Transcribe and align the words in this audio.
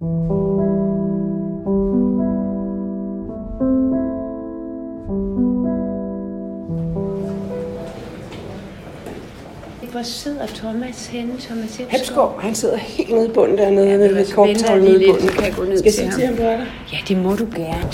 Hvor 0.00 0.06
sidder 10.02 10.46
Thomas 10.46 11.06
henne, 11.06 11.32
Thomas 11.40 11.76
Hepskov? 11.76 11.98
Hepskov, 11.98 12.40
han 12.40 12.54
sidder 12.54 12.76
helt 12.76 13.10
nede 13.10 13.26
i 13.26 13.30
bunden 13.30 13.58
dernede 13.58 13.88
Ja, 13.88 13.96
ved 13.96 14.32
korktavlen 14.32 14.84
nede 14.84 15.04
i 15.04 15.10
bunden. 15.10 15.28
kan 15.28 15.44
jeg 15.44 15.54
gå 15.56 15.64
ned 15.64 15.78
Skal 15.78 15.84
jeg 15.84 15.94
sige 15.94 16.10
til 16.10 16.26
ham, 16.26 16.36
du 16.36 16.42
er 16.42 16.56
der? 16.56 16.64
Ja, 16.92 16.98
det 17.08 17.16
må 17.16 17.34
du 17.34 17.46
gerne. 17.56 17.92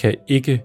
Kan 0.00 0.14
ikke 0.28 0.62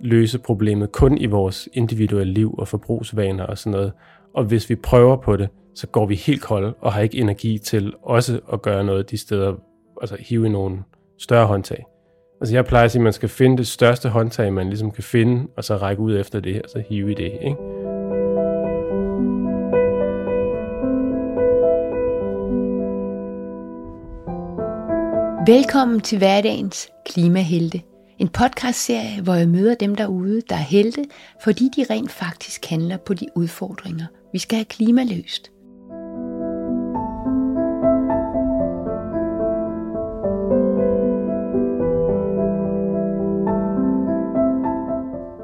løse 0.00 0.38
problemet 0.38 0.92
kun 0.92 1.18
i 1.18 1.26
vores 1.26 1.68
individuelle 1.72 2.32
liv 2.32 2.54
og 2.58 2.68
forbrugsvaner 2.68 3.44
og 3.44 3.58
sådan 3.58 3.72
noget. 3.72 3.92
Og 4.34 4.44
hvis 4.44 4.70
vi 4.70 4.74
prøver 4.74 5.16
på 5.16 5.36
det, 5.36 5.48
så 5.74 5.86
går 5.86 6.06
vi 6.06 6.14
helt 6.14 6.42
kolde 6.42 6.74
og 6.80 6.92
har 6.92 7.00
ikke 7.00 7.18
energi 7.18 7.58
til 7.58 7.92
også 8.02 8.40
at 8.52 8.62
gøre 8.62 8.84
noget 8.84 9.10
de 9.10 9.16
steder, 9.16 9.54
altså 10.00 10.16
hive 10.20 10.46
i 10.46 10.48
nogle 10.48 10.78
større 11.18 11.46
håndtag. 11.46 11.86
Altså 12.40 12.54
jeg 12.54 12.64
plejer 12.64 12.84
at 12.84 12.90
sige, 12.90 13.00
at 13.00 13.04
man 13.04 13.12
skal 13.12 13.28
finde 13.28 13.56
det 13.56 13.66
største 13.66 14.08
håndtag, 14.08 14.52
man 14.52 14.68
ligesom 14.68 14.90
kan 14.90 15.04
finde, 15.04 15.46
og 15.56 15.64
så 15.64 15.76
række 15.76 16.02
ud 16.02 16.18
efter 16.18 16.40
det, 16.40 16.62
og 16.62 16.70
så 16.70 16.82
hive 16.88 17.10
i 17.10 17.14
det. 17.14 17.32
Ikke? 17.42 17.56
Velkommen 25.46 26.00
til 26.00 26.18
hverdagens 26.18 26.90
Klimahelte. 27.06 27.93
En 28.24 28.28
podcastserie, 28.28 29.22
hvor 29.22 29.34
jeg 29.34 29.48
møder 29.48 29.74
dem 29.74 29.94
derude, 29.94 30.40
der 30.48 30.56
er 30.56 30.60
helte, 30.60 31.04
fordi 31.42 31.70
de 31.76 31.86
rent 31.90 32.10
faktisk 32.10 32.66
handler 32.66 32.96
på 32.96 33.14
de 33.14 33.26
udfordringer, 33.36 34.06
vi 34.32 34.38
skal 34.38 34.56
have 34.56 34.64
klimaløst. 34.64 35.52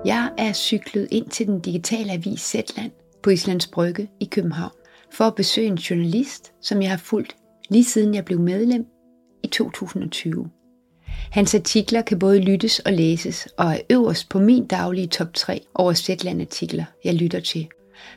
Jeg 0.04 0.30
er 0.38 0.52
cyklet 0.52 1.08
ind 1.10 1.28
til 1.28 1.46
den 1.46 1.60
digitale 1.60 2.12
avis 2.12 2.40
Zetland 2.40 2.92
på 3.22 3.30
Islands 3.30 3.66
Brygge 3.66 4.10
i 4.20 4.24
København 4.24 4.72
for 5.12 5.24
at 5.24 5.34
besøge 5.34 5.66
en 5.66 5.74
journalist, 5.74 6.52
som 6.62 6.82
jeg 6.82 6.90
har 6.90 6.98
fulgt 6.98 7.36
lige 7.70 7.84
siden 7.84 8.14
jeg 8.14 8.24
blev 8.24 8.40
medlem 8.40 8.86
i 9.42 9.46
2020. 9.46 10.50
Hans 11.30 11.54
artikler 11.54 12.02
kan 12.02 12.18
både 12.18 12.40
lyttes 12.40 12.78
og 12.78 12.92
læses, 12.92 13.48
og 13.56 13.66
er 13.66 13.78
øverst 13.90 14.28
på 14.28 14.38
min 14.38 14.66
daglige 14.66 15.06
top 15.06 15.34
3 15.34 15.60
over 15.74 15.92
Zetland-artikler, 15.92 16.84
jeg 17.04 17.14
lytter 17.14 17.40
til. 17.40 17.68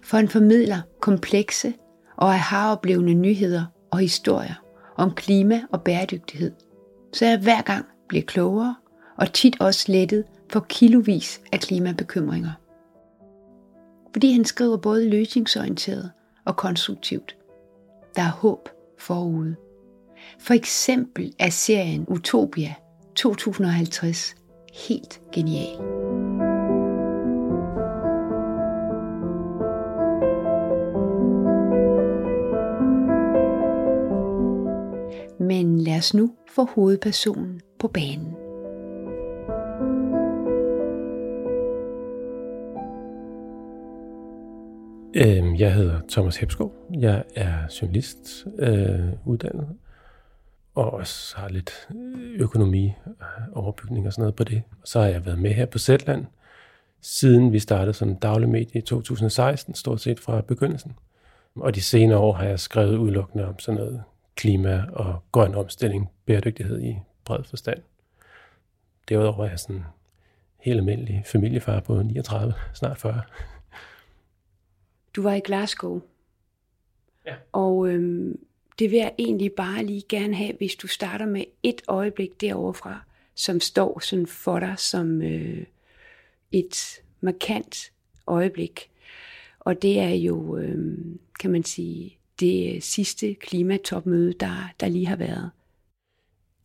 For 0.03 0.17
han 0.17 0.27
formidler 0.27 0.81
komplekse 1.01 1.73
og 2.17 2.33
aha-oplevende 2.33 3.13
nyheder 3.13 3.65
og 3.91 3.99
historier 3.99 4.63
om 4.97 5.11
klima 5.11 5.61
og 5.71 5.81
bæredygtighed, 5.81 6.51
så 7.13 7.25
jeg 7.25 7.37
hver 7.39 7.61
gang 7.61 7.85
bliver 8.09 8.23
klogere 8.23 8.75
og 9.17 9.33
tit 9.33 9.61
også 9.61 9.91
lettet 9.91 10.23
for 10.51 10.65
kilovis 10.69 11.41
af 11.51 11.59
klimabekymringer. 11.59 12.51
Fordi 14.13 14.31
han 14.31 14.45
skriver 14.45 14.77
både 14.77 15.09
løsningsorienteret 15.09 16.11
og 16.45 16.55
konstruktivt. 16.55 17.35
Der 18.15 18.21
er 18.21 18.31
håb 18.31 18.69
forude. 18.99 19.55
For 20.39 20.53
eksempel 20.53 21.33
er 21.39 21.49
serien 21.49 22.05
Utopia 22.07 22.73
2050 23.15 24.35
helt 24.87 25.21
genial. 25.33 25.77
Men 35.39 35.79
lad 35.79 35.97
os 35.97 36.13
nu 36.13 36.31
få 36.55 36.65
hovedpersonen 36.65 37.61
på 37.79 37.87
banen. 37.87 38.35
Øhm, 45.15 45.55
jeg 45.55 45.73
hedder 45.73 45.99
Thomas 46.09 46.37
Hepskov. 46.37 46.73
Jeg 46.99 47.23
er 47.35 47.53
journalist 47.81 48.45
øh, 48.59 49.09
uddannet, 49.25 49.67
og 50.75 50.93
også 50.93 51.37
har 51.37 51.49
lidt 51.49 51.89
økonomi, 52.39 52.93
overbygning 53.53 54.07
og 54.07 54.13
sådan 54.13 54.21
noget 54.21 54.35
på 54.35 54.43
det. 54.43 54.63
Og 54.81 54.87
så 54.87 54.99
har 54.99 55.07
jeg 55.07 55.25
været 55.25 55.39
med 55.39 55.51
her 55.53 55.65
på 55.65 55.79
Zetland, 55.79 56.25
siden 57.01 57.53
vi 57.53 57.59
startede 57.59 57.93
som 57.93 58.15
daglig 58.15 58.49
medie 58.49 58.81
i 58.81 58.81
2016, 58.81 59.75
stort 59.75 60.01
set 60.01 60.19
fra 60.19 60.41
begyndelsen. 60.41 60.95
Og 61.55 61.75
de 61.75 61.81
senere 61.81 62.17
år 62.17 62.33
har 62.33 62.45
jeg 62.45 62.59
skrevet 62.59 62.97
udelukkende 62.97 63.47
om 63.47 63.59
sådan 63.59 63.81
noget 63.81 64.03
klima 64.35 64.85
og 64.93 65.23
grøn 65.31 65.55
omstilling, 65.55 66.09
bæredygtighed 66.25 66.81
i 66.81 66.95
bred 67.25 67.43
forstand. 67.43 67.81
Derudover 69.09 69.45
er 69.45 69.49
jeg 69.49 69.59
sådan 69.59 69.83
helt 70.59 70.77
almindelig 70.77 71.23
familiefar 71.25 71.79
på 71.79 72.01
39, 72.01 72.53
snart 72.73 72.97
40. 72.97 73.21
Du 75.15 75.21
var 75.21 75.33
i 75.33 75.39
Glasgow. 75.39 76.01
Ja. 77.25 77.35
Og 77.51 77.87
øhm, 77.87 78.39
det 78.79 78.91
vil 78.91 78.97
jeg 78.97 79.11
egentlig 79.17 79.51
bare 79.51 79.85
lige 79.85 80.03
gerne 80.09 80.35
have, 80.35 80.53
hvis 80.57 80.75
du 80.75 80.87
starter 80.87 81.25
med 81.25 81.43
et 81.63 81.81
øjeblik 81.87 82.41
deroverfra, 82.41 83.03
som 83.35 83.59
står 83.59 83.99
sådan 83.99 84.27
for 84.27 84.59
dig 84.59 84.73
som 84.77 85.21
øh, 85.21 85.63
et 86.51 87.01
markant 87.21 87.91
øjeblik. 88.27 88.89
Og 89.59 89.81
det 89.81 89.99
er 89.99 90.09
jo, 90.09 90.57
øh, 90.57 90.97
kan 91.39 91.51
man 91.51 91.63
sige, 91.63 92.17
det 92.39 92.75
øh, 92.75 92.81
sidste 92.81 93.33
klimatopmøde, 93.33 94.33
der, 94.39 94.73
der 94.79 94.87
lige 94.87 95.07
har 95.07 95.15
været. 95.15 95.49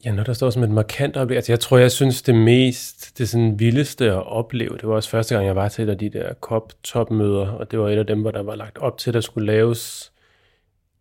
Ja, 0.04 0.12
når 0.12 0.25
der 0.25 0.32
står 0.32 0.50
som 0.50 0.62
et 0.62 0.70
markant 0.70 1.16
øjeblik, 1.16 1.36
altså 1.36 1.52
jeg 1.52 1.60
tror, 1.60 1.78
jeg 1.78 1.92
synes 1.92 2.22
det 2.22 2.34
mest, 2.34 3.19
det 3.19 3.28
sådan 3.28 3.58
vildeste 3.58 4.04
at 4.04 4.26
opleve, 4.26 4.76
det 4.76 4.88
var 4.88 4.94
også 4.94 5.10
første 5.10 5.34
gang, 5.34 5.46
jeg 5.46 5.56
var 5.56 5.69
til 5.69 5.84
et 5.84 5.88
af 5.88 5.98
de 5.98 6.08
der 6.08 6.34
COP-topmøder, 6.34 7.48
og 7.48 7.70
det 7.70 7.78
var 7.78 7.88
et 7.88 7.98
af 7.98 8.06
dem, 8.06 8.20
hvor 8.20 8.30
der 8.30 8.42
var 8.42 8.54
lagt 8.54 8.78
op 8.78 8.98
til, 8.98 9.10
at 9.10 9.14
der 9.14 9.20
skulle 9.20 9.46
laves 9.46 10.12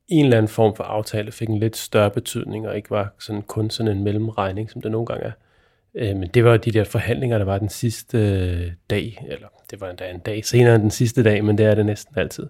en 0.08 0.26
eller 0.26 0.38
anden 0.38 0.50
form 0.50 0.76
for 0.76 0.84
aftale, 0.84 1.32
fik 1.32 1.50
en 1.50 1.60
lidt 1.60 1.78
større 1.78 2.12
betydning, 2.12 2.68
og 2.68 2.76
ikke 2.76 2.92
var 2.92 3.14
sådan 3.20 3.42
kun 3.42 3.70
sådan 3.70 3.98
en 3.98 4.04
mellemregning, 4.04 4.72
som 4.72 4.82
det 4.82 4.92
nogle 4.92 5.06
gange 5.06 5.26
er. 5.26 5.32
Øh, 5.96 6.16
Men 6.16 6.30
det 6.34 6.44
var 6.44 6.58
de 6.58 6.72
der 6.72 6.84
forhandlinger, 6.84 7.38
der 7.38 7.46
var 7.46 7.58
den 7.58 7.70
sidste 7.70 8.18
øh, 8.18 8.72
dag, 8.90 9.26
eller 9.30 9.48
det 9.72 9.82
var 9.82 9.90
endda 9.90 10.10
en 10.10 10.20
dag 10.20 10.46
senere 10.46 10.76
end 10.76 10.84
den 10.84 10.92
sidste 10.92 11.24
dag, 11.24 11.44
men 11.44 11.58
det 11.58 11.66
er 11.66 11.76
det 11.76 11.86
næsten 11.86 12.20
altid. 12.20 12.48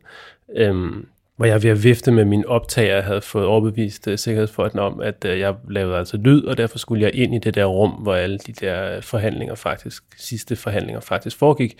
Øhm, 0.56 1.08
hvor 1.36 1.46
jeg 1.46 1.64
ved 1.64 1.70
at 1.70 1.84
vifte 1.84 2.12
med 2.12 2.26
min 2.26 2.46
optager 2.46 3.02
havde 3.02 3.22
fået 3.22 3.46
overbevist 3.46 4.08
uh, 4.08 4.16
sikkerhedsfolkene 4.16 4.82
om, 4.82 5.02
at 5.02 5.26
uh, 5.26 5.40
jeg 5.40 5.56
lavede 5.70 5.98
altså 5.98 6.18
lyd, 6.18 6.44
og 6.44 6.58
derfor 6.58 6.78
skulle 6.78 7.04
jeg 7.04 7.16
ind 7.16 7.36
i 7.36 7.38
det 7.38 7.56
der 7.56 7.66
rum, 7.66 7.92
hvor 7.92 8.16
alle 8.16 8.38
de 8.38 8.54
der 8.54 9.02
forhandlinger 9.02 9.56
faktisk, 9.56 10.04
sidste 10.18 10.56
forhandlinger 10.56 11.00
faktisk 11.00 11.38
foregik, 11.38 11.78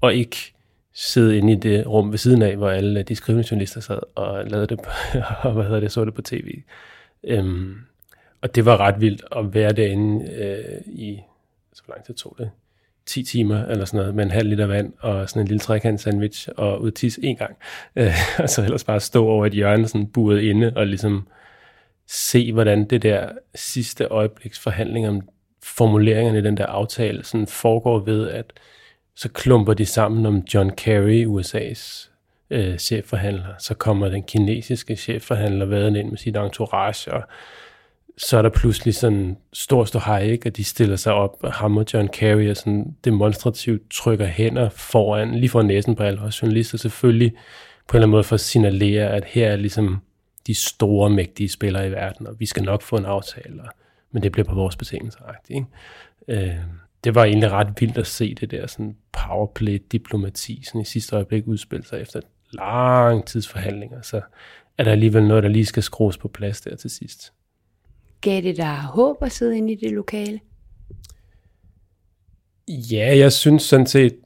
og 0.00 0.14
ikke 0.14 0.52
sidde 0.98 1.38
inde 1.38 1.52
i 1.52 1.56
det 1.56 1.86
rum 1.86 2.10
ved 2.10 2.18
siden 2.18 2.42
af, 2.42 2.56
hvor 2.56 2.70
alle 2.70 3.00
øh, 3.00 3.08
de 3.08 3.16
skrivende 3.16 3.48
journalister 3.50 3.80
sad 3.80 3.98
og 4.14 4.46
lavede 4.46 4.66
det, 4.66 4.78
på, 4.82 4.90
og 5.48 5.52
hvad 5.52 5.64
hedder 5.64 5.80
det, 5.80 5.92
så 5.92 6.04
det 6.04 6.14
på 6.14 6.22
tv. 6.22 6.62
Øhm, 7.24 7.74
og 8.42 8.54
det 8.54 8.64
var 8.64 8.76
ret 8.76 9.00
vildt 9.00 9.24
at 9.36 9.54
være 9.54 9.72
derinde 9.72 10.30
øh, 10.32 10.80
i, 10.86 11.20
så 11.72 11.82
lang 11.88 12.04
tid 12.04 12.14
tog 12.14 12.36
det, 12.38 12.50
10 13.06 13.22
timer 13.22 13.64
eller 13.64 13.84
sådan 13.84 13.98
noget, 13.98 14.14
med 14.14 14.24
en 14.24 14.30
halv 14.30 14.48
liter 14.48 14.66
vand 14.66 14.92
og 15.00 15.28
sådan 15.28 15.42
en 15.42 15.48
lille 15.48 15.60
trekant 15.60 16.00
sandwich 16.00 16.48
og 16.56 16.82
ud 16.82 16.90
tis 16.90 17.18
en 17.22 17.36
gang. 17.36 17.56
Øh, 17.96 18.14
og 18.38 18.50
så 18.50 18.62
ellers 18.62 18.84
bare 18.84 19.00
stå 19.00 19.26
over 19.26 19.46
et 19.46 19.52
hjørne 19.52 19.88
sådan 19.88 20.06
buret 20.06 20.40
inde 20.40 20.72
og 20.76 20.86
ligesom 20.86 21.28
se, 22.06 22.52
hvordan 22.52 22.84
det 22.84 23.02
der 23.02 23.28
sidste 23.54 24.04
øjebliks 24.04 24.58
forhandling 24.58 25.08
om 25.08 25.28
formuleringerne 25.62 26.38
i 26.38 26.42
den 26.42 26.56
der 26.56 26.66
aftale 26.66 27.24
sådan 27.24 27.46
foregår 27.46 27.98
ved, 27.98 28.28
at 28.28 28.52
så 29.16 29.28
klumper 29.28 29.74
de 29.74 29.86
sammen 29.86 30.26
om 30.26 30.42
John 30.54 30.70
Kerry, 30.70 31.26
USA's 31.26 32.10
øh, 32.50 32.78
chefforhandler. 32.78 33.54
Så 33.58 33.74
kommer 33.74 34.08
den 34.08 34.22
kinesiske 34.22 34.96
chefforhandler 34.96 35.66
vaden 35.66 35.96
ind 35.96 36.10
med 36.10 36.18
sit 36.18 36.36
entourage, 36.36 37.12
og 37.12 37.22
så 38.18 38.38
er 38.38 38.42
der 38.42 38.48
pludselig 38.48 38.94
sådan 38.94 39.36
stor 39.52 39.84
stor 39.84 40.00
hej, 40.06 40.22
ikke? 40.22 40.48
og 40.48 40.56
de 40.56 40.64
stiller 40.64 40.96
sig 40.96 41.12
op, 41.12 41.36
og 41.40 41.52
ham 41.52 41.76
og 41.76 41.86
John 41.92 42.08
Kerry 42.08 42.42
er 42.42 42.54
sådan 42.54 42.96
demonstrativt 43.04 43.90
trykker 43.90 44.26
hænder 44.26 44.68
foran, 44.68 45.34
lige 45.34 45.48
for 45.50 45.62
næsen 45.62 45.94
på 45.94 46.02
alle 46.02 46.20
os 46.20 46.42
journalister 46.42 46.78
selvfølgelig, 46.78 47.32
på 47.88 47.96
en 47.96 47.96
eller 47.96 48.06
anden 48.06 48.10
måde 48.10 48.24
for 48.24 48.34
at 48.34 48.40
signalere, 48.40 49.08
at 49.08 49.24
her 49.24 49.48
er 49.48 49.56
ligesom 49.56 50.02
de 50.46 50.54
store, 50.54 51.10
mægtige 51.10 51.48
spillere 51.48 51.88
i 51.88 51.90
verden, 51.90 52.26
og 52.26 52.40
vi 52.40 52.46
skal 52.46 52.62
nok 52.62 52.82
få 52.82 52.96
en 52.96 53.04
aftale, 53.04 53.62
men 54.12 54.22
det 54.22 54.32
bliver 54.32 54.46
på 54.46 54.54
vores 54.54 54.76
betingelser. 54.76 55.20
Ikke? 55.50 55.66
Øh, 56.28 56.56
det 57.06 57.14
var 57.14 57.24
egentlig 57.24 57.50
ret 57.50 57.80
vildt 57.80 57.98
at 57.98 58.06
se 58.06 58.34
det 58.34 58.50
der 58.50 58.66
sådan 58.66 58.96
powerplay-diplomati 59.12 60.62
sådan 60.64 60.80
i 60.80 60.84
sidste 60.84 61.16
øjeblik 61.16 61.46
udspille 61.46 61.86
sig 61.86 62.00
efter 62.00 62.20
lang 62.52 63.26
tids 63.26 63.48
forhandlinger. 63.48 64.02
Så 64.02 64.20
er 64.78 64.84
der 64.84 64.90
alligevel 64.90 65.28
noget, 65.28 65.42
der 65.42 65.48
lige 65.48 65.66
skal 65.66 65.82
skrues 65.82 66.18
på 66.18 66.28
plads 66.28 66.60
der 66.60 66.76
til 66.76 66.90
sidst. 66.90 67.32
Gav 68.20 68.42
det 68.42 68.56
dig 68.56 68.76
håb 68.76 69.22
at 69.22 69.32
sidde 69.32 69.56
inde 69.56 69.72
i 69.72 69.76
det 69.76 69.92
lokale? 69.92 70.40
Ja, 72.68 73.18
jeg 73.18 73.32
synes 73.32 73.62
sådan 73.62 73.86
set, 73.86 74.16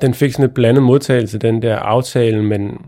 den 0.00 0.14
fik 0.14 0.32
sådan 0.32 0.44
et 0.44 0.54
blandet 0.54 0.82
modtagelse, 0.82 1.38
den 1.38 1.62
der 1.62 1.76
aftale, 1.76 2.44
men 2.44 2.78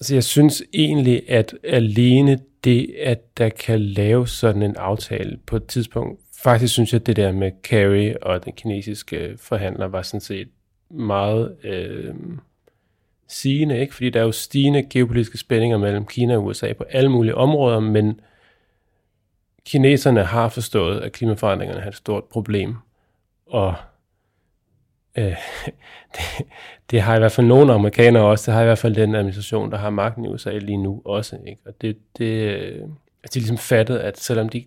altså 0.00 0.14
jeg 0.14 0.24
synes 0.24 0.62
egentlig, 0.74 1.30
at 1.30 1.54
alene 1.64 2.38
det, 2.64 2.94
at 3.02 3.38
der 3.38 3.48
kan 3.48 3.80
lave 3.80 4.28
sådan 4.28 4.62
en 4.62 4.76
aftale 4.76 5.38
på 5.46 5.56
et 5.56 5.66
tidspunkt, 5.66 6.20
faktisk 6.46 6.72
synes 6.72 6.92
jeg, 6.92 7.00
at 7.00 7.06
det 7.06 7.16
der 7.16 7.32
med 7.32 7.52
Carrie 7.62 8.22
og 8.22 8.44
den 8.44 8.52
kinesiske 8.52 9.38
forhandler 9.40 9.86
var 9.86 10.02
sådan 10.02 10.20
set 10.20 10.48
meget 10.90 11.56
øh, 11.64 12.14
sigende, 13.28 13.80
ikke? 13.80 13.94
fordi 13.94 14.10
der 14.10 14.20
er 14.20 14.24
jo 14.24 14.32
stigende 14.32 14.82
geopolitiske 14.90 15.38
spændinger 15.38 15.78
mellem 15.78 16.06
Kina 16.06 16.36
og 16.36 16.44
USA 16.44 16.72
på 16.72 16.84
alle 16.84 17.10
mulige 17.10 17.34
områder, 17.34 17.80
men 17.80 18.20
kineserne 19.64 20.24
har 20.24 20.48
forstået, 20.48 21.00
at 21.00 21.12
klimaforandringerne 21.12 21.80
er 21.80 21.88
et 21.88 21.94
stort 21.94 22.24
problem, 22.24 22.76
og 23.46 23.74
øh, 25.18 25.24
det, 26.14 26.46
det 26.90 27.00
har 27.00 27.16
i 27.16 27.18
hvert 27.18 27.32
fald 27.32 27.46
nogle 27.46 27.72
amerikanere 27.72 28.24
også, 28.24 28.50
det 28.50 28.54
har 28.54 28.62
i 28.62 28.66
hvert 28.66 28.78
fald 28.78 28.94
den 28.94 29.14
administration, 29.14 29.70
der 29.70 29.78
har 29.78 29.90
magten 29.90 30.24
i 30.24 30.28
USA 30.28 30.58
lige 30.58 30.82
nu 30.82 31.02
også, 31.04 31.38
ikke? 31.46 31.60
og 31.66 31.72
det, 31.80 31.98
det, 32.18 32.24
øh, 32.24 32.82
altså 33.22 33.34
de 33.34 33.38
er 33.38 33.40
ligesom 33.40 33.58
fattet, 33.58 33.98
at 33.98 34.18
selvom 34.18 34.48
de 34.48 34.64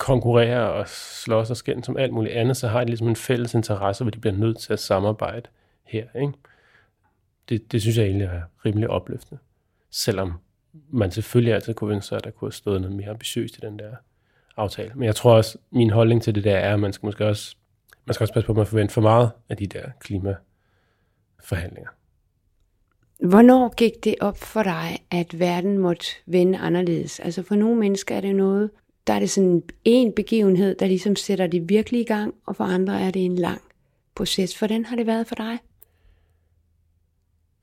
konkurrerer 0.00 0.64
og 0.64 0.88
slås 0.88 1.50
og 1.50 1.56
skændes 1.56 1.86
som 1.86 1.96
alt 1.96 2.12
muligt 2.12 2.34
andet, 2.34 2.56
så 2.56 2.68
har 2.68 2.80
de 2.80 2.86
ligesom 2.86 3.08
en 3.08 3.16
fælles 3.16 3.54
interesse, 3.54 4.04
hvor 4.04 4.10
de 4.10 4.18
bliver 4.18 4.36
nødt 4.36 4.58
til 4.58 4.72
at 4.72 4.78
samarbejde 4.78 5.48
her. 5.84 6.04
Ikke? 6.20 6.32
Det, 7.48 7.72
det 7.72 7.80
synes 7.80 7.96
jeg 7.96 8.04
egentlig 8.04 8.26
er 8.26 8.42
rimelig 8.64 8.90
opløftende. 8.90 9.40
Selvom 9.90 10.32
man 10.90 11.10
selvfølgelig 11.10 11.54
altid 11.54 11.74
kunne 11.74 11.94
ønske 11.94 12.08
sig, 12.08 12.16
at 12.16 12.24
der 12.24 12.30
kunne 12.30 12.46
have 12.46 12.52
stået 12.52 12.80
noget 12.80 12.96
mere 12.96 13.10
ambitiøst 13.10 13.56
i 13.56 13.60
den 13.60 13.78
der 13.78 13.90
aftale. 14.56 14.92
Men 14.94 15.04
jeg 15.04 15.16
tror 15.16 15.34
også, 15.34 15.58
min 15.70 15.90
holdning 15.90 16.22
til 16.22 16.34
det 16.34 16.44
der 16.44 16.56
er, 16.56 16.74
at 16.74 16.80
man 16.80 16.92
skal 16.92 17.06
måske 17.06 17.26
også, 17.26 17.56
man 18.04 18.14
skal 18.14 18.24
også 18.24 18.34
passe 18.34 18.46
på, 18.46 18.52
at 18.52 18.56
man 18.56 18.66
forventer 18.66 18.92
for 18.92 19.00
meget 19.00 19.30
af 19.48 19.56
de 19.56 19.66
der 19.66 19.84
klimaforhandlinger. 20.00 21.90
Hvornår 23.20 23.74
gik 23.74 24.04
det 24.04 24.14
op 24.20 24.38
for 24.38 24.62
dig, 24.62 24.98
at 25.10 25.40
verden 25.40 25.78
måtte 25.78 26.06
vende 26.26 26.58
anderledes? 26.58 27.20
Altså 27.20 27.42
for 27.42 27.54
nogle 27.54 27.76
mennesker 27.76 28.16
er 28.16 28.20
det 28.20 28.34
noget, 28.34 28.70
der 29.10 29.16
er 29.16 29.20
det 29.20 29.30
sådan 29.30 29.62
en 29.84 30.12
begivenhed, 30.12 30.74
der 30.74 30.86
ligesom 30.86 31.16
sætter 31.16 31.46
det 31.46 31.68
virkelig 31.68 32.00
i 32.00 32.04
gang, 32.04 32.34
og 32.46 32.56
for 32.56 32.64
andre 32.64 33.00
er 33.00 33.10
det 33.10 33.24
en 33.24 33.36
lang 33.36 33.60
proces. 34.14 34.58
Hvordan 34.58 34.84
har 34.84 34.96
det 34.96 35.06
været 35.06 35.26
for 35.26 35.34
dig? 35.34 35.58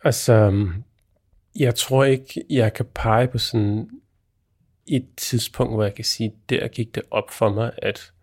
Altså, 0.04 0.34
øhm, 0.34 0.84
jeg 1.56 1.76
tror 1.76 2.04
ikke, 2.04 2.44
jeg 2.50 2.74
kan 2.74 2.86
pege 2.94 3.28
på 3.28 3.38
sådan 3.38 3.90
et 4.88 5.06
tidspunkt, 5.18 5.74
hvor 5.74 5.84
jeg 5.84 5.96
kan 5.96 6.06
sige, 6.06 6.34
der 6.50 6.68
gik 6.68 6.96
det 6.96 7.04
op 7.12 7.32
for 7.32 7.50
mig, 7.50 7.72
at 7.78 8.14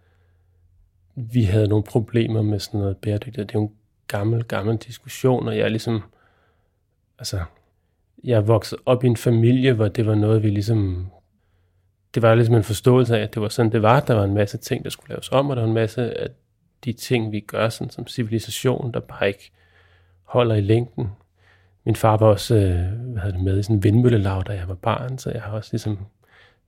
vi 1.15 1.43
havde 1.43 1.69
nogle 1.69 1.85
problemer 1.85 2.43
med 2.43 2.59
sådan 2.59 2.81
noget 2.81 2.97
bæredygtighed. 2.97 3.47
Det 3.47 3.55
er 3.55 3.59
jo 3.59 3.67
en 3.67 3.75
gammel, 4.09 4.45
gammel 4.45 4.77
diskussion, 4.77 5.49
og 5.49 5.57
jeg 5.57 5.65
er 5.65 5.69
ligesom, 5.69 6.03
altså, 7.19 7.45
jeg 8.25 8.37
er 8.37 8.41
vokset 8.41 8.79
op 8.87 9.05
i 9.05 9.07
en 9.07 9.17
familie, 9.17 9.73
hvor 9.73 9.89
det 9.89 10.07
var 10.07 10.15
noget, 10.15 10.43
vi 10.43 10.51
ligesom 10.51 11.11
det 12.15 12.23
var 12.23 12.35
ligesom 12.35 12.55
en 12.55 12.65
forståelse 12.65 13.19
af, 13.19 13.23
at 13.23 13.35
det 13.35 13.43
var 13.43 13.49
sådan, 13.49 13.73
det 13.73 13.83
var. 13.83 14.01
Der 14.01 14.15
var 14.15 14.25
en 14.25 14.35
masse 14.35 14.59
ting, 14.59 14.85
der 14.85 14.91
skulle 14.91 15.09
laves 15.09 15.29
om, 15.33 15.51
og 15.51 15.57
der 15.57 15.63
var 15.63 15.69
en 15.69 15.75
masse 15.75 16.21
af 16.21 16.29
de 16.85 16.93
ting, 16.93 17.33
vi 17.33 17.41
gør 17.41 17.69
sådan, 17.69 17.91
som 17.91 18.07
civilisation, 18.07 18.93
der 18.93 19.01
bare 19.01 19.29
ikke 19.29 19.51
holder 20.23 20.55
i 20.55 20.61
længden. 20.61 21.09
Min 21.85 21.97
far 21.97 22.17
var 22.17 22.27
også 22.27 22.55
øh, 22.55 23.13
hvad 23.13 23.33
det, 23.33 23.41
med 23.41 23.59
i 23.59 23.63
sådan 23.63 23.77
en 23.77 23.85
vindmøllelav, 23.85 24.45
da 24.47 24.53
jeg 24.53 24.69
var 24.69 24.75
barn, 24.75 25.19
så 25.19 25.31
jeg 25.31 25.43
har 25.43 25.53
også 25.53 25.69
ligesom 25.73 25.99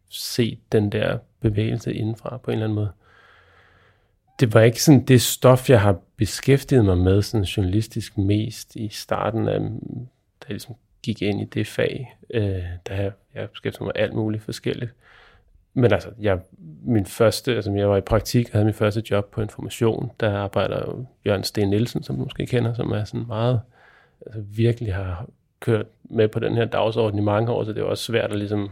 set 0.08 0.58
den 0.72 0.92
der 0.92 1.18
bevægelse 1.40 1.94
indenfra 1.94 2.36
på 2.36 2.50
en 2.50 2.52
eller 2.52 2.64
anden 2.64 2.76
måde. 2.76 2.90
Det 4.40 4.54
var 4.54 4.60
ikke 4.60 4.82
sådan 4.82 5.04
det 5.04 5.22
stof, 5.22 5.70
jeg 5.70 5.80
har 5.80 5.98
beskæftiget 6.16 6.84
mig 6.84 6.98
med 6.98 7.22
sådan 7.22 7.44
journalistisk 7.44 8.18
mest 8.18 8.76
i 8.76 8.88
starten 8.88 9.48
af, 9.48 9.60
da 9.60 10.44
jeg 10.48 10.50
ligesom 10.50 10.74
gik 11.02 11.22
ind 11.22 11.40
i 11.40 11.44
det 11.44 11.66
fag, 11.66 12.16
øh, 12.34 12.62
da 12.88 12.94
jeg, 12.94 13.12
jeg 13.34 13.50
beskæftigede 13.50 13.84
mig 13.84 13.92
med 13.96 14.02
alt 14.02 14.14
muligt 14.14 14.42
forskelligt. 14.42 14.92
Men 15.78 15.92
altså, 15.92 16.10
jeg, 16.20 16.40
min 16.82 17.06
første, 17.06 17.54
altså 17.54 17.72
jeg 17.72 17.90
var 17.90 17.96
i 17.96 18.00
praktik 18.00 18.46
og 18.46 18.52
havde 18.52 18.64
min 18.64 18.74
første 18.74 19.02
job 19.10 19.30
på 19.30 19.42
Information. 19.42 20.10
Der 20.20 20.38
arbejder 20.38 21.06
Jørgen 21.26 21.44
Sten 21.44 21.70
Nielsen, 21.70 22.02
som 22.02 22.16
du 22.16 22.22
måske 22.22 22.46
kender, 22.46 22.74
som 22.74 22.90
er 22.90 23.04
sådan 23.04 23.26
meget, 23.26 23.60
altså 24.26 24.40
virkelig 24.40 24.94
har 24.94 25.26
kørt 25.60 25.86
med 26.04 26.28
på 26.28 26.40
den 26.40 26.54
her 26.54 26.64
dagsorden 26.64 27.18
i 27.18 27.22
mange 27.22 27.52
år, 27.52 27.64
så 27.64 27.72
det 27.72 27.80
er 27.80 27.84
også 27.84 28.04
svært 28.04 28.32
at 28.32 28.38
ligesom, 28.38 28.70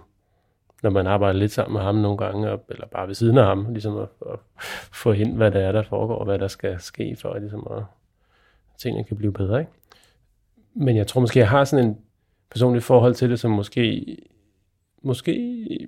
når 0.83 0.91
man 0.91 1.07
arbejder 1.07 1.39
lidt 1.39 1.53
sammen 1.53 1.73
med 1.73 1.83
ham 1.83 1.95
nogle 1.95 2.19
gange, 2.19 2.59
eller 2.69 2.87
bare 2.87 3.09
ved 3.09 3.15
siden 3.15 3.39
af 3.39 3.45
ham, 3.45 3.73
ligesom 3.73 3.99
at, 3.99 4.09
at 4.33 4.39
få 4.93 5.13
ind, 5.13 5.37
hvad 5.37 5.51
der 5.51 5.61
er, 5.61 5.73
der 5.73 5.83
foregår, 5.83 6.17
og 6.17 6.25
hvad 6.25 6.39
der 6.39 6.49
skal 6.49 6.81
ske, 6.81 7.17
for 7.17 7.31
at, 7.31 7.43
ligesom 7.43 7.67
at 7.71 7.83
tingene 8.79 9.05
kan 9.05 9.17
blive 9.17 9.33
bedre. 9.33 9.61
Ikke? 9.61 9.73
Men 10.75 10.97
jeg 10.97 11.07
tror 11.07 11.21
måske, 11.21 11.39
jeg 11.39 11.49
har 11.49 11.65
sådan 11.65 11.87
en 11.87 11.99
personlig 12.51 12.83
forhold 12.83 13.15
til 13.15 13.31
det, 13.31 13.41
som 13.41 13.51
måske, 13.51 14.17
måske 15.03 15.87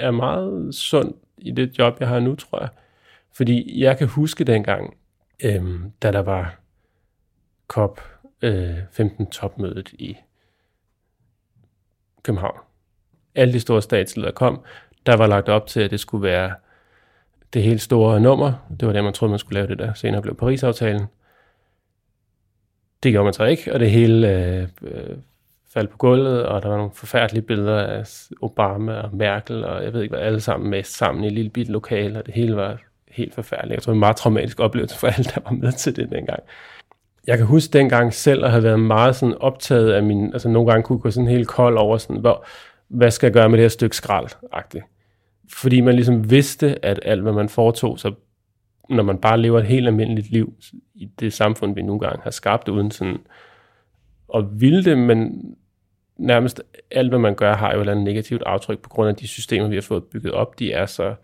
er 0.00 0.10
meget 0.10 0.74
sund 0.74 1.14
i 1.38 1.50
det 1.50 1.78
job, 1.78 2.00
jeg 2.00 2.08
har 2.08 2.20
nu, 2.20 2.34
tror 2.34 2.60
jeg. 2.60 2.68
Fordi 3.32 3.82
jeg 3.84 3.98
kan 3.98 4.06
huske 4.08 4.44
dengang, 4.44 4.96
øhm, 5.44 5.92
da 6.02 6.12
der 6.12 6.18
var 6.18 6.60
COP 7.68 8.00
øh, 8.42 8.76
15 8.92 9.26
topmødet 9.26 9.92
i 9.92 10.16
København. 12.22 12.58
Alle 13.34 13.54
de 13.54 13.60
store 13.60 13.82
statsledere 13.82 14.32
kom. 14.32 14.64
Der 15.06 15.16
var 15.16 15.26
lagt 15.26 15.48
op 15.48 15.66
til, 15.66 15.80
at 15.80 15.90
det 15.90 16.00
skulle 16.00 16.22
være 16.22 16.54
det 17.52 17.62
helt 17.62 17.80
store 17.80 18.20
nummer. 18.20 18.52
Det 18.80 18.86
var 18.86 18.92
det, 18.92 19.04
man 19.04 19.12
troede, 19.12 19.30
man 19.30 19.38
skulle 19.38 19.54
lave 19.54 19.68
det 19.68 19.78
der. 19.78 19.94
Senere 19.94 20.22
blev 20.22 20.36
Paris-aftalen. 20.36 21.06
Det 23.02 23.12
gjorde 23.12 23.24
man 23.24 23.32
så 23.32 23.44
ikke, 23.44 23.72
og 23.72 23.80
det 23.80 23.90
hele 23.90 24.28
øh, 24.28 24.68
øh 24.82 25.16
faldt 25.74 25.90
på 25.90 25.96
gulvet, 25.96 26.46
og 26.46 26.62
der 26.62 26.68
var 26.68 26.76
nogle 26.76 26.92
forfærdelige 26.94 27.42
billeder 27.42 27.78
af 27.78 28.04
Obama 28.42 28.92
og 28.92 29.16
Merkel, 29.16 29.64
og 29.64 29.84
jeg 29.84 29.92
ved 29.92 30.02
ikke 30.02 30.12
hvad, 30.12 30.26
alle 30.26 30.40
sammen 30.40 30.70
med 30.70 30.82
sammen 30.82 31.24
i 31.24 31.26
et 31.26 31.32
lille 31.32 31.50
bitte 31.50 31.72
lokale, 31.72 32.18
og 32.18 32.26
det 32.26 32.34
hele 32.34 32.56
var 32.56 32.78
helt 33.08 33.34
forfærdeligt. 33.34 33.74
Jeg 33.74 33.82
tror, 33.82 33.90
det 33.90 33.94
var 33.94 33.96
en 33.96 34.00
meget 34.00 34.16
traumatisk 34.16 34.60
oplevelse 34.60 34.98
for 34.98 35.06
alle, 35.06 35.24
der 35.24 35.40
var 35.44 35.50
med 35.50 35.72
til 35.72 35.96
det 35.96 36.10
dengang. 36.10 36.42
Jeg 37.26 37.38
kan 37.38 37.46
huske 37.46 37.72
dengang 37.72 38.14
selv 38.14 38.44
at 38.44 38.50
have 38.50 38.62
været 38.62 38.80
meget 38.80 39.16
sådan 39.16 39.34
optaget 39.40 39.92
af 39.92 40.02
min, 40.02 40.32
altså 40.32 40.48
nogle 40.48 40.70
gange 40.70 40.82
kunne 40.82 40.98
gå 40.98 41.10
sådan 41.10 41.28
helt 41.28 41.48
kold 41.48 41.78
over 41.78 41.98
sådan, 41.98 42.20
hvor, 42.20 42.44
hvad 42.88 43.10
skal 43.10 43.26
jeg 43.26 43.34
gøre 43.34 43.48
med 43.48 43.58
det 43.58 43.64
her 43.64 43.68
stykke 43.68 43.96
skrald 43.96 44.26
-agtigt. 44.54 44.96
Fordi 45.52 45.80
man 45.80 45.94
ligesom 45.94 46.30
vidste, 46.30 46.84
at 46.84 47.00
alt 47.02 47.22
hvad 47.22 47.32
man 47.32 47.48
foretog 47.48 47.98
sig, 47.98 48.12
når 48.88 49.02
man 49.02 49.18
bare 49.18 49.38
lever 49.38 49.58
et 49.58 49.66
helt 49.66 49.86
almindeligt 49.86 50.30
liv 50.30 50.54
i 50.94 51.04
det 51.20 51.32
samfund, 51.32 51.74
vi 51.74 51.82
nogle 51.82 52.00
gange 52.00 52.22
har 52.22 52.30
skabt, 52.30 52.68
uden 52.68 52.90
sådan 52.90 53.18
at 54.34 54.44
ville 54.60 54.84
det, 54.84 54.98
men 54.98 55.44
nærmest 56.20 56.62
alt, 56.90 57.08
hvad 57.08 57.18
man 57.18 57.34
gør, 57.34 57.54
har 57.54 57.72
jo 57.72 57.76
et 57.76 57.80
eller 57.80 57.92
andet 57.92 58.04
negativt 58.04 58.42
aftryk 58.46 58.78
på 58.78 58.88
grund 58.88 59.08
af 59.08 59.16
de 59.16 59.28
systemer, 59.28 59.68
vi 59.68 59.74
har 59.74 59.82
fået 59.82 60.04
bygget 60.04 60.32
op. 60.32 60.58
De 60.58 60.72
er 60.72 60.86
så 60.86 61.14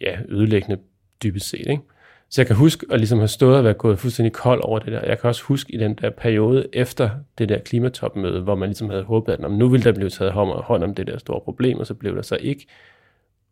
ja, 0.00 0.18
ødelæggende 0.28 0.78
dybest 1.22 1.48
set. 1.48 1.66
Ikke? 1.66 1.82
Så 2.30 2.40
jeg 2.40 2.46
kan 2.46 2.56
huske 2.56 2.86
at 2.90 2.98
ligesom 2.98 3.18
have 3.18 3.28
stået 3.28 3.56
og 3.56 3.64
været 3.64 3.78
gået 3.78 3.98
fuldstændig 3.98 4.32
kold 4.32 4.60
over 4.64 4.78
det 4.78 4.92
der. 4.92 5.00
Jeg 5.06 5.18
kan 5.18 5.28
også 5.28 5.42
huske 5.42 5.74
i 5.74 5.76
den 5.76 5.94
der 5.94 6.10
periode 6.10 6.68
efter 6.72 7.10
det 7.38 7.48
der 7.48 7.58
klimatopmøde, 7.58 8.40
hvor 8.40 8.54
man 8.54 8.68
ligesom 8.68 8.90
havde 8.90 9.02
håbet, 9.02 9.32
at 9.32 9.50
nu 9.50 9.68
ville 9.68 9.84
der 9.84 9.92
blive 9.92 10.10
taget 10.10 10.32
hånd 10.32 10.84
om 10.84 10.94
det 10.94 11.06
der 11.06 11.18
store 11.18 11.40
problem, 11.40 11.78
og 11.78 11.86
så 11.86 11.94
blev 11.94 12.16
der 12.16 12.22
så 12.22 12.36
ikke. 12.36 12.66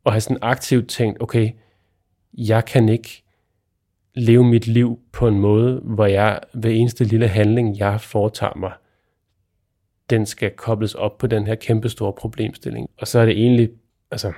Og 0.05 0.13
have 0.13 0.21
sådan 0.21 0.39
aktivt 0.43 0.89
tænkt, 0.89 1.23
okay, 1.23 1.51
jeg 2.33 2.65
kan 2.65 2.89
ikke 2.89 3.23
leve 4.15 4.45
mit 4.45 4.67
liv 4.67 4.99
på 5.13 5.29
en 5.29 5.41
måde, 5.41 5.81
hvor 5.85 6.07
jeg 6.07 6.41
ved 6.55 6.73
eneste 6.73 7.05
lille 7.05 7.29
handling, 7.29 7.79
jeg 7.79 8.01
foretager 8.01 8.57
mig, 8.57 8.73
den 10.11 10.27
skal 10.27 10.51
kobles 10.51 10.95
op 10.95 11.19
på 11.19 11.27
den 11.27 11.47
her 11.47 11.55
kæmpestore 11.55 12.13
problemstilling. 12.13 12.91
Og 12.99 13.09
så 13.09 13.19
er 13.19 13.27
det 13.27 13.39
egentlig, 13.39 13.71
altså, 14.11 14.33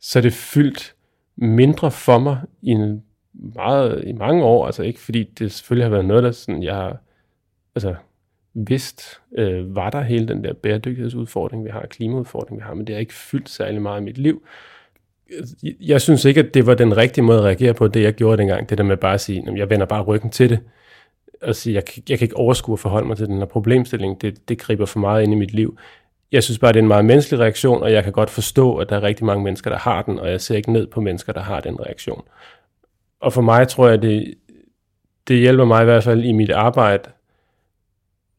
så 0.00 0.18
er 0.18 0.20
det 0.20 0.32
fyldt 0.32 0.94
mindre 1.36 1.90
for 1.90 2.18
mig 2.18 2.40
i, 2.62 2.70
en 2.70 3.02
meget, 3.32 4.04
i 4.06 4.12
mange 4.12 4.44
år, 4.44 4.66
altså 4.66 4.82
ikke 4.82 5.00
fordi 5.00 5.22
det 5.38 5.52
selvfølgelig 5.52 5.84
har 5.84 5.90
været 5.90 6.04
noget, 6.04 6.22
der 6.22 6.30
sådan, 6.30 6.62
jeg 6.62 6.74
har 6.74 6.96
altså, 7.74 7.94
vidst, 8.54 9.20
øh, 9.38 9.76
var 9.76 9.90
der 9.90 10.00
hele 10.00 10.28
den 10.28 10.44
der 10.44 10.52
bæredygtighedsudfordring, 10.52 11.64
vi 11.64 11.70
har, 11.70 11.86
klimaudfordring, 11.86 12.58
vi 12.58 12.62
har, 12.62 12.74
men 12.74 12.86
det 12.86 12.94
har 12.94 13.00
ikke 13.00 13.14
fyldt 13.14 13.50
særlig 13.50 13.82
meget 13.82 14.00
i 14.00 14.04
mit 14.04 14.18
liv. 14.18 14.46
Jeg 15.80 16.00
synes 16.00 16.24
ikke, 16.24 16.40
at 16.40 16.54
det 16.54 16.66
var 16.66 16.74
den 16.74 16.96
rigtige 16.96 17.24
måde 17.24 17.38
at 17.38 17.44
reagere 17.44 17.74
på, 17.74 17.88
det 17.88 18.02
jeg 18.02 18.12
gjorde 18.12 18.36
dengang, 18.36 18.70
det 18.70 18.78
der 18.78 18.84
med 18.84 18.96
bare 18.96 19.14
at 19.14 19.20
sige, 19.20 19.44
at 19.48 19.56
jeg 19.56 19.70
vender 19.70 19.86
bare 19.86 20.02
ryggen 20.02 20.30
til 20.30 20.50
det 20.50 20.58
at 21.40 21.56
sige, 21.56 21.74
jeg, 21.74 21.82
jeg 22.08 22.18
kan 22.18 22.26
ikke 22.26 22.36
overskue 22.36 22.72
at 22.72 22.78
forholde 22.78 23.08
mig 23.08 23.16
til 23.16 23.26
den 23.26 23.38
her 23.38 23.44
problemstilling, 23.44 24.20
det, 24.20 24.48
det 24.48 24.58
griber 24.58 24.86
for 24.86 24.98
meget 24.98 25.22
ind 25.22 25.32
i 25.32 25.36
mit 25.36 25.54
liv. 25.54 25.78
Jeg 26.32 26.42
synes 26.44 26.58
bare, 26.58 26.72
det 26.72 26.78
er 26.78 26.82
en 26.82 26.88
meget 26.88 27.04
menneskelig 27.04 27.40
reaktion, 27.40 27.82
og 27.82 27.92
jeg 27.92 28.04
kan 28.04 28.12
godt 28.12 28.30
forstå, 28.30 28.76
at 28.76 28.88
der 28.88 28.96
er 28.96 29.02
rigtig 29.02 29.24
mange 29.26 29.44
mennesker, 29.44 29.70
der 29.70 29.78
har 29.78 30.02
den, 30.02 30.18
og 30.18 30.30
jeg 30.30 30.40
ser 30.40 30.56
ikke 30.56 30.72
ned 30.72 30.86
på 30.86 31.00
mennesker, 31.00 31.32
der 31.32 31.40
har 31.40 31.60
den 31.60 31.80
reaktion. 31.80 32.22
Og 33.20 33.32
for 33.32 33.42
mig 33.42 33.68
tror 33.68 33.88
jeg, 33.88 34.02
det, 34.02 34.34
det 35.28 35.38
hjælper 35.38 35.64
mig 35.64 35.82
i 35.82 35.84
hvert 35.84 36.04
fald 36.04 36.24
i 36.24 36.32
mit 36.32 36.50
arbejde 36.50 37.10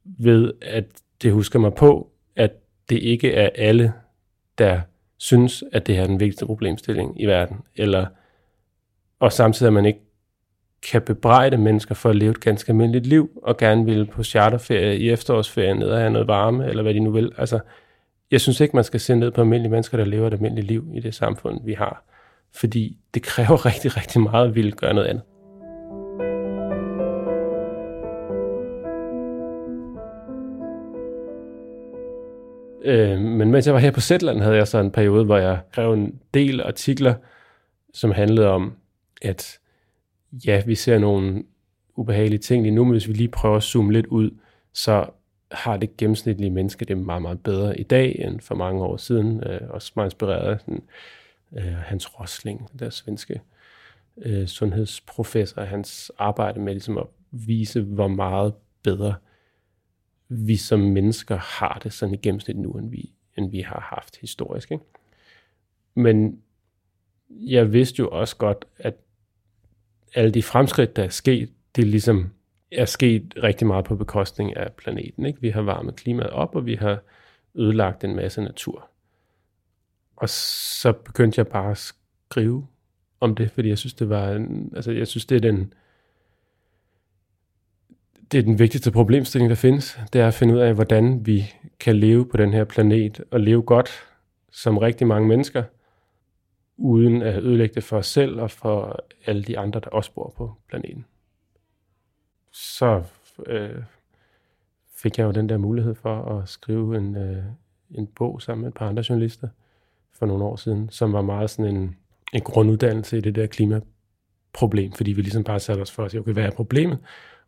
ved, 0.03 0.53
at 0.61 0.85
det 1.21 1.31
husker 1.31 1.59
mig 1.59 1.73
på, 1.73 2.11
at 2.35 2.51
det 2.89 2.99
ikke 2.99 3.33
er 3.33 3.49
alle, 3.55 3.93
der 4.57 4.81
synes, 5.17 5.63
at 5.71 5.87
det 5.87 5.95
her 5.95 6.03
er 6.03 6.07
den 6.07 6.19
vigtigste 6.19 6.45
problemstilling 6.45 7.21
i 7.21 7.25
verden, 7.25 7.57
eller 7.75 8.05
og 9.19 9.33
samtidig 9.33 9.67
at 9.67 9.73
man 9.73 9.85
ikke 9.85 9.99
kan 10.91 11.01
bebrejde 11.01 11.57
mennesker 11.57 11.95
for 11.95 12.09
at 12.09 12.15
leve 12.15 12.31
et 12.31 12.39
ganske 12.39 12.69
almindeligt 12.69 13.05
liv, 13.05 13.29
og 13.43 13.57
gerne 13.57 13.85
vil 13.85 14.05
på 14.05 14.23
charterferie 14.23 14.97
i 14.97 15.09
efterårsferien 15.09 15.77
ned 15.77 15.87
og 15.87 15.97
have 15.97 16.09
noget 16.09 16.27
varme, 16.27 16.67
eller 16.67 16.83
hvad 16.83 16.93
de 16.93 16.99
nu 16.99 17.11
vil. 17.11 17.31
Altså, 17.37 17.59
jeg 18.31 18.41
synes 18.41 18.59
ikke, 18.59 18.75
man 18.75 18.83
skal 18.83 18.99
se 18.99 19.15
ned 19.15 19.31
på 19.31 19.41
almindelige 19.41 19.71
mennesker, 19.71 19.97
der 19.97 20.05
lever 20.05 20.27
et 20.27 20.33
almindeligt 20.33 20.67
liv 20.67 20.87
i 20.93 20.99
det 20.99 21.15
samfund, 21.15 21.59
vi 21.65 21.73
har. 21.73 22.03
Fordi 22.53 22.97
det 23.13 23.23
kræver 23.23 23.65
rigtig, 23.69 23.97
rigtig 23.97 24.21
meget 24.21 24.47
at 24.47 24.55
ville 24.55 24.71
gøre 24.71 24.93
noget 24.93 25.07
andet. 25.07 25.23
Øh, 32.85 33.19
men 33.19 33.51
mens 33.51 33.65
jeg 33.65 33.73
var 33.73 33.79
her 33.79 33.91
på 33.91 34.01
Zetland, 34.01 34.41
havde 34.41 34.55
jeg 34.55 34.67
så 34.67 34.79
en 34.79 34.91
periode, 34.91 35.25
hvor 35.25 35.37
jeg 35.37 35.59
skrev 35.71 35.93
en 35.93 36.19
del 36.33 36.61
artikler, 36.61 37.13
som 37.93 38.11
handlede 38.11 38.47
om, 38.47 38.73
at 39.21 39.59
ja, 40.45 40.63
vi 40.65 40.75
ser 40.75 40.99
nogle 40.99 41.43
ubehagelige 41.95 42.39
ting 42.39 42.63
lige 42.63 42.75
nu, 42.75 42.83
men 42.83 42.91
hvis 42.91 43.07
vi 43.07 43.13
lige 43.13 43.27
prøver 43.27 43.55
at 43.55 43.63
zoome 43.63 43.93
lidt 43.93 44.05
ud, 44.05 44.31
så 44.73 45.09
har 45.51 45.77
det 45.77 45.97
gennemsnitlige 45.97 46.49
menneske 46.49 46.85
det 46.85 46.97
meget, 46.97 47.21
meget 47.21 47.43
bedre 47.43 47.79
i 47.79 47.83
dag 47.83 48.15
end 48.19 48.39
for 48.39 48.55
mange 48.55 48.83
år 48.83 48.97
siden. 48.97 49.43
Øh, 49.43 49.61
også 49.69 49.91
meget 49.95 50.07
inspireret 50.07 50.51
af 50.51 50.59
den, 50.65 50.81
øh, 51.57 51.73
Hans 51.75 52.19
Rosling, 52.19 52.69
der 52.79 52.89
svenske 52.89 53.41
øh, 54.17 54.47
sundhedsprofessor, 54.47 55.61
hans 55.61 56.11
arbejde 56.17 56.59
med 56.59 56.73
ligesom 56.73 56.97
at 56.97 57.07
vise, 57.31 57.81
hvor 57.81 58.07
meget 58.07 58.53
bedre 58.83 59.15
vi 60.29 60.55
som 60.55 60.79
mennesker 60.79 61.37
har 61.37 61.79
det 61.83 61.93
sådan 61.93 62.15
i 62.15 62.17
gennemsnit 62.17 62.57
nu, 62.57 62.71
end 62.71 62.89
vi, 62.89 63.13
end 63.37 63.51
vi 63.51 63.59
har 63.61 63.79
haft 63.95 64.17
historisk. 64.17 64.71
Ikke? 64.71 64.83
Men 65.95 66.41
jeg 67.29 67.73
vidste 67.73 67.99
jo 67.99 68.09
også 68.09 68.35
godt, 68.37 68.65
at 68.77 68.95
alle 70.13 70.31
de 70.31 70.43
fremskridt, 70.43 70.95
der 70.95 71.03
er 71.03 71.09
sket, 71.09 71.49
det 71.75 71.87
ligesom 71.87 72.31
er 72.71 72.85
sket 72.85 73.33
rigtig 73.43 73.67
meget 73.67 73.85
på 73.85 73.95
bekostning 73.95 74.57
af 74.57 74.73
planeten. 74.73 75.25
Ikke? 75.25 75.41
Vi 75.41 75.49
har 75.49 75.61
varmet 75.61 75.95
klimaet 75.95 76.29
op, 76.29 76.55
og 76.55 76.65
vi 76.65 76.75
har 76.75 76.99
ødelagt 77.55 78.03
en 78.03 78.15
masse 78.15 78.41
natur. 78.41 78.89
Og 80.15 80.29
så 80.29 80.91
begyndte 80.91 81.39
jeg 81.39 81.47
bare 81.47 81.71
at 81.71 81.77
skrive 81.77 82.67
om 83.19 83.35
det, 83.35 83.51
fordi 83.51 83.69
jeg 83.69 83.77
synes, 83.77 83.93
det 83.93 84.09
var 84.09 84.31
en, 84.31 84.71
altså 84.75 84.91
jeg 84.91 85.07
synes, 85.07 85.25
det 85.25 85.35
er 85.35 85.39
den, 85.39 85.73
det 88.31 88.37
er 88.37 88.41
den 88.43 88.59
vigtigste 88.59 88.91
problemstilling, 88.91 89.49
der 89.49 89.55
findes. 89.55 89.99
Det 90.13 90.21
er 90.21 90.27
at 90.27 90.33
finde 90.33 90.53
ud 90.53 90.59
af, 90.59 90.73
hvordan 90.73 91.25
vi 91.25 91.53
kan 91.79 91.95
leve 91.95 92.25
på 92.25 92.37
den 92.37 92.53
her 92.53 92.63
planet 92.63 93.23
og 93.31 93.39
leve 93.39 93.61
godt 93.61 93.89
som 94.51 94.77
rigtig 94.77 95.07
mange 95.07 95.27
mennesker, 95.27 95.63
uden 96.77 97.21
at 97.21 97.43
ødelægge 97.43 97.75
det 97.75 97.83
for 97.83 97.97
os 97.97 98.07
selv 98.07 98.41
og 98.41 98.51
for 98.51 99.05
alle 99.25 99.43
de 99.43 99.59
andre, 99.59 99.79
der 99.79 99.89
også 99.89 100.11
bor 100.11 100.33
på 100.37 100.53
planeten. 100.69 101.05
Så 102.51 103.03
øh, 103.45 103.83
fik 104.95 105.17
jeg 105.17 105.25
jo 105.25 105.31
den 105.31 105.49
der 105.49 105.57
mulighed 105.57 105.95
for 105.95 106.39
at 106.39 106.49
skrive 106.49 106.97
en, 106.97 107.15
øh, 107.15 107.43
en 107.91 108.07
bog 108.07 108.41
sammen 108.41 108.61
med 108.61 108.67
et 108.69 108.73
par 108.73 108.87
andre 108.87 109.03
journalister 109.09 109.47
for 110.11 110.25
nogle 110.25 110.43
år 110.43 110.55
siden, 110.55 110.89
som 110.89 111.13
var 111.13 111.21
meget 111.21 111.49
sådan 111.49 111.75
en, 111.75 111.95
en 112.33 112.41
grunduddannelse 112.41 113.17
i 113.17 113.21
det 113.21 113.35
der 113.35 113.47
klimaproblem, 113.47 114.91
fordi 114.91 115.11
vi 115.11 115.21
ligesom 115.21 115.43
bare 115.43 115.59
satte 115.59 115.81
os 115.81 115.91
for 115.91 116.03
at 116.03 116.11
sige, 116.11 116.21
okay, 116.21 116.33
hvad 116.33 116.43
er 116.43 116.51
problemet, 116.51 116.99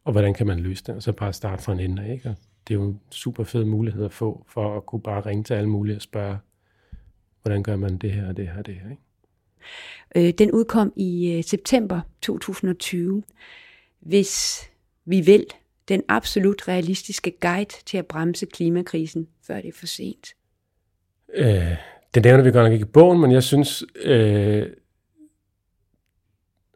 og 0.03 0.11
hvordan 0.11 0.33
kan 0.33 0.47
man 0.47 0.59
løse 0.59 0.83
det, 0.83 0.95
og 0.95 1.03
så 1.03 1.11
bare 1.11 1.33
starte 1.33 1.63
fra 1.63 1.73
en 1.73 1.79
ende 1.79 2.03
af, 2.03 2.13
ikke? 2.13 2.29
Og 2.29 2.35
det 2.67 2.73
er 2.73 2.79
jo 2.79 2.87
en 2.87 2.99
super 3.11 3.43
fed 3.43 3.65
mulighed 3.65 4.05
at 4.05 4.13
få, 4.13 4.45
for 4.47 4.77
at 4.77 4.85
kunne 4.85 5.01
bare 5.01 5.21
ringe 5.21 5.43
til 5.43 5.53
alle 5.53 5.69
mulige 5.69 5.95
og 5.95 6.01
spørge, 6.01 6.37
hvordan 7.41 7.63
gør 7.63 7.75
man 7.75 7.97
det 7.97 8.11
her 8.11 8.27
og 8.27 8.37
det 8.37 8.47
her 8.47 8.57
og 8.57 8.65
det 8.65 8.75
her, 8.75 8.89
ikke? 8.89 9.01
Øh, 10.15 10.33
den 10.37 10.51
udkom 10.51 10.93
i 10.95 11.31
øh, 11.31 11.43
september 11.43 12.01
2020. 12.21 13.23
Hvis 13.99 14.61
vi 15.05 15.21
vil, 15.21 15.45
den 15.87 16.03
absolut 16.07 16.67
realistiske 16.67 17.31
guide 17.41 17.75
til 17.85 17.97
at 17.97 18.05
bremse 18.05 18.45
klimakrisen, 18.45 19.27
før 19.47 19.55
det 19.55 19.67
er 19.67 19.77
for 19.79 19.85
sent. 19.85 20.33
Øh, 21.33 21.75
den 22.13 22.23
nævner 22.23 22.43
vi 22.43 22.51
godt 22.51 22.65
nok 22.65 22.73
ikke 22.73 22.85
i 22.85 22.91
bogen, 22.93 23.21
men 23.21 23.31
jeg 23.31 23.43
synes, 23.43 23.83
øh, 24.03 24.67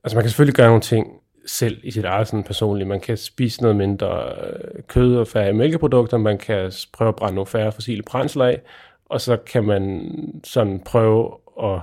altså 0.04 0.18
man 0.18 0.24
kan 0.24 0.30
selvfølgelig 0.30 0.56
gøre 0.56 0.68
nogle 0.68 0.82
ting 0.82 1.08
selv 1.46 1.80
i 1.84 1.92
sit 1.92 2.06
eget 2.06 2.28
sådan 2.28 2.44
personligt. 2.44 2.88
Man 2.88 3.00
kan 3.00 3.18
spise 3.18 3.62
noget 3.62 3.78
mindre 3.78 4.34
øh, 4.34 4.84
kød 4.88 5.16
og 5.16 5.28
færre 5.28 5.54
mælkeprodukter, 5.54 6.18
man 6.18 6.38
kan 6.38 6.72
prøve 6.94 7.08
at 7.10 7.16
brænde 7.16 7.36
nogle 7.36 7.48
færre 7.48 7.72
fossile 7.72 8.04
brændsler 8.04 8.46
af, 8.46 8.62
og 9.06 9.22
så 9.22 9.38
kan 9.38 9.64
man 9.64 10.12
sådan 10.44 10.80
prøve 10.80 11.38
at 11.64 11.82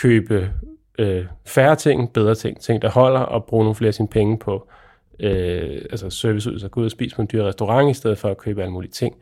købe 0.00 0.52
øh, 0.98 1.26
færre 1.46 1.76
ting, 1.76 2.12
bedre 2.12 2.34
ting, 2.34 2.60
ting 2.60 2.82
der 2.82 2.90
holder, 2.90 3.20
og 3.20 3.44
bruge 3.44 3.64
nogle 3.64 3.74
flere 3.74 3.88
af 3.88 3.94
sine 3.94 4.08
penge 4.08 4.38
på 4.38 4.68
øh, 5.20 5.82
altså 5.90 6.10
serviceydelser, 6.10 6.68
gå 6.68 6.80
ud 6.80 6.84
og 6.84 6.90
spise 6.90 7.16
på 7.16 7.22
en 7.22 7.28
dyr 7.32 7.44
restaurant, 7.44 7.90
i 7.90 7.94
stedet 7.94 8.18
for 8.18 8.28
at 8.28 8.38
købe 8.38 8.62
alle 8.62 8.72
mulige 8.72 8.90
ting. 8.90 9.16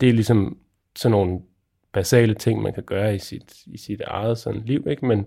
Det 0.00 0.08
er 0.08 0.12
ligesom 0.12 0.58
sådan 0.96 1.10
nogle 1.10 1.40
basale 1.92 2.34
ting, 2.34 2.62
man 2.62 2.72
kan 2.72 2.82
gøre 2.82 3.14
i 3.14 3.18
sit, 3.18 3.52
i 3.66 3.78
sit 3.78 4.00
eget 4.00 4.38
sådan 4.38 4.62
liv, 4.64 4.86
ikke? 4.86 5.06
Men, 5.06 5.18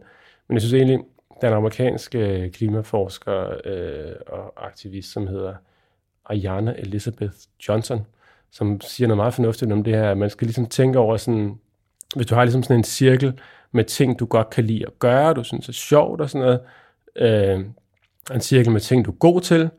men 0.47 0.55
jeg 0.55 0.61
synes 0.61 0.73
egentlig, 0.73 0.99
den 1.41 1.53
amerikanske 1.53 2.19
øh, 2.19 2.51
klimaforsker 2.51 3.55
øh, 3.65 4.15
og 4.27 4.65
aktivist, 4.65 5.11
som 5.11 5.27
hedder 5.27 5.53
Ayana 6.29 6.73
Elizabeth 6.77 7.33
Johnson, 7.67 8.05
som 8.51 8.81
siger 8.81 9.07
noget 9.07 9.17
meget 9.17 9.33
fornuftigt 9.33 9.71
om 9.71 9.83
det 9.83 9.93
her, 9.93 10.11
at 10.11 10.17
man 10.17 10.29
skal 10.29 10.45
ligesom 10.45 10.65
tænke 10.65 10.99
over 10.99 11.17
sådan, 11.17 11.59
hvis 12.15 12.27
du 12.27 12.35
har 12.35 12.43
ligesom 12.43 12.63
sådan 12.63 12.77
en 12.77 12.83
cirkel 12.83 13.39
med 13.71 13.83
ting, 13.83 14.19
du 14.19 14.25
godt 14.25 14.49
kan 14.49 14.63
lide 14.63 14.85
at 14.85 14.99
gøre, 14.99 15.33
du 15.33 15.43
synes 15.43 15.69
er 15.69 15.73
sjovt 15.73 16.21
og 16.21 16.29
sådan 16.29 16.45
noget, 16.45 16.61
øh, 17.15 17.65
en 18.33 18.41
cirkel 18.41 18.71
med 18.71 18.81
ting, 18.81 19.05
du 19.05 19.11
er 19.11 19.15
god 19.15 19.41
til, 19.41 19.69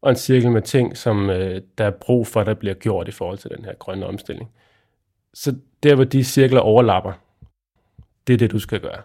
og 0.00 0.10
en 0.10 0.16
cirkel 0.16 0.50
med 0.50 0.62
ting, 0.62 0.96
som 0.96 1.30
øh, 1.30 1.62
der 1.78 1.84
er 1.84 1.90
brug 1.90 2.26
for, 2.26 2.44
der 2.44 2.54
bliver 2.54 2.74
gjort 2.74 3.08
i 3.08 3.10
forhold 3.10 3.38
til 3.38 3.50
den 3.56 3.64
her 3.64 3.74
grønne 3.74 4.06
omstilling. 4.06 4.50
Så 5.34 5.54
der, 5.82 5.94
hvor 5.94 6.04
de 6.04 6.24
cirkler 6.24 6.60
overlapper, 6.60 7.12
det 8.26 8.34
er 8.34 8.38
det, 8.38 8.50
du 8.50 8.58
skal 8.58 8.80
gøre. 8.80 9.02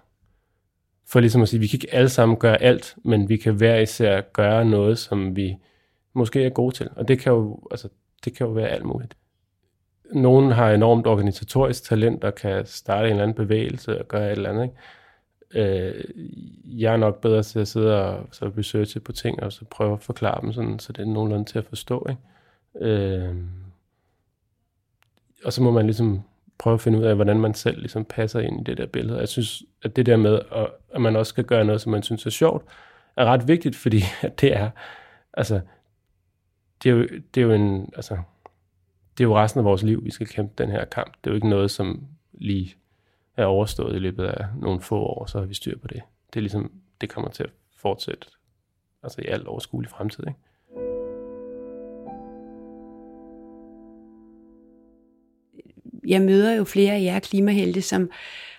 For 1.07 1.19
ligesom 1.19 1.41
at 1.41 1.49
sige, 1.49 1.59
vi 1.59 1.67
kan 1.67 1.77
ikke 1.77 1.93
alle 1.93 2.09
sammen 2.09 2.37
gøre 2.37 2.61
alt, 2.61 2.95
men 3.05 3.29
vi 3.29 3.37
kan 3.37 3.53
hver 3.53 3.75
især 3.75 4.21
gøre 4.21 4.65
noget, 4.65 4.99
som 4.99 5.35
vi 5.35 5.57
måske 6.13 6.45
er 6.45 6.49
gode 6.49 6.75
til. 6.75 6.89
Og 6.95 7.07
det 7.07 7.19
kan 7.19 7.33
jo, 7.33 7.59
altså, 7.71 7.89
det 8.25 8.35
kan 8.35 8.47
jo 8.47 8.53
være 8.53 8.69
alt 8.69 8.85
muligt. 8.85 9.17
Nogen 10.13 10.51
har 10.51 10.71
enormt 10.71 11.07
organisatorisk 11.07 11.83
talent 11.83 12.23
og 12.23 12.35
kan 12.35 12.65
starte 12.65 13.05
en 13.07 13.11
eller 13.11 13.23
anden 13.23 13.35
bevægelse 13.35 13.99
og 13.99 14.07
gøre 14.07 14.25
et 14.25 14.31
eller 14.31 14.49
andet. 14.49 14.63
Ikke? 14.63 14.75
øh, 15.53 16.03
jeg 16.65 16.93
er 16.93 16.97
nok 16.97 17.21
bedre 17.21 17.43
til 17.43 17.59
at 17.59 17.67
sidde 17.67 18.03
og 18.03 18.27
så 18.31 18.51
researche 18.57 18.99
på 18.99 19.11
ting, 19.11 19.43
og 19.43 19.53
så 19.53 19.65
prøve 19.65 19.93
at 19.93 20.03
forklare 20.03 20.41
dem, 20.41 20.53
sådan, 20.53 20.79
så 20.79 20.93
det 20.93 21.01
er 21.01 21.05
nogenlunde 21.05 21.45
til 21.45 21.59
at 21.59 21.65
forstå. 21.65 22.07
Ikke? 22.09 22.21
Øh, 22.85 23.35
og 25.45 25.53
så 25.53 25.63
må 25.63 25.71
man 25.71 25.85
ligesom 25.85 26.21
prøve 26.57 26.73
at 26.73 26.81
finde 26.81 26.99
ud 26.99 27.03
af, 27.03 27.15
hvordan 27.15 27.39
man 27.39 27.53
selv 27.53 27.79
ligesom 27.79 28.05
passer 28.05 28.39
ind 28.39 28.61
i 28.61 28.63
det 28.63 28.77
der 28.77 28.85
billede. 28.85 29.19
Jeg 29.19 29.27
synes, 29.27 29.63
at 29.83 29.95
det 29.95 30.05
der 30.05 30.17
med, 30.17 30.39
at 30.93 31.01
man 31.01 31.15
også 31.15 31.29
skal 31.29 31.43
gøre 31.43 31.65
noget, 31.65 31.81
som 31.81 31.91
man 31.91 32.03
synes 32.03 32.25
er 32.25 32.29
sjovt, 32.29 32.65
er 33.17 33.25
ret 33.25 33.47
vigtigt, 33.47 33.75
fordi 33.75 34.01
at 34.21 34.41
det 34.41 34.57
er, 34.57 34.69
altså, 35.33 35.61
det 36.83 36.89
er 36.89 36.93
jo, 36.93 37.07
det 37.35 37.41
er 37.41 37.45
jo 37.45 37.51
en, 37.51 37.89
altså, 37.95 38.17
det 39.17 39.23
er 39.23 39.27
jo 39.27 39.37
resten 39.37 39.59
af 39.59 39.65
vores 39.65 39.83
liv, 39.83 40.05
vi 40.05 40.11
skal 40.11 40.27
kæmpe 40.27 40.53
den 40.63 40.71
her 40.71 40.85
kamp. 40.85 41.13
Det 41.23 41.29
er 41.29 41.31
jo 41.31 41.35
ikke 41.35 41.49
noget, 41.49 41.71
som 41.71 42.03
lige 42.33 42.75
er 43.37 43.45
overstået 43.45 43.95
i 43.95 43.99
løbet 43.99 44.25
af 44.25 44.45
nogle 44.59 44.81
få 44.81 44.99
år, 44.99 45.25
så 45.25 45.39
har 45.39 45.45
vi 45.45 45.53
styr 45.53 45.77
på 45.77 45.87
det. 45.87 46.01
Det 46.33 46.39
er 46.39 46.41
ligesom, 46.41 46.71
det 47.01 47.09
kommer 47.09 47.31
til 47.31 47.43
at 47.43 47.49
fortsætte 47.77 48.27
altså 49.03 49.21
i 49.21 49.25
alt 49.25 49.47
overskuelig 49.47 49.89
fremtid. 49.89 50.23
Ikke? 50.27 50.39
Jeg 56.07 56.21
møder 56.21 56.53
jo 56.53 56.63
flere 56.63 56.93
af 56.93 57.01
jer 57.01 57.19
klimahelte, 57.19 57.81
som 57.81 58.09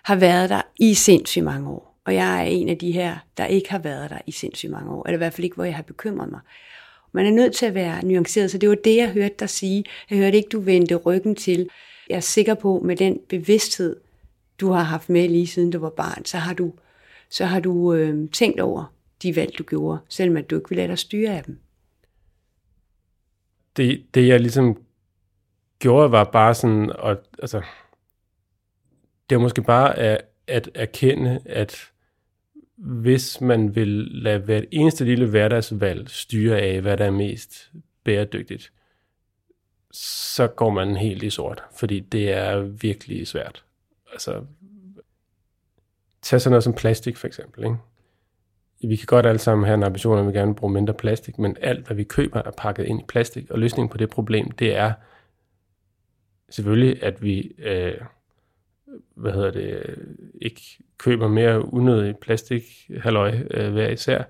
har 0.03 0.17
været 0.17 0.51
der 0.51 0.63
i 0.79 0.95
sindssygt 0.95 1.45
mange 1.45 1.71
år. 1.71 1.99
Og 2.05 2.15
jeg 2.15 2.41
er 2.41 2.45
en 2.45 2.69
af 2.69 2.79
de 2.79 2.93
her, 2.93 3.17
der 3.37 3.47
ikke 3.47 3.71
har 3.71 3.79
været 3.79 4.11
der 4.11 4.19
i 4.27 4.31
sindssygt 4.31 4.73
mange 4.73 4.91
år. 4.91 5.07
Eller 5.07 5.17
i 5.17 5.19
hvert 5.19 5.33
fald 5.33 5.45
ikke, 5.45 5.55
hvor 5.55 5.65
jeg 5.65 5.77
har 5.77 5.83
bekymret 5.83 6.31
mig. 6.31 6.41
Man 7.13 7.27
er 7.27 7.31
nødt 7.31 7.55
til 7.55 7.67
at 7.67 7.75
være 7.75 8.05
nuanceret, 8.05 8.51
så 8.51 8.59
det 8.59 8.69
var 8.69 8.75
det, 8.75 8.97
jeg 8.97 9.13
hørte 9.13 9.35
dig 9.39 9.51
sige. 9.51 9.85
Jeg 10.11 10.19
hørte 10.19 10.37
ikke, 10.37 10.49
du 10.49 10.61
vendte 10.61 10.95
ryggen 10.95 11.35
til. 11.35 11.69
Jeg 12.09 12.17
er 12.17 12.21
sikker 12.21 12.55
på, 12.55 12.81
med 12.85 12.97
den 12.97 13.21
bevidsthed, 13.29 13.97
du 14.61 14.71
har 14.71 14.83
haft 14.83 15.09
med 15.09 15.29
lige 15.29 15.47
siden 15.47 15.71
du 15.71 15.79
var 15.79 15.91
barn, 15.91 16.25
så 16.25 16.39
har 16.39 16.55
du, 16.55 16.73
så 17.29 17.45
har 17.45 17.61
du 17.61 17.95
øh, 17.95 18.31
tænkt 18.31 18.61
over 18.61 18.93
de 19.23 19.37
valg, 19.37 19.59
du 19.59 19.63
gjorde, 19.63 19.99
selvom 20.09 20.37
at 20.37 20.51
du 20.51 20.57
ikke 20.57 20.69
ville 20.69 20.83
lade 20.83 20.89
dig 20.89 20.99
styre 20.99 21.37
af 21.37 21.45
dem. 21.45 21.59
Det, 23.77 24.07
det 24.15 24.29
jeg 24.29 24.41
ligesom 24.41 24.83
gjorde, 25.79 26.13
var 26.13 26.25
bare 26.25 26.55
sådan, 26.55 26.93
at, 27.05 27.19
altså, 27.39 27.63
det 29.31 29.37
var 29.37 29.43
måske 29.43 29.63
bare 29.63 29.99
at, 29.99 30.25
at 30.47 30.71
erkende, 30.75 31.41
at 31.47 31.92
hvis 32.83 33.41
man 33.41 33.77
vil 33.77 33.89
lade 34.13 34.39
hvert 34.39 34.65
eneste 34.71 35.05
lille 35.05 35.27
hverdagsvalg 35.27 36.09
styre 36.09 36.61
af, 36.61 36.81
hvad 36.81 36.97
der 36.97 37.05
er 37.05 37.11
mest 37.11 37.73
bæredygtigt, 38.05 38.73
så 39.93 40.47
går 40.47 40.71
man 40.71 40.97
helt 40.97 41.23
i 41.23 41.31
sort, 41.31 41.63
fordi 41.79 42.01
det 42.01 42.33
er 42.33 42.61
virkelig 42.61 43.27
svært. 43.27 43.65
Altså, 44.13 44.45
tag 46.23 46.41
sådan 46.41 46.51
noget 46.51 46.65
som 46.65 46.75
plastik 46.75 47.17
for 47.17 47.27
eksempel. 47.27 47.65
Ikke? 47.65 47.77
Vi 48.89 48.97
kan 48.97 49.07
godt 49.07 49.27
alle 49.27 49.39
sammen 49.39 49.65
have 49.65 49.75
en 49.75 49.83
ambition 49.83 50.19
om, 50.19 50.27
at 50.27 50.33
vi 50.33 50.39
gerne 50.39 50.53
vil 50.53 50.59
bruge 50.59 50.73
mindre 50.73 50.95
plastik, 50.95 51.39
men 51.39 51.57
alt, 51.61 51.87
hvad 51.87 51.97
vi 51.97 52.05
køber, 52.05 52.43
er 52.43 52.51
pakket 52.51 52.85
ind 52.85 53.01
i 53.01 53.05
plastik, 53.09 53.51
og 53.51 53.59
løsningen 53.59 53.89
på 53.89 53.97
det 53.97 54.11
problem, 54.11 54.51
det 54.51 54.77
er 54.77 54.93
selvfølgelig, 56.51 57.03
at 57.03 57.23
vi 57.23 57.41
øh, 57.59 58.01
hvad 59.15 59.33
hedder 59.33 59.51
det, 59.51 59.99
ikke 60.41 60.61
køber 60.99 61.29
mere 61.29 61.75
unødig 61.75 62.17
plastik, 62.17 62.91
halløj, 63.01 63.39
øh, 63.51 63.73
hver 63.73 63.89
især, 63.89 64.23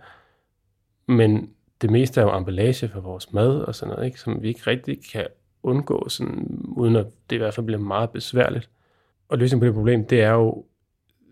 men 1.07 1.50
det 1.83 1.90
meste 1.90 2.21
er 2.21 2.25
jo 2.25 2.37
emballage 2.37 2.88
for 2.88 3.00
vores 3.00 3.33
mad 3.33 3.61
og 3.61 3.75
sådan 3.75 3.95
noget, 3.95 4.07
ikke? 4.07 4.21
som 4.21 4.42
vi 4.42 4.49
ikke 4.49 4.62
rigtig 4.66 4.99
kan 5.12 5.26
undgå, 5.62 6.09
sådan, 6.09 6.64
uden 6.76 6.97
at 6.97 7.07
det 7.31 7.37
i 7.37 7.38
hvert 7.38 7.54
fald 7.54 7.66
bliver 7.66 7.81
meget 7.81 8.11
besværligt. 8.11 8.71
Og 9.28 9.38
løsningen 9.38 9.61
på 9.61 9.66
det 9.66 9.75
problem, 9.75 10.07
det 10.07 10.23
er 10.23 10.33
jo 10.33 10.64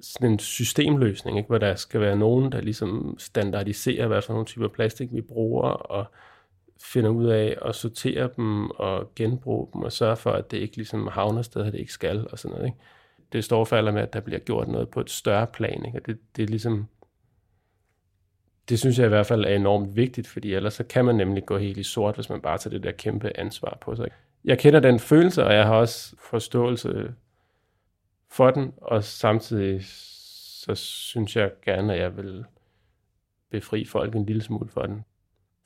sådan 0.00 0.30
en 0.30 0.38
systemløsning, 0.38 1.36
ikke? 1.36 1.46
hvor 1.46 1.58
der 1.58 1.74
skal 1.74 2.00
være 2.00 2.16
nogen, 2.16 2.52
der 2.52 2.60
ligesom 2.60 3.16
standardiserer, 3.18 4.06
hvad 4.06 4.22
for 4.22 4.32
nogle 4.32 4.46
typer 4.46 4.68
plastik 4.68 5.08
vi 5.12 5.20
bruger, 5.20 5.68
og 5.68 6.06
finder 6.82 7.10
ud 7.10 7.26
af 7.26 7.58
at 7.62 7.74
sortere 7.74 8.28
dem 8.36 8.70
og 8.70 9.10
genbruge 9.16 9.68
dem, 9.72 9.82
og 9.82 9.92
sørge 9.92 10.16
for, 10.16 10.30
at 10.30 10.50
det 10.50 10.56
ikke 10.58 10.76
ligesom 10.76 11.06
havner 11.06 11.42
steder, 11.42 11.70
det 11.70 11.78
ikke 11.78 11.92
skal, 11.92 12.26
og 12.30 12.38
sådan 12.38 12.56
noget. 12.56 12.66
Ikke? 12.66 12.78
Det 13.32 13.44
står 13.44 13.64
falder 13.64 13.92
med, 13.92 14.02
at 14.02 14.12
der 14.12 14.20
bliver 14.20 14.38
gjort 14.38 14.68
noget 14.68 14.88
på 14.88 15.00
et 15.00 15.10
større 15.10 15.46
plan, 15.46 15.84
ikke? 15.86 15.98
og 15.98 16.06
det, 16.06 16.18
det 16.36 16.42
er 16.42 16.46
ligesom, 16.46 16.88
det 18.68 18.78
synes 18.78 18.98
jeg 18.98 19.06
i 19.06 19.08
hvert 19.08 19.26
fald 19.26 19.44
er 19.44 19.54
enormt 19.54 19.96
vigtigt, 19.96 20.26
fordi 20.26 20.54
ellers 20.54 20.74
så 20.74 20.84
kan 20.84 21.04
man 21.04 21.14
nemlig 21.14 21.46
gå 21.46 21.58
helt 21.58 21.78
i 21.78 21.82
sort, 21.82 22.14
hvis 22.14 22.30
man 22.30 22.40
bare 22.40 22.58
tager 22.58 22.76
det 22.76 22.82
der 22.82 22.92
kæmpe 22.92 23.38
ansvar 23.38 23.78
på 23.80 23.96
sig. 23.96 24.08
Jeg 24.44 24.58
kender 24.58 24.80
den 24.80 24.98
følelse, 24.98 25.44
og 25.44 25.54
jeg 25.54 25.66
har 25.66 25.74
også 25.74 26.16
forståelse 26.18 27.14
for 28.30 28.50
den, 28.50 28.72
og 28.76 29.04
samtidig 29.04 29.84
så 29.84 30.74
synes 30.74 31.36
jeg 31.36 31.50
gerne, 31.64 31.94
at 31.94 32.00
jeg 32.00 32.16
vil 32.16 32.44
befri 33.50 33.84
folk 33.84 34.14
en 34.14 34.26
lille 34.26 34.42
smule 34.42 34.68
for 34.68 34.82
den. 34.82 35.04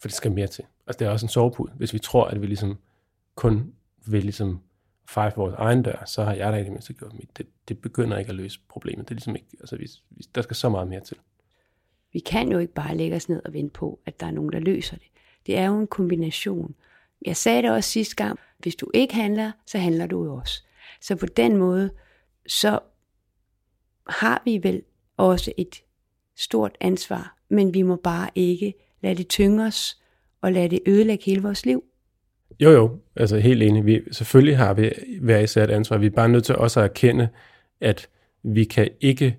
For 0.01 0.09
det 0.09 0.15
skal 0.17 0.33
mere 0.33 0.47
til. 0.47 0.65
Altså 0.87 0.99
det 0.99 1.07
er 1.07 1.11
også 1.11 1.27
en 1.27 1.31
sovepud. 1.31 1.69
Hvis 1.77 1.93
vi 1.93 1.99
tror, 1.99 2.25
at 2.25 2.43
vi 2.43 2.47
ligesom 2.47 2.79
kun 3.35 3.75
vil 4.07 4.23
ligesom 4.23 4.61
fejre 5.07 5.31
for 5.31 5.43
vores 5.43 5.55
egen 5.59 5.83
dør, 5.83 6.05
så 6.07 6.25
har 6.25 6.35
jeg 6.35 6.53
da 6.53 6.59
i 6.59 6.65
det 6.65 6.73
mindste 6.73 6.95
gjort 6.95 7.13
mit. 7.13 7.39
Det, 7.39 7.47
det 7.69 7.79
begynder 7.79 8.19
ikke 8.19 8.29
at 8.29 8.35
løse 8.35 8.61
problemet. 8.69 9.09
Det 9.09 9.11
er 9.11 9.15
ligesom 9.15 9.37
ikke, 9.37 9.49
altså 9.61 9.77
vi, 9.77 9.91
vi, 10.11 10.25
der 10.35 10.43
skal 10.43 10.57
så 10.57 10.69
meget 10.69 10.89
mere 10.89 11.01
til. 11.01 11.17
Vi 12.13 12.19
kan 12.19 12.53
jo 12.53 12.59
ikke 12.59 12.73
bare 12.73 12.97
lægge 12.97 13.17
os 13.17 13.29
ned 13.29 13.43
og 13.45 13.53
vente 13.53 13.73
på, 13.73 14.01
at 14.07 14.21
der 14.21 14.27
er 14.27 14.31
nogen, 14.31 14.53
der 14.53 14.59
løser 14.59 14.97
det. 14.97 15.07
Det 15.47 15.59
er 15.59 15.67
jo 15.67 15.81
en 15.81 15.87
kombination. 15.87 16.75
Jeg 17.27 17.37
sagde 17.37 17.63
det 17.63 17.71
også 17.71 17.91
sidste 17.91 18.17
gang. 18.17 18.39
Hvis 18.59 18.77
du 18.77 18.91
ikke 18.95 19.15
handler, 19.15 19.53
så 19.67 19.79
handler 19.79 20.07
du 20.07 20.25
jo 20.25 20.35
også. 20.35 20.65
Så 21.01 21.17
på 21.17 21.27
den 21.27 21.57
måde, 21.57 21.91
så 22.47 22.81
har 24.07 24.43
vi 24.45 24.61
vel 24.63 24.83
også 25.17 25.53
et 25.57 25.83
stort 26.37 26.77
ansvar, 26.81 27.37
men 27.49 27.75
vi 27.75 27.83
må 27.83 27.97
bare 27.97 28.31
ikke 28.35 28.75
lade 29.03 29.15
det 29.15 29.29
tynge 29.29 29.65
os 29.67 30.01
og 30.41 30.53
lade 30.53 30.69
det 30.69 30.81
ødelægge 30.87 31.25
hele 31.25 31.43
vores 31.43 31.67
liv. 31.67 31.85
Jo, 32.61 32.71
jo, 32.71 32.99
altså 33.17 33.39
helt 33.39 33.63
enig. 33.63 33.87
Vi, 33.87 34.01
selvfølgelig 34.11 34.57
har 34.57 34.75
vi 34.75 34.91
hver 35.21 35.39
især 35.39 35.65
et 35.65 35.71
ansvar. 35.71 35.99
Vi 35.99 36.07
er 36.07 36.11
bare 36.11 36.29
nødt 36.29 36.45
til 36.45 36.57
også 36.57 36.81
at 36.81 36.85
erkende, 36.85 37.29
at 37.81 38.09
vi 38.43 38.65
kan 38.65 38.89
ikke 39.01 39.37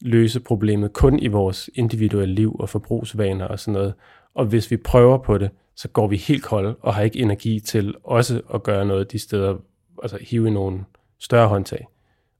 løse 0.00 0.40
problemet 0.40 0.92
kun 0.92 1.18
i 1.18 1.26
vores 1.26 1.70
individuelle 1.74 2.34
liv 2.34 2.56
og 2.58 2.68
forbrugsvaner 2.68 3.44
og 3.44 3.58
sådan 3.60 3.72
noget. 3.72 3.94
Og 4.34 4.46
hvis 4.46 4.70
vi 4.70 4.76
prøver 4.76 5.18
på 5.18 5.38
det, 5.38 5.50
så 5.76 5.88
går 5.88 6.06
vi 6.06 6.16
helt 6.16 6.42
kolde 6.44 6.74
og 6.74 6.94
har 6.94 7.02
ikke 7.02 7.18
energi 7.18 7.60
til 7.60 7.94
også 8.04 8.40
at 8.54 8.62
gøre 8.62 8.86
noget 8.86 9.12
de 9.12 9.18
steder, 9.18 9.56
altså 10.02 10.18
hive 10.20 10.48
i 10.48 10.50
nogle 10.50 10.84
større 11.18 11.48
håndtag. 11.48 11.86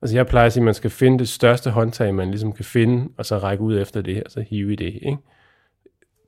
Altså 0.03 0.17
jeg 0.17 0.27
plejer 0.27 0.47
at 0.47 0.53
sige, 0.53 0.61
at 0.61 0.65
man 0.65 0.75
skal 0.75 0.91
finde 0.91 1.19
det 1.19 1.29
største 1.29 1.71
håndtag, 1.71 2.15
man 2.15 2.31
ligesom 2.31 2.53
kan 2.53 2.65
finde, 2.65 3.09
og 3.17 3.27
så 3.27 3.39
række 3.39 3.65
ud 3.65 3.81
efter 3.81 4.03
det, 4.03 4.23
og 4.25 4.31
så 4.31 4.41
hive 4.41 4.73
i 4.73 4.77
det. 4.77 4.99
Ikke? 5.03 5.19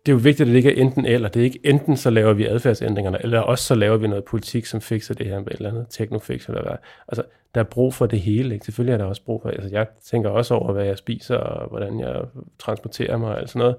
Det 0.06 0.12
er 0.12 0.16
jo 0.16 0.20
vigtigt, 0.22 0.40
at 0.40 0.46
det 0.46 0.56
ikke 0.56 0.76
er 0.76 0.82
enten 0.82 1.04
eller. 1.04 1.28
Det 1.28 1.40
er 1.40 1.44
ikke 1.44 1.61
enten 1.64 1.96
så 1.96 2.11
laver 2.11 2.32
vi 2.32 2.46
adfærdsændringerne, 2.46 3.22
eller 3.22 3.40
også 3.40 3.64
så 3.64 3.74
laver 3.74 3.96
vi 3.96 4.08
noget 4.08 4.24
politik, 4.24 4.66
som 4.66 4.80
fikser 4.80 5.14
det 5.14 5.26
her 5.26 5.38
med 5.38 5.46
et 5.46 5.52
eller 5.52 5.70
andet 5.70 5.87
teknofix 5.90 6.48
eller 6.48 6.62
hvad. 6.62 6.76
Altså, 7.08 7.22
der 7.54 7.61
er 7.61 7.64
brug 7.64 7.94
for 7.94 8.06
det 8.06 8.20
hele. 8.20 8.54
Ikke? 8.54 8.64
Selvfølgelig 8.64 8.92
er 8.92 8.98
der 8.98 9.04
også 9.04 9.24
brug 9.24 9.42
for, 9.42 9.48
altså 9.48 9.68
jeg 9.70 9.87
tænker 10.04 10.30
også 10.30 10.54
over, 10.54 10.72
hvad 10.72 10.84
jeg 10.84 10.98
spiser, 10.98 11.37
og 11.37 11.68
hvordan 11.68 12.00
jeg 12.00 12.24
transporterer 12.58 13.16
mig 13.16 13.28
og 13.28 13.38
alt 13.38 13.50
sådan 13.50 13.58
noget. 13.58 13.76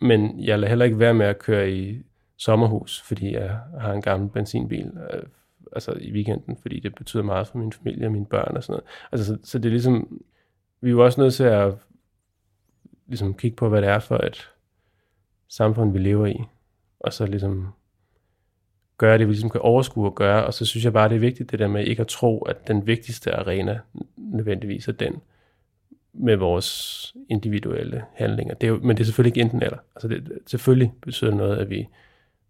Men 0.00 0.44
jeg 0.44 0.58
lader 0.58 0.68
heller 0.68 0.84
ikke 0.84 0.98
være 0.98 1.14
med 1.14 1.26
at 1.26 1.38
køre 1.38 1.70
i 1.70 2.02
sommerhus, 2.36 3.00
fordi 3.00 3.32
jeg 3.32 3.58
har 3.80 3.92
en 3.92 4.02
gammel 4.02 4.30
benzinbil 4.30 4.90
øh, 5.14 5.22
altså 5.72 5.92
i 6.00 6.12
weekenden, 6.12 6.56
fordi 6.62 6.80
det 6.80 6.94
betyder 6.94 7.22
meget 7.22 7.46
for 7.46 7.58
min 7.58 7.72
familie 7.72 8.06
og 8.06 8.12
mine 8.12 8.26
børn 8.26 8.56
og 8.56 8.62
sådan 8.62 8.72
noget. 8.72 8.84
Altså, 9.12 9.26
så, 9.26 9.38
så 9.50 9.58
det 9.58 9.66
er 9.66 9.70
ligesom, 9.70 10.22
vi 10.80 10.88
er 10.88 10.92
jo 10.92 11.04
også 11.04 11.20
nødt 11.20 11.34
til 11.34 11.44
at 11.44 11.74
ligesom 13.06 13.34
kigge 13.34 13.56
på, 13.56 13.68
hvad 13.68 13.82
det 13.82 13.88
er 13.90 13.98
for 13.98 14.16
et 14.16 14.51
samfund, 15.52 15.92
vi 15.92 15.98
lever 15.98 16.26
i, 16.26 16.42
og 17.00 17.12
så 17.12 17.26
ligesom 17.26 17.72
gøre 18.98 19.18
det, 19.18 19.28
vi 19.28 19.32
ligesom 19.32 19.50
kan 19.50 19.60
overskue 19.60 20.06
at 20.06 20.14
gøre, 20.14 20.46
og 20.46 20.54
så 20.54 20.66
synes 20.66 20.84
jeg 20.84 20.92
bare, 20.92 21.08
det 21.08 21.14
er 21.14 21.20
vigtigt 21.20 21.50
det 21.50 21.58
der 21.58 21.68
med 21.68 21.84
ikke 21.84 22.00
at 22.00 22.06
tro, 22.06 22.42
at 22.42 22.68
den 22.68 22.86
vigtigste 22.86 23.34
arena 23.34 23.80
nødvendigvis 24.16 24.88
er 24.88 24.92
den 24.92 25.22
med 26.12 26.36
vores 26.36 27.14
individuelle 27.28 28.04
handlinger. 28.14 28.54
Det 28.54 28.66
er 28.66 28.68
jo, 28.68 28.78
men 28.82 28.96
det 28.96 29.00
er 29.00 29.04
selvfølgelig 29.04 29.36
ikke 29.36 29.40
enten 29.40 29.62
eller. 29.62 29.78
Altså 29.96 30.08
det, 30.08 30.38
selvfølgelig 30.46 30.92
betyder 31.02 31.30
det 31.30 31.38
noget, 31.38 31.56
at 31.56 31.70
vi 31.70 31.88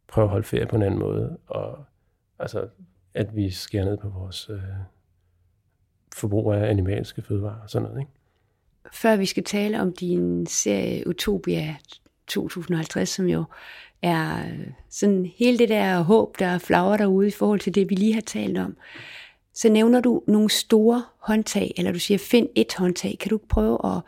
prøver 0.09 0.27
at 0.27 0.31
holde 0.31 0.47
ferie 0.47 0.67
på 0.67 0.77
en 0.77 0.83
anden 0.83 1.01
måde, 1.01 1.39
og 1.47 1.85
altså, 2.39 2.69
at 3.15 3.37
vi 3.37 3.51
skærer 3.51 3.85
ned 3.85 3.97
på 3.97 4.09
vores 4.09 4.51
øh, 4.51 4.59
forbrug 6.15 6.53
af 6.53 6.71
animalske 6.71 7.23
fødevarer 7.23 7.63
og 7.63 7.71
sådan 7.71 7.89
noget. 7.89 8.01
Ikke? 8.01 8.11
Før 8.93 9.17
vi 9.17 9.27
skal 9.27 9.45
tale 9.45 9.81
om 9.81 9.93
din 9.93 10.47
serie 10.47 11.07
Utopia 11.07 11.77
2050, 12.33 13.09
som 13.09 13.27
jo 13.27 13.45
er 14.03 14.39
øh, 14.39 14.67
sådan 14.91 15.33
hele 15.37 15.59
det 15.59 15.69
der 15.69 16.01
håb, 16.01 16.39
der 16.39 16.59
flager 16.59 16.97
derude 16.97 17.29
i 17.29 17.31
forhold 17.31 17.61
til 17.61 17.75
det, 17.75 17.91
vi 17.91 17.95
lige 17.95 18.15
har 18.15 18.21
talt 18.21 18.59
om, 18.59 18.77
så 19.55 19.69
nævner 19.69 20.01
du 20.01 20.23
nogle 20.27 20.51
store 20.51 21.05
håndtag, 21.19 21.75
eller 21.77 21.93
du 21.93 21.99
siger, 21.99 22.19
find 22.19 22.49
et 22.55 22.75
håndtag. 22.79 23.17
Kan 23.21 23.31
du 23.31 23.41
prøve 23.49 23.79
at 23.85 24.01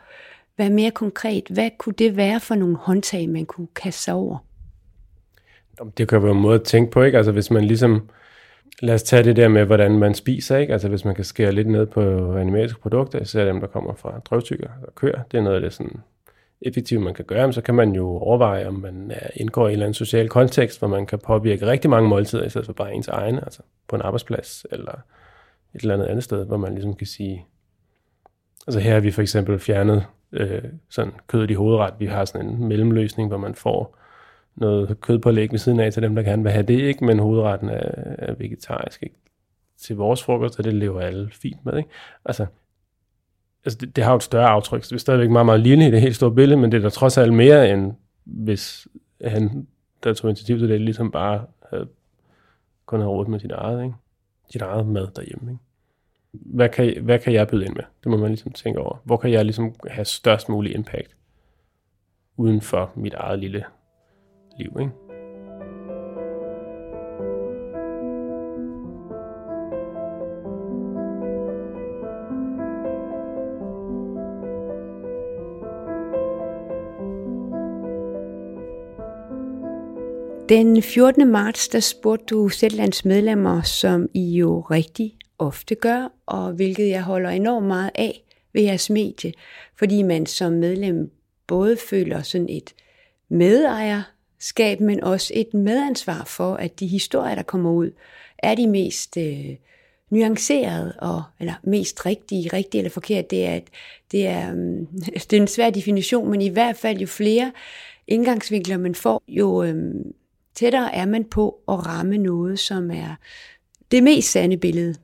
være 0.57 0.69
mere 0.69 0.91
konkret? 0.91 1.43
Hvad 1.49 1.69
kunne 1.77 1.95
det 1.97 2.17
være 2.17 2.39
for 2.39 2.55
nogle 2.55 2.75
håndtag, 2.75 3.29
man 3.29 3.45
kunne 3.45 3.67
kaste 3.75 4.01
sig 4.01 4.13
over? 4.13 4.37
Det 5.97 6.07
kan 6.07 6.23
være 6.23 6.31
en 6.31 6.41
måde 6.41 6.55
at 6.55 6.63
tænke 6.63 6.91
på, 6.91 7.03
ikke? 7.03 7.17
Altså 7.17 7.31
hvis 7.31 7.51
man 7.51 7.65
ligesom, 7.65 8.09
lad 8.81 8.95
os 8.95 9.03
tage 9.03 9.23
det 9.23 9.35
der 9.35 9.47
med, 9.47 9.65
hvordan 9.65 9.99
man 9.99 10.13
spiser, 10.13 10.57
ikke? 10.57 10.73
Altså 10.73 10.89
hvis 10.89 11.05
man 11.05 11.15
kan 11.15 11.23
skære 11.23 11.51
lidt 11.51 11.67
ned 11.67 11.85
på 11.85 12.33
animalske 12.35 12.79
produkter, 12.79 13.19
især 13.19 13.45
dem, 13.45 13.59
der 13.59 13.67
kommer 13.67 13.93
fra 13.93 14.19
drøvtykker 14.19 14.69
og 14.87 14.95
køer, 14.95 15.23
det 15.31 15.37
er 15.37 15.41
noget 15.41 15.55
af 15.55 15.61
det 15.61 15.73
sådan 15.73 16.01
effektivt, 16.61 17.01
man 17.01 17.13
kan 17.13 17.25
gøre, 17.25 17.53
så 17.53 17.61
kan 17.61 17.75
man 17.75 17.91
jo 17.91 18.07
overveje, 18.07 18.67
om 18.67 18.73
man 18.73 19.11
øh, 19.11 19.29
indgår 19.35 19.67
i 19.67 19.69
en 19.69 19.73
eller 19.73 19.85
anden 19.85 19.93
social 19.93 20.29
kontekst, 20.29 20.79
hvor 20.79 20.87
man 20.87 21.05
kan 21.05 21.19
påvirke 21.19 21.67
rigtig 21.67 21.89
mange 21.89 22.09
måltider, 22.09 22.43
i 22.43 22.49
stedet 22.49 22.65
for 22.65 22.73
bare 22.73 22.93
ens 22.93 23.07
egne, 23.07 23.43
altså 23.43 23.61
på 23.87 23.95
en 23.95 24.01
arbejdsplads, 24.01 24.65
eller 24.71 24.91
et 25.75 25.81
eller 25.81 25.93
andet 25.93 26.07
andet 26.07 26.23
sted, 26.23 26.45
hvor 26.45 26.57
man 26.57 26.73
ligesom 26.73 26.93
kan 26.93 27.07
sige, 27.07 27.45
altså 28.67 28.79
her 28.79 28.93
har 28.93 28.99
vi 28.99 29.11
for 29.11 29.21
eksempel 29.21 29.59
fjernet 29.59 30.05
øh, 30.31 30.63
sådan 30.89 31.13
kødet 31.27 31.51
i 31.51 31.53
hovedret, 31.53 31.93
vi 31.99 32.05
har 32.05 32.25
sådan 32.25 32.49
en 32.49 32.67
mellemløsning, 32.67 33.27
hvor 33.27 33.37
man 33.37 33.55
får 33.55 33.97
noget 34.55 35.01
kød 35.01 35.19
på 35.19 35.31
læg 35.31 35.51
ved 35.51 35.59
siden 35.59 35.79
af 35.79 35.93
til 35.93 36.03
dem, 36.03 36.15
der 36.15 36.23
gerne 36.23 36.43
vil 36.43 36.51
have 36.51 36.65
det, 36.65 36.79
ikke? 36.79 37.05
men 37.05 37.19
hovedretten 37.19 37.69
er, 37.69 37.91
er 38.17 38.33
vegetarisk. 38.33 39.03
Ikke? 39.03 39.15
Til 39.77 39.95
vores 39.95 40.23
frokost, 40.23 40.59
og 40.59 40.65
det 40.65 40.73
lever 40.73 41.01
alle 41.01 41.29
fint 41.31 41.65
med. 41.65 41.77
Ikke? 41.77 41.89
Altså, 42.25 42.45
altså 43.65 43.77
det, 43.77 43.95
det 43.95 44.03
har 44.03 44.11
jo 44.11 44.17
et 44.17 44.23
større 44.23 44.47
aftryk, 44.47 44.83
det 44.83 44.91
er 44.91 44.97
stadigvæk 44.97 45.29
meget, 45.29 45.45
meget 45.45 45.59
lille 45.59 45.87
i 45.87 45.91
det 45.91 46.01
helt 46.01 46.15
store 46.15 46.31
billede, 46.31 46.59
men 46.59 46.71
det 46.71 46.77
er 46.77 46.81
da 46.81 46.89
trods 46.89 47.17
alt 47.17 47.33
mere, 47.33 47.69
end 47.69 47.93
hvis 48.23 48.87
han, 49.25 49.67
der 50.03 50.13
tog 50.13 50.29
initiativ 50.29 50.59
til 50.59 50.69
det, 50.69 50.81
ligesom 50.81 51.11
bare 51.11 51.45
havde, 51.69 51.87
kun 52.85 52.99
havde 52.99 53.09
råd 53.09 53.27
med 53.27 53.39
sit 53.39 53.51
eget, 53.51 53.83
ikke? 53.83 53.95
sit 54.49 54.61
eget 54.61 54.87
mad 54.87 55.07
derhjemme. 55.15 55.51
Ikke? 55.51 55.63
Hvad, 56.31 56.69
kan, 56.69 57.03
hvad 57.03 57.19
kan 57.19 57.33
jeg 57.33 57.47
byde 57.47 57.65
ind 57.65 57.73
med? 57.75 57.83
Det 58.03 58.11
må 58.11 58.17
man 58.17 58.29
ligesom 58.29 58.51
tænke 58.51 58.79
over. 58.79 59.01
Hvor 59.03 59.17
kan 59.17 59.31
jeg 59.31 59.45
ligesom 59.45 59.75
have 59.87 60.05
størst 60.05 60.49
mulig 60.49 60.75
impact 60.75 61.15
uden 62.37 62.61
for 62.61 62.91
mit 62.95 63.13
eget 63.13 63.39
lille 63.39 63.63
liv, 64.59 64.77
ikke? 64.79 64.91
Den 80.49 80.81
14. 80.81 81.31
marts, 81.31 81.67
der 81.67 81.79
spurgte 81.79 82.25
du 82.25 82.49
Sætlands 82.49 83.05
medlemmer, 83.05 83.61
som 83.61 84.09
I 84.13 84.37
jo 84.37 84.61
rigtig 84.61 85.17
ofte 85.39 85.75
gør, 85.75 86.11
og 86.25 86.51
hvilket 86.51 86.89
jeg 86.89 87.03
holder 87.03 87.29
enormt 87.29 87.67
meget 87.67 87.91
af 87.95 88.23
ved 88.53 88.61
jeres 88.61 88.89
medie, 88.89 89.33
fordi 89.75 90.01
man 90.01 90.25
som 90.25 90.53
medlem 90.53 91.11
både 91.47 91.77
føler 91.77 92.21
sådan 92.21 92.49
et 92.49 92.73
medejer 93.29 94.01
men 94.79 95.03
også 95.03 95.33
et 95.35 95.53
medansvar 95.53 96.23
for, 96.23 96.53
at 96.55 96.79
de 96.79 96.87
historier, 96.87 97.35
der 97.35 97.43
kommer 97.43 97.71
ud, 97.71 97.91
er 98.37 98.55
de 98.55 98.67
mest 98.67 99.17
øh, 99.17 99.55
nuancerede, 100.09 100.93
og, 100.99 101.23
eller 101.39 101.53
mest 101.63 102.05
rigtige, 102.05 102.49
rigtige 102.53 102.79
eller 102.79 102.91
forkert. 102.91 103.31
Det 103.31 103.45
er, 103.45 103.59
det, 104.11 104.27
er, 104.27 104.53
mm, 104.53 104.87
det 105.29 105.33
er 105.33 105.41
en 105.41 105.47
svær 105.47 105.69
definition, 105.69 106.31
men 106.31 106.41
i 106.41 106.49
hvert 106.49 106.77
fald 106.77 106.97
jo 106.97 107.07
flere 107.07 107.51
indgangsvinkler 108.07 108.77
man 108.77 108.95
får, 108.95 109.23
jo 109.27 109.63
øh, 109.63 109.95
tættere 110.55 110.95
er 110.95 111.05
man 111.05 111.23
på 111.23 111.59
at 111.67 111.85
ramme 111.85 112.17
noget, 112.17 112.59
som 112.59 112.91
er 112.91 113.15
det 113.91 114.03
mest 114.03 114.31
sande 114.31 114.57
billede. 114.57 114.95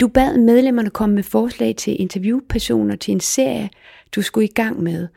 Du 0.00 0.08
bad 0.08 0.38
medlemmerne 0.38 0.90
komme 0.90 1.14
med 1.14 1.22
forslag 1.22 1.76
til 1.76 2.00
interviewpersoner 2.00 2.96
til 2.96 3.12
en 3.12 3.20
serie, 3.20 3.70
du 4.14 4.22
skulle 4.22 4.44
i 4.44 4.52
gang 4.52 4.82
med. 4.82 5.08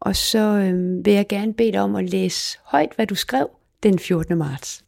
Og 0.00 0.16
så 0.16 0.38
øh, 0.38 1.04
vil 1.04 1.12
jeg 1.12 1.26
gerne 1.28 1.54
bede 1.54 1.72
dig 1.72 1.80
om 1.80 1.96
at 1.96 2.10
læse 2.10 2.58
højt, 2.64 2.92
hvad 2.96 3.06
du 3.06 3.14
skrev 3.14 3.50
den 3.82 3.98
14. 3.98 4.38
marts. 4.38 4.84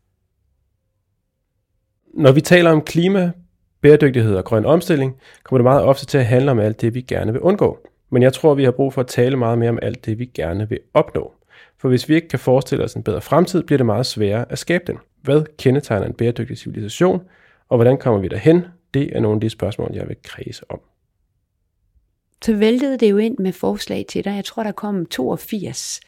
Når 2.14 2.32
vi 2.32 2.40
taler 2.40 2.70
om 2.70 2.82
klima, 2.82 3.32
bæredygtighed 3.80 4.36
og 4.36 4.44
grøn 4.44 4.64
omstilling, 4.64 5.16
kommer 5.42 5.58
det 5.58 5.64
meget 5.64 5.82
ofte 5.82 6.06
til 6.06 6.18
at 6.18 6.26
handle 6.26 6.50
om 6.50 6.58
alt 6.58 6.80
det, 6.80 6.94
vi 6.94 7.00
gerne 7.00 7.32
vil 7.32 7.40
undgå. 7.40 7.78
Men 8.10 8.22
jeg 8.22 8.32
tror, 8.32 8.54
vi 8.54 8.64
har 8.64 8.70
brug 8.70 8.92
for 8.92 9.00
at 9.00 9.06
tale 9.06 9.36
meget 9.36 9.58
mere 9.58 9.70
om 9.70 9.78
alt 9.82 10.06
det, 10.06 10.18
vi 10.18 10.24
gerne 10.24 10.68
vil 10.68 10.78
opnå. 10.94 11.32
For 11.80 11.88
hvis 11.88 12.08
vi 12.08 12.14
ikke 12.14 12.28
kan 12.28 12.38
forestille 12.38 12.84
os 12.84 12.94
en 12.94 13.02
bedre 13.02 13.20
fremtid, 13.20 13.62
bliver 13.62 13.76
det 13.76 13.86
meget 13.86 14.06
sværere 14.06 14.52
at 14.52 14.58
skabe 14.58 14.84
den. 14.86 14.98
Hvad 15.22 15.56
kendetegner 15.58 16.06
en 16.06 16.12
bæredygtig 16.12 16.58
civilisation, 16.58 17.22
og 17.68 17.76
hvordan 17.76 17.98
kommer 17.98 18.20
vi 18.20 18.28
derhen? 18.28 18.64
Det 18.94 19.16
er 19.16 19.20
nogle 19.20 19.36
af 19.36 19.40
de 19.40 19.50
spørgsmål, 19.50 19.90
jeg 19.94 20.08
vil 20.08 20.16
kredse 20.22 20.70
om. 20.70 20.80
Så 22.44 22.56
væltede 22.56 22.98
det 22.98 23.10
jo 23.10 23.16
ind 23.16 23.38
med 23.38 23.52
forslag 23.52 24.04
til 24.08 24.24
dig. 24.24 24.30
Jeg 24.30 24.44
tror, 24.44 24.62
der 24.62 24.72
kom 24.72 25.06
82. 25.06 26.00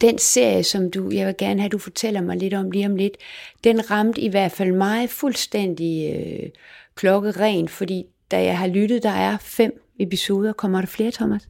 Den 0.00 0.18
serie, 0.18 0.62
som 0.62 0.90
du, 0.90 1.10
jeg 1.10 1.26
vil 1.26 1.34
gerne 1.38 1.60
have, 1.60 1.68
du 1.68 1.78
fortæller 1.78 2.20
mig 2.20 2.36
lidt 2.36 2.54
om 2.54 2.70
lige 2.70 2.86
om 2.86 2.96
lidt, 2.96 3.16
den 3.64 3.90
ramte 3.90 4.20
i 4.20 4.28
hvert 4.28 4.52
fald 4.52 4.72
mig 4.72 5.10
fuldstændig 5.10 6.16
øh, 6.16 6.50
klokkeren, 6.94 7.68
fordi 7.68 8.04
da 8.30 8.42
jeg 8.44 8.58
har 8.58 8.66
lyttet, 8.66 9.02
der 9.02 9.10
er 9.10 9.36
fem 9.40 9.82
episoder. 9.98 10.52
Kommer 10.52 10.80
der 10.80 10.86
flere, 10.86 11.10
Thomas? 11.10 11.48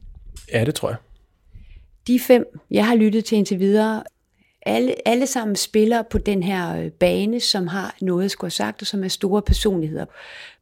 Ja, 0.53 0.65
det 0.65 0.75
tror 0.75 0.89
jeg. 0.89 0.97
De 2.09 2.19
fem, 2.19 2.45
jeg 2.71 2.87
har 2.87 2.95
lyttet 2.95 3.25
til 3.25 3.37
indtil 3.37 3.59
videre, 3.59 4.03
alle, 4.65 5.07
alle 5.07 5.27
sammen 5.27 5.55
spiller 5.55 6.01
på 6.01 6.17
den 6.17 6.43
her 6.43 6.77
øh, 6.77 6.91
bane, 6.91 7.39
som 7.39 7.67
har 7.67 7.95
noget 8.01 8.25
at 8.25 8.31
skulle 8.31 8.45
have 8.45 8.51
sagt, 8.51 8.81
og 8.81 8.87
som 8.87 9.03
er 9.03 9.07
store 9.07 9.41
personligheder. 9.41 10.05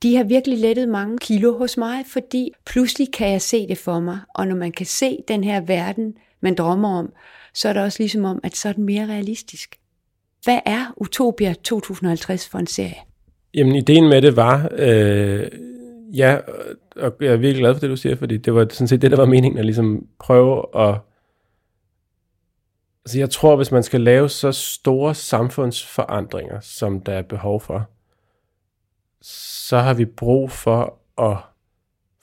De 0.03 0.15
har 0.15 0.23
virkelig 0.23 0.57
lettet 0.57 0.89
mange 0.89 1.17
kilo 1.17 1.57
hos 1.57 1.77
mig, 1.77 2.05
fordi 2.05 2.51
pludselig 2.65 3.07
kan 3.13 3.31
jeg 3.31 3.41
se 3.41 3.67
det 3.67 3.77
for 3.77 3.99
mig, 3.99 4.19
og 4.35 4.47
når 4.47 4.55
man 4.55 4.71
kan 4.71 4.85
se 4.85 5.17
den 5.27 5.43
her 5.43 5.61
verden, 5.61 6.13
man 6.41 6.55
drømmer 6.55 6.99
om, 6.99 7.13
så 7.53 7.69
er 7.69 7.73
det 7.73 7.83
også 7.83 7.99
ligesom 7.99 8.25
om, 8.25 8.39
at 8.43 8.55
så 8.55 8.69
er 8.69 8.73
den 8.73 8.83
mere 8.83 9.05
realistisk. 9.07 9.75
Hvad 10.43 10.59
er 10.65 10.93
Utopia 10.97 11.53
2050 11.53 12.49
for 12.49 12.59
en 12.59 12.67
serie? 12.67 12.97
Jamen, 13.53 13.75
ideen 13.75 14.09
med 14.09 14.21
det 14.21 14.35
var, 14.35 14.69
øh, 14.71 15.47
ja, 16.13 16.37
og 16.95 17.15
jeg 17.21 17.33
er 17.33 17.37
virkelig 17.37 17.61
glad 17.61 17.73
for 17.73 17.79
det, 17.79 17.89
du 17.89 17.95
siger, 17.95 18.15
fordi 18.15 18.37
det 18.37 18.53
var 18.53 18.67
sådan 18.69 18.87
set 18.87 19.01
det, 19.01 19.11
der 19.11 19.17
var 19.17 19.25
meningen, 19.25 19.59
at 19.59 19.65
ligesom 19.65 20.05
prøve 20.19 20.63
at 20.75 20.95
Altså 23.07 23.19
jeg 23.19 23.29
tror, 23.29 23.55
hvis 23.55 23.71
man 23.71 23.83
skal 23.83 24.01
lave 24.01 24.29
så 24.29 24.51
store 24.51 25.15
samfundsforandringer, 25.15 26.59
som 26.59 27.01
der 27.01 27.13
er 27.13 27.21
behov 27.21 27.61
for, 27.61 27.89
så 29.21 29.77
har 29.77 29.93
vi 29.93 30.05
brug 30.05 30.51
for 30.51 30.99
at 31.17 31.37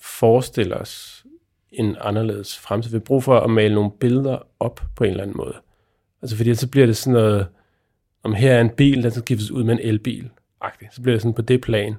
forestille 0.00 0.76
os 0.76 1.24
en 1.72 1.96
anderledes 2.00 2.58
fremtid. 2.58 2.90
Vi 2.90 2.94
har 2.94 3.00
brug 3.00 3.22
for 3.22 3.40
at 3.40 3.50
male 3.50 3.74
nogle 3.74 3.90
billeder 4.00 4.38
op 4.60 4.80
på 4.96 5.04
en 5.04 5.10
eller 5.10 5.22
anden 5.22 5.36
måde. 5.36 5.54
Altså 6.22 6.36
fordi 6.36 6.54
så 6.54 6.68
bliver 6.68 6.86
det 6.86 6.96
sådan 6.96 7.12
noget, 7.12 7.46
om 8.22 8.34
her 8.34 8.52
er 8.52 8.60
en 8.60 8.70
bil, 8.70 9.02
der 9.02 9.10
skal 9.10 9.22
skiftes 9.22 9.50
ud 9.50 9.64
med 9.64 9.74
en 9.74 9.80
elbil. 9.82 10.30
-agtigt. 10.64 10.94
Så 10.94 11.02
bliver 11.02 11.14
det 11.14 11.22
sådan 11.22 11.34
på 11.34 11.42
det 11.42 11.60
plan. 11.60 11.96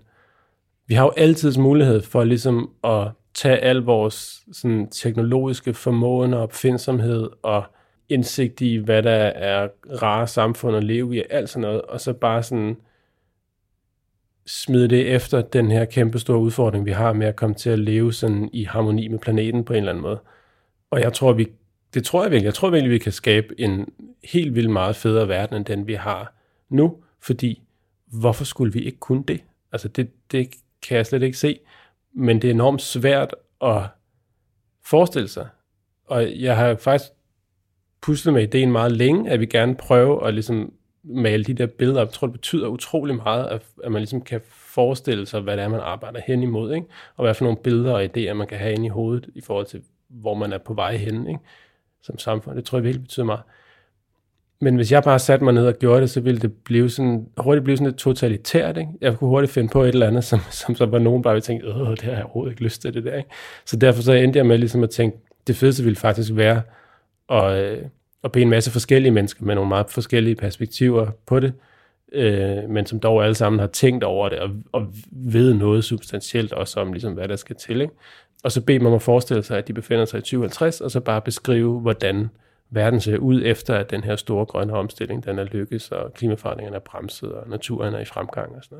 Vi 0.87 0.93
har 0.93 1.03
jo 1.03 1.13
altid 1.17 1.57
mulighed 1.57 2.01
for 2.01 2.23
ligesom 2.23 2.71
at 2.83 3.07
tage 3.33 3.57
al 3.57 3.77
vores 3.77 4.43
sådan, 4.53 4.89
teknologiske 4.89 5.73
formåen 5.73 6.33
og 6.33 6.41
opfindsomhed 6.41 7.29
og 7.43 7.63
indsigt 8.09 8.61
i, 8.61 8.75
hvad 8.75 9.03
der 9.03 9.11
er 9.11 9.67
rare 10.01 10.27
samfund 10.27 10.77
at 10.77 10.83
leve 10.83 11.15
i, 11.15 11.23
alt 11.29 11.49
sådan 11.49 11.61
noget, 11.61 11.81
og 11.81 12.01
så 12.01 12.13
bare 12.13 12.43
sådan 12.43 12.77
smide 14.45 14.87
det 14.87 15.13
efter 15.15 15.41
den 15.41 15.71
her 15.71 15.85
kæmpe 15.85 16.19
store 16.19 16.39
udfordring, 16.39 16.85
vi 16.85 16.91
har 16.91 17.13
med 17.13 17.27
at 17.27 17.35
komme 17.35 17.55
til 17.55 17.69
at 17.69 17.79
leve 17.79 18.13
sådan 18.13 18.49
i 18.53 18.63
harmoni 18.63 19.07
med 19.07 19.19
planeten 19.19 19.63
på 19.63 19.73
en 19.73 19.77
eller 19.77 19.91
anden 19.91 20.01
måde. 20.01 20.19
Og 20.91 21.01
jeg 21.01 21.13
tror, 21.13 21.33
vi, 21.33 21.47
det 21.93 22.03
tror 22.03 22.23
jeg 22.23 22.31
virkelig, 22.31 22.45
jeg 22.45 22.53
tror 22.53 22.69
virkelig, 22.69 22.91
vi 22.91 22.97
kan 22.97 23.11
skabe 23.11 23.61
en 23.61 23.93
helt 24.23 24.55
vildt 24.55 24.69
meget 24.69 24.95
federe 24.95 25.27
verden, 25.27 25.55
end 25.55 25.65
den 25.65 25.87
vi 25.87 25.93
har 25.93 26.33
nu, 26.69 27.03
fordi 27.21 27.61
hvorfor 28.05 28.43
skulle 28.43 28.73
vi 28.73 28.79
ikke 28.79 28.99
kunne 28.99 29.23
det? 29.27 29.43
Altså 29.71 29.87
det, 29.87 30.31
det 30.31 30.49
kan 30.87 30.97
jeg 30.97 31.05
slet 31.05 31.23
ikke 31.23 31.37
se, 31.37 31.59
men 32.13 32.41
det 32.41 32.47
er 32.47 32.53
enormt 32.53 32.81
svært 32.81 33.35
at 33.61 33.81
forestille 34.85 35.27
sig. 35.27 35.47
Og 36.05 36.41
jeg 36.41 36.57
har 36.57 36.75
faktisk 36.75 37.11
puslet 38.05 38.33
med 38.33 38.43
ideen 38.43 38.71
meget 38.71 38.91
længe, 38.91 39.29
at 39.29 39.39
vi 39.39 39.45
gerne 39.45 39.75
prøver 39.75 40.19
at 40.19 40.33
ligesom 40.33 40.73
male 41.03 41.43
de 41.43 41.53
der 41.53 41.65
billeder 41.65 42.01
op. 42.01 42.07
Jeg 42.07 42.13
tror, 42.13 42.27
det 42.27 42.33
betyder 42.33 42.67
utrolig 42.67 43.15
meget, 43.15 43.45
at, 43.45 43.61
at 43.83 43.91
man 43.91 44.01
ligesom 44.01 44.21
kan 44.21 44.41
forestille 44.47 45.25
sig, 45.25 45.41
hvad 45.41 45.57
det 45.57 45.63
er, 45.63 45.67
man 45.67 45.79
arbejder 45.79 46.19
hen 46.27 46.43
imod, 46.43 46.73
ikke? 46.73 46.87
og 47.15 47.25
hvad 47.25 47.33
for 47.33 47.45
nogle 47.45 47.57
billeder 47.57 47.93
og 47.93 48.03
idéer, 48.03 48.33
man 48.33 48.47
kan 48.47 48.57
have 48.57 48.73
inde 48.73 48.85
i 48.85 48.89
hovedet, 48.89 49.29
i 49.35 49.41
forhold 49.41 49.65
til, 49.65 49.81
hvor 50.09 50.33
man 50.33 50.53
er 50.53 50.57
på 50.57 50.73
vej 50.73 50.97
hen, 50.97 51.27
ikke? 51.27 51.39
som 52.01 52.17
samfund. 52.17 52.55
Det 52.55 52.65
tror 52.65 52.77
jeg 52.77 52.83
virkelig 52.83 53.03
betyder 53.03 53.25
meget. 53.25 53.41
Men 54.61 54.75
hvis 54.75 54.91
jeg 54.91 55.03
bare 55.03 55.19
satte 55.19 55.43
mig 55.43 55.53
ned 55.53 55.67
og 55.67 55.73
gjorde 55.79 56.01
det, 56.01 56.09
så 56.09 56.21
ville 56.21 56.39
det 56.39 56.53
blive 56.53 56.89
sådan, 56.89 57.27
hurtigt 57.37 57.63
blive 57.63 57.77
sådan 57.77 57.87
lidt 57.87 57.97
totalitært. 57.97 58.77
Ikke? 58.77 58.89
Jeg 59.01 59.17
kunne 59.17 59.29
hurtigt 59.29 59.53
finde 59.53 59.69
på 59.69 59.81
et 59.81 59.87
eller 59.87 60.07
andet, 60.07 60.23
som, 60.23 60.39
som 60.51 60.75
så 60.75 60.85
var 60.85 60.99
nogen 60.99 61.21
bare 61.21 61.33
ville 61.33 61.41
tænke, 61.41 61.67
Åh, 61.67 61.89
det 61.89 62.01
har 62.01 62.11
jeg 62.11 62.23
overhovedet 62.23 62.51
ikke 62.51 62.63
lyst 62.63 62.81
til 62.81 62.93
det 62.93 63.03
der. 63.03 63.15
Ikke? 63.15 63.29
Så 63.65 63.75
derfor 63.75 64.01
så 64.01 64.13
endte 64.13 64.37
jeg 64.37 64.45
med 64.45 64.57
ligesom 64.57 64.83
at 64.83 64.89
tænke, 64.89 65.17
det 65.47 65.55
fedeste 65.55 65.83
ville 65.83 65.95
faktisk 65.95 66.31
være 66.33 66.61
og, 67.27 67.59
øh, 67.59 67.85
og 68.21 68.31
bede 68.31 68.43
en 68.43 68.49
masse 68.49 68.71
forskellige 68.71 69.11
mennesker 69.11 69.45
med 69.45 69.55
nogle 69.55 69.69
meget 69.69 69.89
forskellige 69.89 70.35
perspektiver 70.35 71.11
på 71.25 71.39
det, 71.39 71.53
øh, 72.11 72.69
men 72.69 72.85
som 72.85 72.99
dog 72.99 73.23
alle 73.23 73.35
sammen 73.35 73.59
har 73.59 73.67
tænkt 73.67 74.03
over 74.03 74.29
det 74.29 74.39
og, 74.39 74.49
og 74.71 74.87
ved 75.11 75.53
noget 75.53 75.83
substantielt 75.83 76.53
også 76.53 76.79
om, 76.79 76.93
ligesom, 76.93 77.13
hvad 77.13 77.27
der 77.27 77.35
skal 77.35 77.55
til. 77.55 77.81
Ikke? 77.81 77.93
Og 78.43 78.51
så 78.51 78.61
bede 78.61 78.79
dem 78.79 78.87
om 78.87 78.93
at 78.93 79.01
forestille 79.01 79.43
sig, 79.43 79.57
at 79.57 79.67
de 79.67 79.73
befinder 79.73 80.05
sig 80.05 80.17
i 80.17 80.21
2050, 80.21 80.81
og 80.81 80.91
så 80.91 80.99
bare 80.99 81.21
beskrive, 81.21 81.79
hvordan 81.79 82.29
verden 82.69 83.01
ser 83.01 83.17
ud 83.17 83.41
efter, 83.45 83.75
at 83.75 83.91
den 83.91 84.03
her 84.03 84.15
store 84.15 84.45
grønne 84.45 84.73
omstilling, 84.73 85.25
den 85.25 85.39
er 85.39 85.43
lykkes, 85.43 85.91
og 85.91 86.13
klimaforandringerne 86.13 86.75
er 86.75 86.79
bremset, 86.79 87.31
og 87.31 87.49
naturen 87.49 87.93
er 87.93 87.99
i 87.99 88.05
fremgang 88.05 88.55
og 88.55 88.63
sådan 88.63 88.77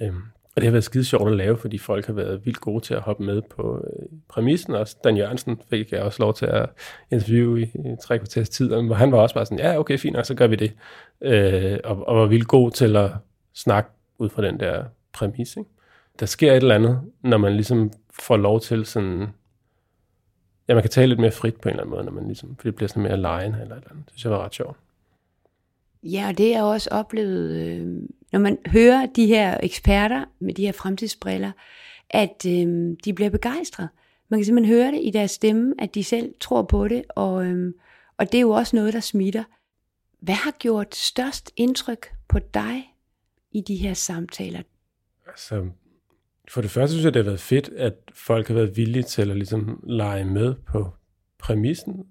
noget. 0.00 0.10
Øhm, 0.14 0.22
og 0.56 0.62
det 0.62 0.64
har 0.64 0.70
været 0.70 0.84
skide 0.84 1.04
sjovt 1.04 1.30
at 1.30 1.36
lave, 1.36 1.56
fordi 1.56 1.78
folk 1.78 2.06
har 2.06 2.12
været 2.12 2.46
vildt 2.46 2.60
gode 2.60 2.84
til 2.84 2.94
at 2.94 3.00
hoppe 3.00 3.24
med 3.24 3.42
på 3.42 3.84
øh, 3.86 4.06
præmissen. 4.28 4.74
Også 4.74 4.96
Dan 5.04 5.16
Jørgensen 5.16 5.60
fik 5.70 5.92
jeg 5.92 6.02
også 6.02 6.22
lov 6.22 6.34
til 6.34 6.46
at 6.46 6.70
interviewe 7.12 7.62
i, 7.62 7.64
i 7.64 7.96
tre 8.02 8.18
kvarters 8.18 8.48
tid, 8.48 8.68
hvor 8.68 8.94
han 8.94 9.12
var 9.12 9.18
også 9.18 9.34
bare 9.34 9.46
sådan, 9.46 9.58
ja, 9.58 9.78
okay, 9.78 9.98
fint, 9.98 10.16
og 10.16 10.26
så 10.26 10.34
gør 10.34 10.46
vi 10.46 10.56
det. 10.56 10.72
Øh, 11.20 11.78
og, 11.84 12.08
og 12.08 12.16
var 12.16 12.26
vildt 12.26 12.48
god 12.48 12.70
til 12.70 12.96
at 12.96 13.10
snakke 13.54 13.90
ud 14.18 14.28
fra 14.28 14.42
den 14.42 14.60
der 14.60 14.84
præmis. 15.12 15.56
Ikke? 15.56 15.70
Der 16.20 16.26
sker 16.26 16.52
et 16.52 16.56
eller 16.56 16.74
andet, 16.74 17.00
når 17.22 17.38
man 17.38 17.52
ligesom 17.52 17.92
får 18.20 18.36
lov 18.36 18.60
til 18.60 18.86
sådan... 18.86 19.26
Ja, 20.68 20.74
man 20.74 20.82
kan 20.82 20.90
tale 20.90 21.06
lidt 21.06 21.20
mere 21.20 21.30
frit 21.30 21.60
på 21.60 21.68
en 21.68 21.70
eller 21.70 21.82
anden 21.82 21.94
måde, 21.94 22.04
når 22.04 22.12
man 22.12 22.26
ligesom, 22.26 22.56
for 22.56 22.62
det 22.62 22.74
bliver 22.74 22.88
sådan 22.88 23.02
mere 23.02 23.16
lejen 23.16 23.52
eller 23.52 23.74
et 23.74 23.76
eller 23.76 23.90
andet. 23.90 24.04
Det 24.04 24.12
synes 24.12 24.24
jeg 24.24 24.32
var 24.32 24.44
ret 24.44 24.54
sjovt. 24.54 24.76
Ja, 26.02 26.28
og 26.28 26.38
det 26.38 26.46
er 26.46 26.56
jeg 26.56 26.64
også 26.64 26.88
oplevet, 26.92 27.50
øh, 27.50 28.02
når 28.32 28.40
man 28.40 28.58
hører 28.66 29.06
de 29.06 29.26
her 29.26 29.58
eksperter 29.62 30.24
med 30.38 30.54
de 30.54 30.66
her 30.66 30.72
fremtidsbriller, 30.72 31.52
at 32.10 32.46
øh, 32.46 32.96
de 33.04 33.12
bliver 33.14 33.30
begejstret. 33.30 33.88
Man 34.28 34.40
kan 34.40 34.44
simpelthen 34.44 34.76
høre 34.76 34.92
det 34.92 35.00
i 35.02 35.10
deres 35.10 35.30
stemme, 35.30 35.74
at 35.78 35.94
de 35.94 36.04
selv 36.04 36.34
tror 36.40 36.62
på 36.62 36.88
det, 36.88 37.02
og, 37.08 37.46
øh, 37.46 37.74
og 38.16 38.32
det 38.32 38.38
er 38.38 38.42
jo 38.42 38.50
også 38.50 38.76
noget, 38.76 38.94
der 38.94 39.00
smitter. 39.00 39.44
Hvad 40.20 40.34
har 40.34 40.50
gjort 40.58 40.94
størst 40.94 41.52
indtryk 41.56 42.12
på 42.28 42.38
dig 42.38 42.94
i 43.52 43.60
de 43.60 43.76
her 43.76 43.94
samtaler? 43.94 44.62
Altså, 45.26 45.66
for 46.48 46.60
det 46.60 46.70
første 46.70 46.92
synes 46.92 47.04
jeg, 47.04 47.14
det 47.14 47.24
har 47.24 47.30
været 47.30 47.40
fedt, 47.40 47.68
at 47.68 47.94
folk 48.14 48.48
har 48.48 48.54
været 48.54 48.76
villige 48.76 49.02
til 49.02 49.30
at 49.30 49.36
ligesom 49.36 49.84
lege 49.86 50.24
med 50.24 50.54
på 50.54 50.90
præmissen, 51.38 52.06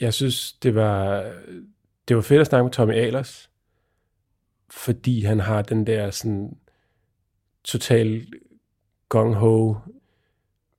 jeg 0.00 0.14
synes, 0.14 0.52
det 0.52 0.74
var, 0.74 1.22
det 2.08 2.16
var 2.16 2.22
fedt 2.22 2.40
at 2.40 2.46
snakke 2.46 2.64
med 2.64 2.72
Tommy 2.72 2.92
Alers, 2.94 3.47
fordi 4.70 5.24
han 5.24 5.40
har 5.40 5.62
den 5.62 5.86
der 5.86 6.10
sådan 6.10 6.56
total 7.64 8.26
gung-ho 9.14 9.74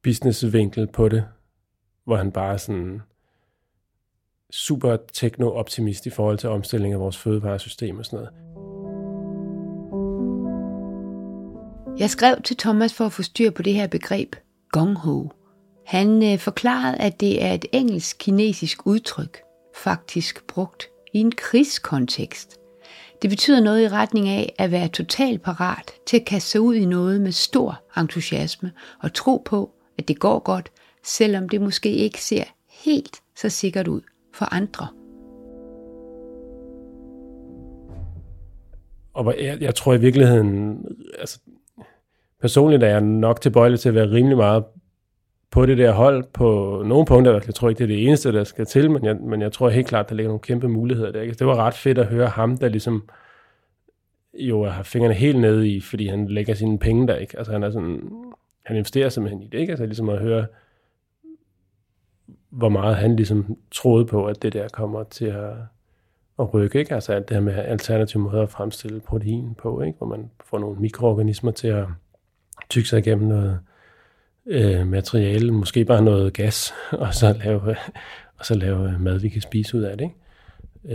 businessvinkel 0.03 0.87
på 0.87 1.09
det, 1.09 1.25
hvor 2.03 2.15
han 2.15 2.31
bare 2.31 2.53
er 2.53 2.57
sådan 2.57 3.01
super 4.51 4.97
tekno-optimist 5.13 6.05
i 6.05 6.09
forhold 6.09 6.37
til 6.37 6.49
omstilling 6.49 6.93
af 6.93 6.99
vores 6.99 7.17
fødevaresystem 7.17 7.99
og 7.99 8.05
sådan 8.05 8.19
noget. 8.19 8.33
Jeg 11.99 12.09
skrev 12.09 12.41
til 12.41 12.57
Thomas 12.57 12.93
for 12.93 13.05
at 13.05 13.11
få 13.11 13.21
styr 13.21 13.51
på 13.51 13.61
det 13.61 13.73
her 13.73 13.87
begreb, 13.87 14.35
gung-ho. 14.77 15.29
Han 15.85 16.33
øh, 16.33 16.39
forklarede, 16.39 16.97
at 16.97 17.19
det 17.19 17.43
er 17.43 17.53
et 17.53 17.65
engelsk-kinesisk 17.71 18.87
udtryk 18.87 19.41
faktisk 19.75 20.47
brugt 20.47 20.83
i 21.13 21.17
en 21.17 21.31
krigskontekst. 21.31 22.58
Det 23.21 23.29
betyder 23.29 23.59
noget 23.59 23.83
i 23.83 23.87
retning 23.87 24.27
af 24.27 24.55
at 24.57 24.71
være 24.71 24.87
totalt 24.87 25.41
parat 25.41 25.91
til 26.07 26.17
at 26.17 26.25
kaste 26.25 26.49
sig 26.49 26.61
ud 26.61 26.75
i 26.75 26.85
noget 26.85 27.21
med 27.21 27.31
stor 27.31 27.81
entusiasme 27.97 28.71
og 28.99 29.13
tro 29.13 29.41
på, 29.45 29.71
at 29.97 30.07
det 30.07 30.19
går 30.19 30.39
godt, 30.39 30.71
selvom 31.03 31.49
det 31.49 31.61
måske 31.61 31.91
ikke 31.91 32.23
ser 32.23 32.43
helt 32.69 33.21
så 33.35 33.49
sikkert 33.49 33.87
ud 33.87 34.01
for 34.33 34.53
andre. 34.53 34.87
Og 39.13 39.35
jeg, 39.39 39.61
jeg 39.61 39.75
tror 39.75 39.93
i 39.93 39.99
virkeligheden, 39.99 40.85
altså 41.19 41.39
personligt 42.41 42.83
er 42.83 42.87
jeg 42.87 43.01
nok 43.01 43.41
tilbøjelig 43.41 43.79
til 43.79 43.89
at 43.89 43.95
være 43.95 44.11
rimelig 44.11 44.37
meget 44.37 44.63
på 45.51 45.65
det 45.65 45.77
der 45.77 45.91
hold 45.91 46.23
på 46.33 46.81
nogle 46.85 47.05
punkter. 47.05 47.33
Jeg 47.45 47.55
tror 47.55 47.69
ikke, 47.69 47.79
det 47.79 47.83
er 47.83 47.95
det 47.95 48.07
eneste, 48.07 48.31
der 48.31 48.43
skal 48.43 48.65
til, 48.65 48.91
men 48.91 49.05
jeg, 49.05 49.15
men 49.15 49.41
jeg 49.41 49.51
tror 49.51 49.69
helt 49.69 49.87
klart, 49.87 50.09
der 50.09 50.15
ligger 50.15 50.29
nogle 50.29 50.39
kæmpe 50.39 50.67
muligheder 50.67 51.11
der. 51.11 51.33
Det 51.33 51.47
var 51.47 51.55
ret 51.55 51.73
fedt 51.73 51.97
at 51.97 52.07
høre 52.07 52.27
ham, 52.27 52.57
der 52.57 52.69
ligesom 52.69 53.09
jo 54.33 54.65
har 54.65 54.83
fingrene 54.83 55.13
helt 55.13 55.39
nede 55.39 55.69
i, 55.69 55.81
fordi 55.81 56.07
han 56.07 56.27
lægger 56.27 56.53
sine 56.53 56.79
penge 56.79 57.07
der, 57.07 57.15
ikke? 57.15 57.37
Altså 57.37 57.51
han 57.51 57.63
er 57.63 57.71
sådan, 57.71 58.11
han 58.65 58.75
investerer 58.75 59.09
simpelthen 59.09 59.41
i 59.41 59.47
det, 59.47 59.59
ikke? 59.59 59.71
Altså 59.71 59.85
ligesom 59.85 60.09
at 60.09 60.19
høre, 60.19 60.45
hvor 62.49 62.69
meget 62.69 62.95
han 62.95 63.15
ligesom 63.15 63.57
troede 63.71 64.05
på, 64.05 64.25
at 64.25 64.41
det 64.41 64.53
der 64.53 64.67
kommer 64.67 65.03
til 65.03 65.25
at, 65.25 65.53
at 66.39 66.53
rykke, 66.53 66.79
ikke? 66.79 66.95
Altså 66.95 67.13
alt 67.13 67.29
det 67.29 67.37
her 67.37 67.41
med 67.41 67.53
alternative 67.53 68.23
måder 68.23 68.41
at 68.43 68.49
fremstille 68.49 68.99
protein 68.99 69.55
på, 69.55 69.81
ikke? 69.81 69.97
Hvor 69.97 70.07
man 70.07 70.31
får 70.45 70.59
nogle 70.59 70.79
mikroorganismer 70.79 71.51
til 71.51 71.67
at 71.67 71.85
tykke 72.69 72.89
sig 72.89 72.99
igennem 72.99 73.27
noget 73.27 73.59
øh, 74.49 74.87
materiale, 74.87 75.51
måske 75.51 75.85
bare 75.85 76.01
noget 76.01 76.33
gas, 76.33 76.73
og 76.91 77.13
så 77.13 77.33
lave, 77.33 77.75
og 78.37 78.45
så 78.45 78.55
lave 78.55 78.89
øh, 78.89 79.01
mad, 79.01 79.19
vi 79.19 79.29
kan 79.29 79.41
spise 79.41 79.77
ud 79.77 79.83
af 79.83 79.97
det, 79.97 80.05
ikke? 80.05 80.15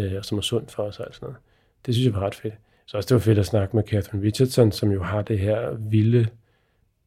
Øh, 0.09 0.19
og 0.19 0.25
som 0.25 0.39
er 0.39 0.43
sundt 0.43 0.71
for 0.71 0.83
os 0.83 0.99
og 0.99 1.07
alt 1.07 1.15
sådan 1.15 1.27
noget. 1.27 1.39
Det 1.87 1.95
synes 1.95 2.07
jeg 2.07 2.15
var 2.15 2.27
ret 2.27 2.35
fedt. 2.35 2.55
Så 2.87 2.97
også 2.97 3.09
det 3.09 3.15
var 3.15 3.21
fedt 3.21 3.39
at 3.39 3.47
snakke 3.47 3.77
med 3.77 3.85
Catherine 3.85 4.25
Richardson, 4.25 4.73
som 4.73 4.91
jo 4.91 5.03
har 5.03 5.23
det 5.23 5.39
her 5.39 5.75
vilde 5.79 6.27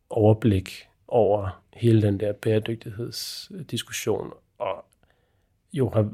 overblik 0.09 0.87
over 1.07 1.63
hele 1.73 2.01
den 2.01 2.19
der 2.19 2.33
bæredygtighedsdiskussion, 2.33 4.31
og 4.57 4.85
jo 5.73 5.89
har, 5.89 6.09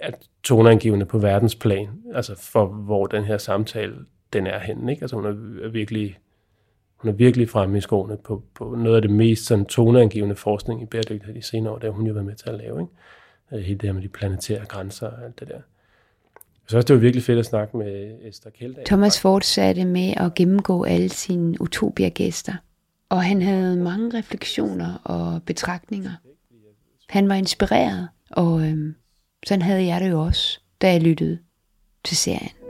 er 0.00 0.10
toneangivende 0.42 1.06
på 1.06 1.18
verdensplan, 1.18 1.88
altså 2.14 2.34
for 2.34 2.66
hvor 2.66 3.06
den 3.06 3.24
her 3.24 3.38
samtale 3.38 3.94
den 4.32 4.46
er 4.46 4.58
henne. 4.58 4.92
Ikke? 4.92 5.02
Altså 5.02 5.16
hun 5.16 5.26
er 5.26 5.68
virkelig 5.68 6.18
hun 7.02 7.08
er 7.08 7.12
virkelig 7.12 7.48
fremme 7.48 7.78
i 7.78 7.80
skoene 7.80 8.16
på, 8.16 8.42
på 8.54 8.74
noget 8.74 8.96
af 8.96 9.02
det 9.02 9.10
mest 9.10 9.46
sådan, 9.46 9.64
toneangivende 9.64 10.34
forskning 10.34 10.82
i 10.82 10.86
bæredygtighed 10.86 11.34
de 11.34 11.42
senere 11.42 11.72
år, 11.72 11.78
der 11.78 11.90
hun 11.90 12.06
jo 12.06 12.12
været 12.12 12.26
med 12.26 12.34
til 12.34 12.48
at 12.48 12.54
lave. 12.54 12.80
Ikke? 12.80 12.92
Øh, 13.52 13.66
hele 13.66 13.78
det 13.78 13.88
her 13.88 13.92
med 13.92 14.02
de 14.02 14.08
planetære 14.08 14.64
grænser 14.64 15.06
og 15.06 15.24
alt 15.24 15.40
det 15.40 15.48
der. 15.48 15.60
Så 16.68 16.76
også 16.76 16.86
det 16.86 16.94
var 16.94 17.00
virkelig 17.00 17.24
fedt 17.24 17.38
at 17.38 17.46
snakke 17.46 17.76
med 17.76 18.18
Esther 18.22 18.50
Kjeldag. 18.50 18.84
Thomas 18.84 19.20
fortsatte 19.20 19.84
med 19.84 20.14
at 20.16 20.34
gennemgå 20.34 20.84
alle 20.84 21.08
sine 21.08 21.60
Utopia-gæster, 21.60 22.54
og 23.08 23.24
han 23.24 23.42
havde 23.42 23.76
mange 23.76 24.18
refleksioner 24.18 24.94
og 25.04 25.42
betragtninger. 25.46 26.10
Han 27.08 27.28
var 27.28 27.34
inspireret, 27.34 28.08
og 28.30 28.62
øhm, 28.66 28.94
sådan 29.46 29.62
havde 29.62 29.84
jeg 29.84 30.00
det 30.00 30.10
jo 30.10 30.20
også, 30.20 30.60
da 30.82 30.92
jeg 30.92 31.02
lyttede 31.02 31.38
til 32.04 32.16
serien. 32.16 32.61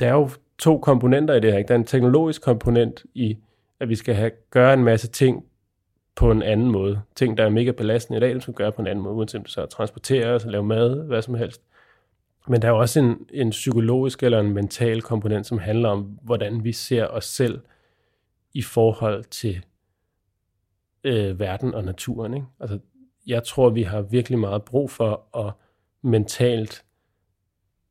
Der 0.00 0.08
er 0.08 0.12
jo 0.12 0.30
to 0.58 0.78
komponenter 0.78 1.34
i 1.34 1.40
det 1.40 1.52
her. 1.52 1.58
Ikke? 1.58 1.68
Der 1.68 1.74
er 1.74 1.78
en 1.78 1.84
teknologisk 1.84 2.42
komponent 2.42 3.04
i, 3.14 3.38
at 3.80 3.88
vi 3.88 3.94
skal 3.94 4.14
have, 4.14 4.30
gøre 4.50 4.74
en 4.74 4.84
masse 4.84 5.08
ting 5.08 5.44
på 6.16 6.30
en 6.30 6.42
anden 6.42 6.70
måde. 6.70 7.00
Ting, 7.14 7.36
der 7.36 7.44
er 7.44 7.48
mega 7.48 7.70
belastende 7.70 8.16
i 8.16 8.20
dag, 8.20 8.32
som 8.32 8.40
skal 8.40 8.54
gøre 8.54 8.72
på 8.72 8.82
en 8.82 8.86
anden 8.86 9.02
måde, 9.02 9.14
uanset 9.14 9.38
om 9.38 9.44
det 9.44 9.52
så 9.52 9.66
transportere 9.66 10.26
os, 10.26 10.44
lave 10.44 10.64
mad, 10.64 11.06
hvad 11.06 11.22
som 11.22 11.34
helst. 11.34 11.62
Men 12.48 12.62
der 12.62 12.68
er 12.68 12.72
også 12.72 13.00
en, 13.00 13.26
en 13.32 13.50
psykologisk 13.50 14.22
eller 14.22 14.40
en 14.40 14.52
mental 14.52 15.02
komponent, 15.02 15.46
som 15.46 15.58
handler 15.58 15.88
om, 15.88 16.18
hvordan 16.22 16.64
vi 16.64 16.72
ser 16.72 17.06
os 17.06 17.24
selv 17.24 17.60
i 18.54 18.62
forhold 18.62 19.24
til 19.24 19.64
øh, 21.04 21.38
verden 21.38 21.74
og 21.74 21.84
naturen. 21.84 22.34
Ikke? 22.34 22.46
Altså, 22.60 22.78
jeg 23.26 23.44
tror, 23.44 23.70
vi 23.70 23.82
har 23.82 24.02
virkelig 24.02 24.38
meget 24.38 24.64
brug 24.64 24.90
for 24.90 25.38
at 25.46 25.52
mentalt 26.02 26.84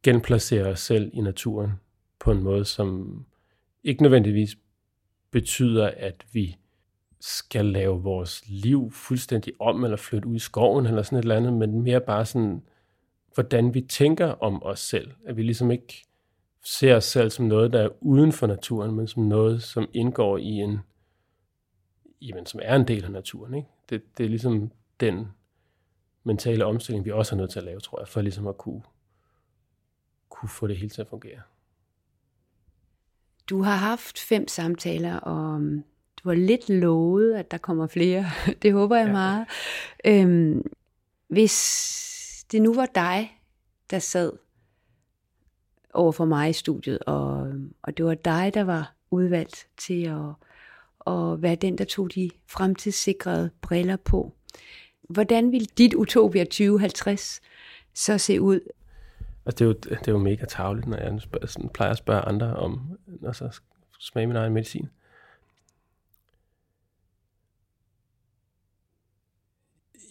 genplacere 0.03 0.65
os 0.65 0.79
selv 0.79 1.11
i 1.13 1.21
naturen 1.21 1.71
på 2.19 2.31
en 2.31 2.43
måde, 2.43 2.65
som 2.65 3.25
ikke 3.83 4.03
nødvendigvis 4.03 4.57
betyder, 5.31 5.91
at 5.97 6.25
vi 6.31 6.57
skal 7.19 7.65
lave 7.65 8.03
vores 8.03 8.43
liv 8.47 8.91
fuldstændig 8.91 9.53
om, 9.59 9.83
eller 9.83 9.97
flytte 9.97 10.27
ud 10.27 10.35
i 10.35 10.39
skoven, 10.39 10.85
eller 10.85 11.01
sådan 11.01 11.17
et 11.17 11.23
eller 11.23 11.35
andet, 11.35 11.53
men 11.53 11.81
mere 11.81 12.01
bare 12.01 12.25
sådan, 12.25 12.63
hvordan 13.33 13.73
vi 13.73 13.81
tænker 13.81 14.27
om 14.27 14.63
os 14.63 14.79
selv. 14.79 15.11
At 15.25 15.37
vi 15.37 15.43
ligesom 15.43 15.71
ikke 15.71 16.05
ser 16.63 16.95
os 16.95 17.03
selv 17.03 17.29
som 17.29 17.45
noget, 17.45 17.73
der 17.73 17.81
er 17.81 17.89
uden 18.01 18.31
for 18.31 18.47
naturen, 18.47 18.95
men 18.95 19.07
som 19.07 19.23
noget, 19.23 19.63
som 19.63 19.89
indgår 19.93 20.37
i 20.37 20.49
en, 20.49 20.79
jamen, 22.21 22.45
som 22.45 22.59
er 22.63 22.75
en 22.75 22.87
del 22.87 23.05
af 23.05 23.11
naturen. 23.11 23.53
Ikke? 23.53 23.69
Det, 23.89 24.17
det 24.17 24.25
er 24.25 24.29
ligesom 24.29 24.71
den 24.99 25.27
mentale 26.23 26.65
omstilling, 26.65 27.05
vi 27.05 27.11
også 27.11 27.35
er 27.35 27.37
nødt 27.37 27.51
til 27.51 27.59
at 27.59 27.65
lave, 27.65 27.79
tror 27.79 27.99
jeg, 27.99 28.07
for 28.07 28.21
ligesom 28.21 28.47
at 28.47 28.57
kunne, 28.57 28.81
kunne 30.29 30.49
få 30.49 30.67
det 30.67 30.77
hele 30.77 30.89
til 30.89 31.01
at 31.01 31.07
fungere. 31.07 31.41
Du 33.49 33.61
har 33.61 33.75
haft 33.75 34.19
fem 34.19 34.47
samtaler, 34.47 35.15
og 35.15 35.61
du 36.23 36.29
har 36.29 36.35
lidt 36.35 36.69
lovet, 36.69 37.33
at 37.35 37.51
der 37.51 37.57
kommer 37.57 37.87
flere. 37.87 38.25
det 38.61 38.73
håber 38.73 38.95
jeg 38.95 39.05
ja. 39.05 39.11
meget. 39.11 39.45
Øhm, 40.05 40.71
hvis 41.27 42.45
det 42.51 42.61
nu 42.61 42.73
var 42.73 42.85
dig, 42.85 43.41
der 43.89 43.99
sad 43.99 44.31
over 45.93 46.11
for 46.11 46.25
mig 46.25 46.49
i 46.49 46.53
studiet, 46.53 46.99
og, 46.99 47.53
og 47.81 47.97
det 47.97 48.05
var 48.05 48.15
dig, 48.15 48.51
der 48.53 48.63
var 48.63 48.93
udvalgt 49.11 49.67
til 49.77 50.03
at, 50.03 50.29
at 51.13 51.41
være 51.41 51.55
den, 51.55 51.77
der 51.77 51.85
tog 51.85 52.15
de 52.15 52.29
fremtidssikrede 52.47 53.49
briller 53.61 53.95
på. 53.95 54.33
Hvordan 55.09 55.51
vil 55.51 55.69
dit 55.77 55.93
Utopia 55.93 56.43
2050 56.43 57.41
så 57.93 58.17
se 58.17 58.41
ud? 58.41 58.59
Altså, 59.45 59.57
det, 59.57 59.61
er 59.61 59.65
jo, 59.65 59.73
det 59.99 60.07
er 60.07 60.11
jo 60.11 60.17
mega 60.17 60.45
tavligt, 60.45 60.87
når 60.87 60.97
jeg 60.97 61.21
spørger, 61.21 61.47
sådan, 61.47 61.69
plejer 61.69 61.91
at 61.91 61.97
spørge 61.97 62.21
andre 62.21 62.55
om, 62.55 62.99
når 63.05 63.31
så 63.31 63.59
smage 63.99 64.27
min 64.27 64.35
egen 64.35 64.53
medicin. 64.53 64.89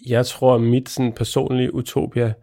Jeg 0.06 0.26
tror, 0.26 0.54
at 0.54 0.60
mit 0.60 0.88
sådan, 0.88 1.12
personlige 1.12 1.74
utopia 1.74 2.34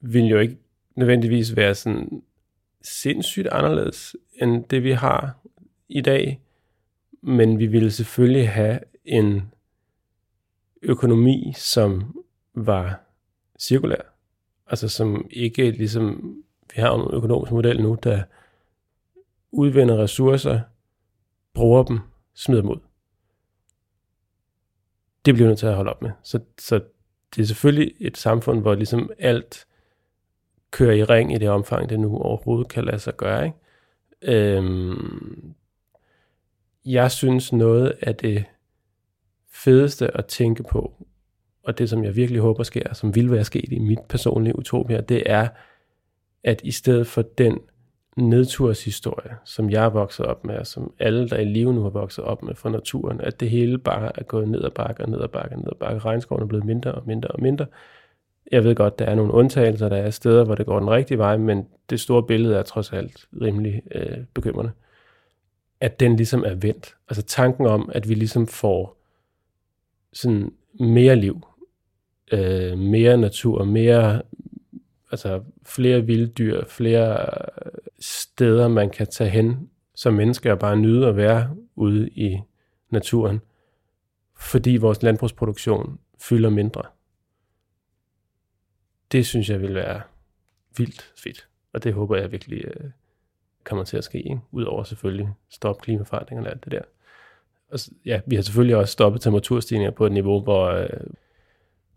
vil 0.00 0.24
jo 0.24 0.38
ikke 0.38 0.58
nødvendigvis 0.94 1.56
være 1.56 1.74
sådan 1.74 2.22
sindssygt 2.82 3.46
anderledes 3.46 4.16
end 4.42 4.64
det, 4.64 4.82
vi 4.82 4.92
har 4.92 5.38
i 5.88 6.00
dag. 6.00 6.40
Men 7.22 7.58
vi 7.58 7.66
ville 7.66 7.90
selvfølgelig 7.90 8.50
have 8.50 8.80
en 9.04 9.52
økonomi, 10.82 11.52
som 11.56 12.24
var 12.54 13.00
cirkulær. 13.60 14.07
Altså 14.70 14.88
som 14.88 15.26
ikke 15.30 15.70
ligesom, 15.70 16.36
vi 16.74 16.80
har 16.80 16.94
en 16.94 17.14
økonomisk 17.14 17.52
model 17.52 17.82
nu, 17.82 17.98
der 18.02 18.22
udvinder 19.50 19.98
ressourcer, 19.98 20.60
bruger 21.54 21.82
dem, 21.82 22.00
smider 22.34 22.62
dem 22.62 22.70
ud. 22.70 22.78
Det 25.24 25.34
bliver 25.34 25.46
vi 25.46 25.50
nødt 25.50 25.58
til 25.58 25.66
at 25.66 25.74
holde 25.74 25.90
op 25.90 26.02
med. 26.02 26.10
Så, 26.22 26.40
så 26.58 26.80
det 27.36 27.42
er 27.42 27.46
selvfølgelig 27.46 27.94
et 28.00 28.16
samfund, 28.16 28.60
hvor 28.60 28.74
ligesom 28.74 29.10
alt 29.18 29.66
kører 30.70 30.94
i 30.94 31.04
ring 31.04 31.34
i 31.34 31.38
det 31.38 31.48
omfang, 31.48 31.88
det 31.88 32.00
nu 32.00 32.18
overhovedet 32.18 32.68
kan 32.68 32.84
lade 32.84 32.98
sig 32.98 33.16
gøre. 33.16 33.44
Ikke? 33.46 33.58
Øhm, 34.56 35.54
jeg 36.84 37.10
synes 37.10 37.52
noget 37.52 37.98
af 38.00 38.16
det 38.16 38.44
fedeste 39.50 40.16
at 40.16 40.26
tænke 40.26 40.62
på, 40.62 41.06
og 41.68 41.78
det 41.78 41.90
som 41.90 42.04
jeg 42.04 42.16
virkelig 42.16 42.40
håber 42.40 42.62
sker, 42.62 42.94
som 42.94 43.14
vil 43.14 43.30
være 43.30 43.44
sket 43.44 43.72
i 43.72 43.78
mit 43.78 43.98
personlige 44.08 44.58
utopia, 44.58 45.00
det 45.00 45.22
er, 45.26 45.48
at 46.44 46.60
i 46.64 46.70
stedet 46.70 47.06
for 47.06 47.22
den 47.22 47.58
nedturshistorie, 48.16 49.36
som 49.44 49.70
jeg 49.70 49.84
er 49.84 49.88
vokset 49.88 50.26
op 50.26 50.44
med, 50.44 50.58
og 50.58 50.66
som 50.66 50.92
alle, 50.98 51.28
der 51.28 51.36
i 51.36 51.44
live 51.44 51.72
nu 51.72 51.82
har 51.82 51.90
vokset 51.90 52.24
op 52.24 52.42
med 52.42 52.54
fra 52.54 52.70
naturen, 52.70 53.20
at 53.20 53.40
det 53.40 53.50
hele 53.50 53.78
bare 53.78 54.18
er 54.18 54.22
gået 54.22 54.48
ned 54.48 54.64
ad 54.64 54.70
bakke 54.70 55.02
og 55.02 55.10
ned 55.10 55.20
ad 55.20 55.28
bakke 55.28 55.56
og 55.56 55.58
ned 55.58 55.68
ad 55.68 55.76
bakke. 55.80 55.98
Regnskoven 55.98 56.42
er 56.42 56.46
blevet 56.46 56.64
mindre 56.64 56.92
og 56.92 57.02
mindre 57.06 57.28
og 57.28 57.42
mindre. 57.42 57.66
Jeg 58.52 58.64
ved 58.64 58.74
godt, 58.74 58.98
der 58.98 59.04
er 59.04 59.14
nogle 59.14 59.32
undtagelser, 59.32 59.88
der 59.88 59.96
er 59.96 60.10
steder, 60.10 60.44
hvor 60.44 60.54
det 60.54 60.66
går 60.66 60.78
den 60.78 60.90
rigtige 60.90 61.18
vej, 61.18 61.36
men 61.36 61.66
det 61.90 62.00
store 62.00 62.22
billede 62.22 62.56
er 62.56 62.62
trods 62.62 62.92
alt 62.92 63.26
rimelig 63.40 63.82
øh, 63.94 64.18
bekymrende. 64.34 64.70
At 65.80 66.00
den 66.00 66.16
ligesom 66.16 66.44
er 66.46 66.54
vendt. 66.54 66.96
Altså 67.08 67.22
tanken 67.22 67.66
om, 67.66 67.90
at 67.92 68.08
vi 68.08 68.14
ligesom 68.14 68.46
får 68.46 68.96
sådan 70.12 70.52
mere 70.80 71.16
liv, 71.16 71.42
øh, 72.32 72.78
mere 72.78 73.16
natur, 73.16 73.64
mere, 73.64 74.22
altså 75.10 75.42
flere 75.66 76.06
vilddyr, 76.06 76.64
flere 76.64 77.26
steder, 78.00 78.68
man 78.68 78.90
kan 78.90 79.06
tage 79.06 79.30
hen 79.30 79.70
som 79.94 80.14
mennesker 80.14 80.52
og 80.52 80.58
bare 80.58 80.76
nyde 80.76 81.06
at 81.06 81.16
være 81.16 81.56
ude 81.76 82.08
i 82.08 82.40
naturen. 82.90 83.40
Fordi 84.36 84.76
vores 84.76 85.02
landbrugsproduktion 85.02 85.98
fylder 86.20 86.50
mindre. 86.50 86.82
Det 89.12 89.26
synes 89.26 89.50
jeg 89.50 89.60
vil 89.60 89.74
være 89.74 90.00
vildt 90.76 91.12
fedt, 91.16 91.48
og 91.72 91.84
det 91.84 91.92
håber 91.92 92.16
jeg 92.16 92.32
virkelig 92.32 92.64
øh, 92.64 92.90
kommer 93.64 93.84
til 93.84 93.96
at 93.96 94.04
ske, 94.04 94.18
ikke? 94.18 94.40
udover 94.52 94.84
selvfølgelig 94.84 95.28
stoppe 95.50 95.82
klimaforandringerne 95.82 96.48
og 96.48 96.52
alt 96.52 96.64
det 96.64 96.72
der. 96.72 96.82
Og, 97.70 97.78
ja, 98.04 98.20
vi 98.26 98.34
har 98.34 98.42
selvfølgelig 98.42 98.76
også 98.76 98.92
stoppet 98.92 99.22
temperaturstigninger 99.22 99.90
på 99.90 100.06
et 100.06 100.12
niveau, 100.12 100.40
hvor, 100.40 100.66
øh, 100.66 100.88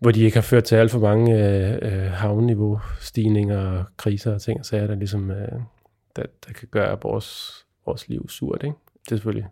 hvor 0.01 0.11
de 0.11 0.21
ikke 0.21 0.37
har 0.37 0.41
ført 0.41 0.63
til 0.63 0.75
alt 0.75 0.91
for 0.91 0.99
mange 0.99 1.33
øh, 1.33 1.79
øh 1.81 2.11
havniveau-stigninger 2.11 3.59
og 3.59 3.85
kriser 3.97 4.33
og 4.33 4.41
ting 4.41 4.59
og 4.59 4.65
sager, 4.65 4.87
der 4.87 4.95
ligesom 4.95 5.31
øh, 5.31 5.59
der, 6.15 6.23
der 6.47 6.53
kan 6.53 6.67
gøre 6.71 6.97
vores, 7.01 7.51
vores 7.85 8.07
liv 8.07 8.29
surt. 8.29 8.63
Ikke? 8.63 8.75
Det 9.05 9.11
er 9.11 9.15
selvfølgelig 9.15 9.47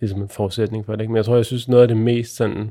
ligesom 0.00 0.22
en 0.22 0.28
forudsætning 0.28 0.86
for 0.86 0.92
det. 0.92 1.00
Ikke? 1.00 1.12
Men 1.12 1.16
jeg 1.16 1.24
tror, 1.24 1.36
jeg 1.36 1.46
synes, 1.46 1.68
noget 1.68 1.82
af 1.82 1.88
det 1.88 1.96
mest 1.96 2.36
sådan, 2.36 2.70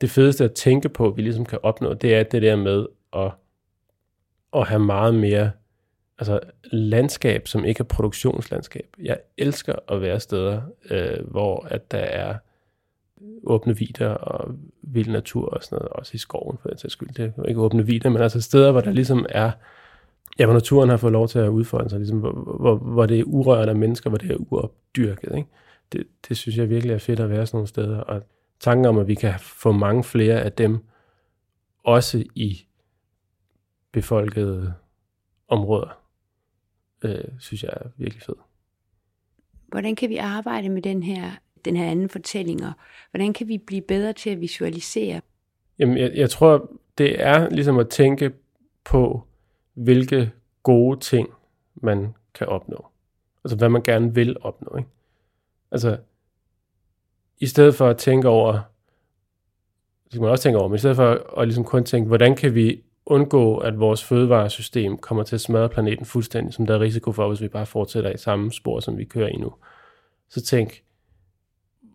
det 0.00 0.10
fedeste 0.10 0.44
at 0.44 0.52
tænke 0.52 0.88
på, 0.88 1.10
vi 1.10 1.22
ligesom 1.22 1.46
kan 1.46 1.58
opnå, 1.62 1.94
det 1.94 2.14
er 2.14 2.22
det 2.22 2.42
der 2.42 2.56
med 2.56 2.86
at, 3.16 3.32
at 4.56 4.68
have 4.68 4.80
meget 4.80 5.14
mere 5.14 5.50
altså 6.18 6.40
landskab, 6.64 7.48
som 7.48 7.64
ikke 7.64 7.80
er 7.80 7.84
produktionslandskab. 7.84 8.88
Jeg 8.98 9.18
elsker 9.38 9.74
at 9.88 10.02
være 10.02 10.20
steder, 10.20 10.62
øh, 10.90 11.30
hvor 11.30 11.66
at 11.70 11.90
der 11.90 11.98
er 11.98 12.34
åbne 13.46 13.76
vider 13.76 14.08
og 14.08 14.54
vild 14.82 15.10
natur 15.10 15.48
og 15.48 15.62
sådan 15.62 15.76
noget, 15.76 15.88
også 15.88 16.10
i 16.14 16.18
skoven 16.18 16.58
for 16.62 16.68
den 16.68 16.78
sags 16.78 16.92
skyld. 16.92 17.08
Det 17.08 17.32
er 17.36 17.42
ikke 17.44 17.60
åbne 17.60 17.86
vider, 17.86 18.08
men 18.08 18.22
altså 18.22 18.40
steder, 18.40 18.72
hvor 18.72 18.80
der 18.80 18.92
ligesom 18.92 19.26
er, 19.28 19.52
ja, 20.38 20.44
hvor 20.44 20.54
naturen 20.54 20.90
har 20.90 20.96
fået 20.96 21.12
lov 21.12 21.28
til 21.28 21.38
at 21.38 21.48
udfolde 21.48 21.90
sig, 21.90 21.98
ligesom, 21.98 22.18
hvor, 22.18 22.32
hvor, 22.32 22.76
hvor 22.76 23.06
det 23.06 23.20
er 23.20 23.24
urørt 23.24 23.68
af 23.68 23.76
mennesker, 23.76 24.10
hvor 24.10 24.18
det 24.18 24.30
er 24.30 24.36
uopdyrket. 24.50 25.36
Ikke? 25.36 25.48
Det, 25.92 26.06
det 26.28 26.36
synes 26.36 26.56
jeg 26.56 26.70
virkelig 26.70 26.94
er 26.94 26.98
fedt 26.98 27.20
at 27.20 27.30
være 27.30 27.46
sådan 27.46 27.56
nogle 27.56 27.68
steder, 27.68 27.98
og 27.98 28.22
tanken 28.60 28.86
om, 28.86 28.98
at 28.98 29.08
vi 29.08 29.14
kan 29.14 29.34
få 29.38 29.72
mange 29.72 30.04
flere 30.04 30.40
af 30.40 30.52
dem, 30.52 30.78
også 31.84 32.24
i 32.34 32.66
befolkede 33.92 34.74
områder, 35.48 35.98
øh, 37.04 37.24
synes 37.38 37.62
jeg 37.62 37.70
er 37.76 37.88
virkelig 37.96 38.22
fedt. 38.22 38.38
Hvordan 39.68 39.96
kan 39.96 40.08
vi 40.08 40.16
arbejde 40.16 40.68
med 40.68 40.82
den 40.82 41.02
her, 41.02 41.30
den 41.64 41.76
her 41.76 41.90
anden 41.90 42.08
fortælling, 42.08 42.64
og 42.64 42.72
hvordan 43.10 43.32
kan 43.32 43.48
vi 43.48 43.58
blive 43.58 43.82
bedre 43.82 44.12
til 44.12 44.30
at 44.30 44.40
visualisere? 44.40 45.20
Jamen, 45.78 45.98
jeg, 45.98 46.12
jeg 46.14 46.30
tror, 46.30 46.70
det 46.98 47.22
er 47.22 47.48
ligesom 47.48 47.78
at 47.78 47.88
tænke 47.88 48.32
på, 48.84 49.22
hvilke 49.74 50.32
gode 50.62 51.00
ting 51.00 51.28
man 51.74 52.14
kan 52.34 52.46
opnå. 52.46 52.86
Altså, 53.44 53.56
hvad 53.56 53.68
man 53.68 53.82
gerne 53.82 54.14
vil 54.14 54.36
opnå. 54.40 54.76
Ikke? 54.76 54.90
Altså, 55.70 55.98
i 57.40 57.46
stedet 57.46 57.74
for 57.74 57.88
at 57.88 57.96
tænke 57.96 58.28
over, 58.28 58.52
det 60.04 60.12
skal 60.12 60.20
man 60.20 60.30
også 60.30 60.42
tænke 60.42 60.58
over, 60.58 60.68
men 60.68 60.74
i 60.74 60.78
stedet 60.78 60.96
for 60.96 61.10
at, 61.10 61.22
at 61.38 61.48
ligesom 61.48 61.64
kun 61.64 61.84
tænke, 61.84 62.08
hvordan 62.08 62.36
kan 62.36 62.54
vi 62.54 62.82
undgå, 63.06 63.58
at 63.58 63.78
vores 63.80 64.04
fødevaresystem 64.04 64.98
kommer 64.98 65.22
til 65.22 65.36
at 65.36 65.40
smadre 65.40 65.68
planeten 65.68 66.06
fuldstændig, 66.06 66.54
som 66.54 66.66
der 66.66 66.74
er 66.74 66.80
risiko 66.80 67.12
for, 67.12 67.28
hvis 67.28 67.40
vi 67.40 67.48
bare 67.48 67.66
fortsætter 67.66 68.10
i 68.10 68.18
samme 68.18 68.52
spor, 68.52 68.80
som 68.80 68.98
vi 68.98 69.04
kører 69.04 69.28
i 69.28 69.36
nu. 69.36 69.54
Så 70.28 70.42
tænk, 70.42 70.82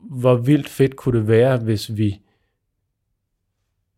hvor 0.01 0.35
vildt 0.35 0.69
fedt 0.69 0.95
kunne 0.95 1.19
det 1.19 1.27
være, 1.27 1.57
hvis 1.57 1.97
vi 1.97 2.21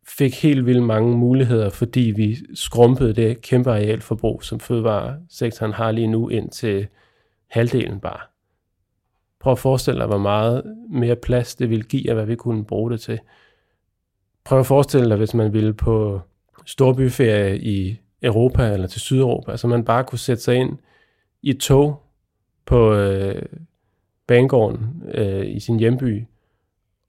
fik 0.08 0.42
helt 0.42 0.66
vildt 0.66 0.82
mange 0.82 1.16
muligheder, 1.16 1.70
fordi 1.70 2.00
vi 2.00 2.36
skrumpede 2.54 3.12
det 3.12 3.40
kæmpe 3.40 3.70
arealforbrug, 3.70 4.44
som 4.44 4.60
fødevaresektoren 4.60 5.72
har 5.72 5.90
lige 5.90 6.06
nu, 6.06 6.28
ind 6.28 6.50
til 6.50 6.86
halvdelen 7.46 8.00
bare. 8.00 8.20
Prøv 9.40 9.52
at 9.52 9.58
forestille 9.58 10.00
dig, 10.00 10.06
hvor 10.06 10.18
meget 10.18 10.62
mere 10.90 11.16
plads 11.16 11.54
det 11.54 11.70
ville 11.70 11.84
give, 11.84 12.10
og 12.10 12.14
hvad 12.14 12.26
vi 12.26 12.36
kunne 12.36 12.64
bruge 12.64 12.90
det 12.90 13.00
til. 13.00 13.20
Prøv 14.44 14.60
at 14.60 14.66
forestille 14.66 15.08
dig, 15.08 15.16
hvis 15.16 15.34
man 15.34 15.52
ville 15.52 15.74
på 15.74 16.20
storbyferie 16.66 17.58
i 17.58 18.00
Europa 18.22 18.72
eller 18.72 18.86
til 18.86 19.00
Sydeuropa. 19.00 19.50
Altså 19.50 19.66
man 19.68 19.84
bare 19.84 20.04
kunne 20.04 20.18
sætte 20.18 20.42
sig 20.42 20.54
ind 20.54 20.78
i 21.42 21.50
et 21.50 21.60
tog 21.60 22.02
på 22.66 22.94
øh, 22.94 23.42
banegården 24.26 25.02
øh, 25.14 25.46
i 25.46 25.60
sin 25.60 25.78
hjemby, 25.78 26.24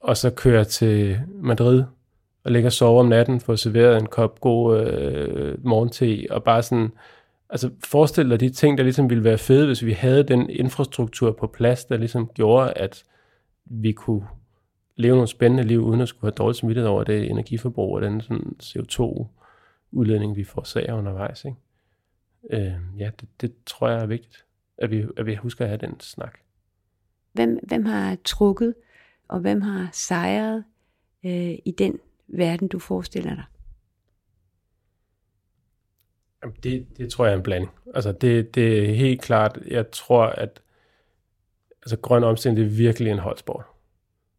og 0.00 0.16
så 0.16 0.30
kører 0.30 0.64
til 0.64 1.20
Madrid 1.28 1.84
og 2.44 2.52
ligger 2.52 2.68
og 2.68 2.72
sover 2.72 3.00
om 3.00 3.08
natten, 3.08 3.40
får 3.40 3.54
serveret 3.54 3.98
en 3.98 4.06
kop 4.06 4.40
god 4.40 4.86
øh, 4.86 5.64
morgente, 5.64 6.26
og 6.30 6.44
bare 6.44 6.62
sådan, 6.62 6.92
altså 7.50 7.70
forestil 7.84 8.30
dig 8.30 8.40
de 8.40 8.50
ting, 8.50 8.78
der 8.78 8.84
ligesom 8.84 9.10
ville 9.10 9.24
være 9.24 9.38
fede, 9.38 9.66
hvis 9.66 9.84
vi 9.84 9.92
havde 9.92 10.22
den 10.22 10.50
infrastruktur 10.50 11.32
på 11.32 11.46
plads, 11.46 11.84
der 11.84 11.96
ligesom 11.96 12.30
gjorde, 12.34 12.72
at 12.72 13.04
vi 13.64 13.92
kunne 13.92 14.26
leve 14.96 15.14
nogle 15.14 15.28
spændende 15.28 15.62
liv, 15.62 15.80
uden 15.80 16.00
at 16.00 16.08
skulle 16.08 16.32
have 16.32 16.36
dårligt 16.36 16.58
smittet 16.58 16.86
over 16.86 17.04
det 17.04 17.30
energiforbrug 17.30 17.94
og 17.94 18.02
den 18.02 18.20
sådan 18.20 18.56
CO2 18.62 19.26
udledning, 19.92 20.36
vi 20.36 20.44
får 20.44 20.62
sager 20.62 20.94
undervejs. 20.94 21.44
Ikke? 21.44 21.56
Øh, 22.50 22.74
ja, 22.98 23.10
det, 23.20 23.28
det 23.40 23.54
tror 23.66 23.88
jeg 23.88 24.02
er 24.02 24.06
vigtigt, 24.06 24.44
at 24.78 24.90
vi, 24.90 25.04
at 25.16 25.26
vi 25.26 25.34
husker 25.34 25.64
at 25.64 25.68
have 25.68 25.78
den 25.78 26.00
snak. 26.00 26.38
Hvem, 27.34 27.58
hvem 27.62 27.84
har 27.84 28.16
trukket, 28.24 28.74
og 29.28 29.40
hvem 29.40 29.60
har 29.60 29.88
sejret 29.92 30.64
øh, 31.24 31.58
i 31.64 31.74
den 31.78 31.98
verden, 32.28 32.68
du 32.68 32.78
forestiller 32.78 33.34
dig? 33.34 33.44
Jamen, 36.42 36.56
det, 36.62 36.86
det 36.96 37.10
tror 37.10 37.24
jeg 37.24 37.32
er 37.32 37.36
en 37.36 37.42
blanding. 37.42 37.70
Altså, 37.94 38.12
det, 38.12 38.54
det 38.54 38.90
er 38.90 38.94
helt 38.94 39.22
klart, 39.22 39.58
jeg 39.66 39.90
tror, 39.90 40.24
at 40.24 40.62
altså, 41.82 41.96
grøn 41.96 42.24
omstilling, 42.24 42.56
det 42.56 42.66
er 42.66 42.76
virkelig 42.76 43.12
en 43.12 43.18
holdsport. 43.18 43.64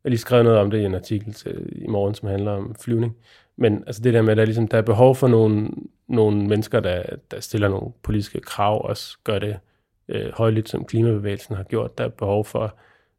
Jeg 0.03 0.09
har 0.09 0.09
lige 0.09 0.19
skrevet 0.19 0.45
noget 0.45 0.59
om 0.59 0.71
det 0.71 0.79
i 0.81 0.83
en 0.83 0.95
artikel 0.95 1.33
til, 1.33 1.69
i 1.83 1.87
morgen, 1.87 2.15
som 2.15 2.29
handler 2.29 2.51
om 2.51 2.75
flyvning. 2.75 3.17
Men 3.55 3.83
altså 3.87 4.01
det 4.01 4.13
der 4.13 4.21
med, 4.21 4.31
at 4.31 4.37
der, 4.37 4.45
ligesom, 4.45 4.67
der 4.67 4.77
er 4.77 4.81
behov 4.81 5.15
for 5.15 5.27
nogle, 5.27 5.69
nogle 6.07 6.47
mennesker, 6.47 6.79
der, 6.79 7.03
der 7.31 7.39
stiller 7.39 7.67
nogle 7.67 7.91
politiske 8.03 8.39
krav, 8.39 8.85
også 8.85 9.17
gør 9.23 9.39
det 9.39 9.59
øh, 10.07 10.31
højligt, 10.33 10.69
som 10.69 10.85
klimabevægelsen 10.85 11.55
har 11.55 11.63
gjort. 11.63 11.97
Der 11.97 12.03
er 12.03 12.09
behov 12.09 12.45
for 12.45 12.75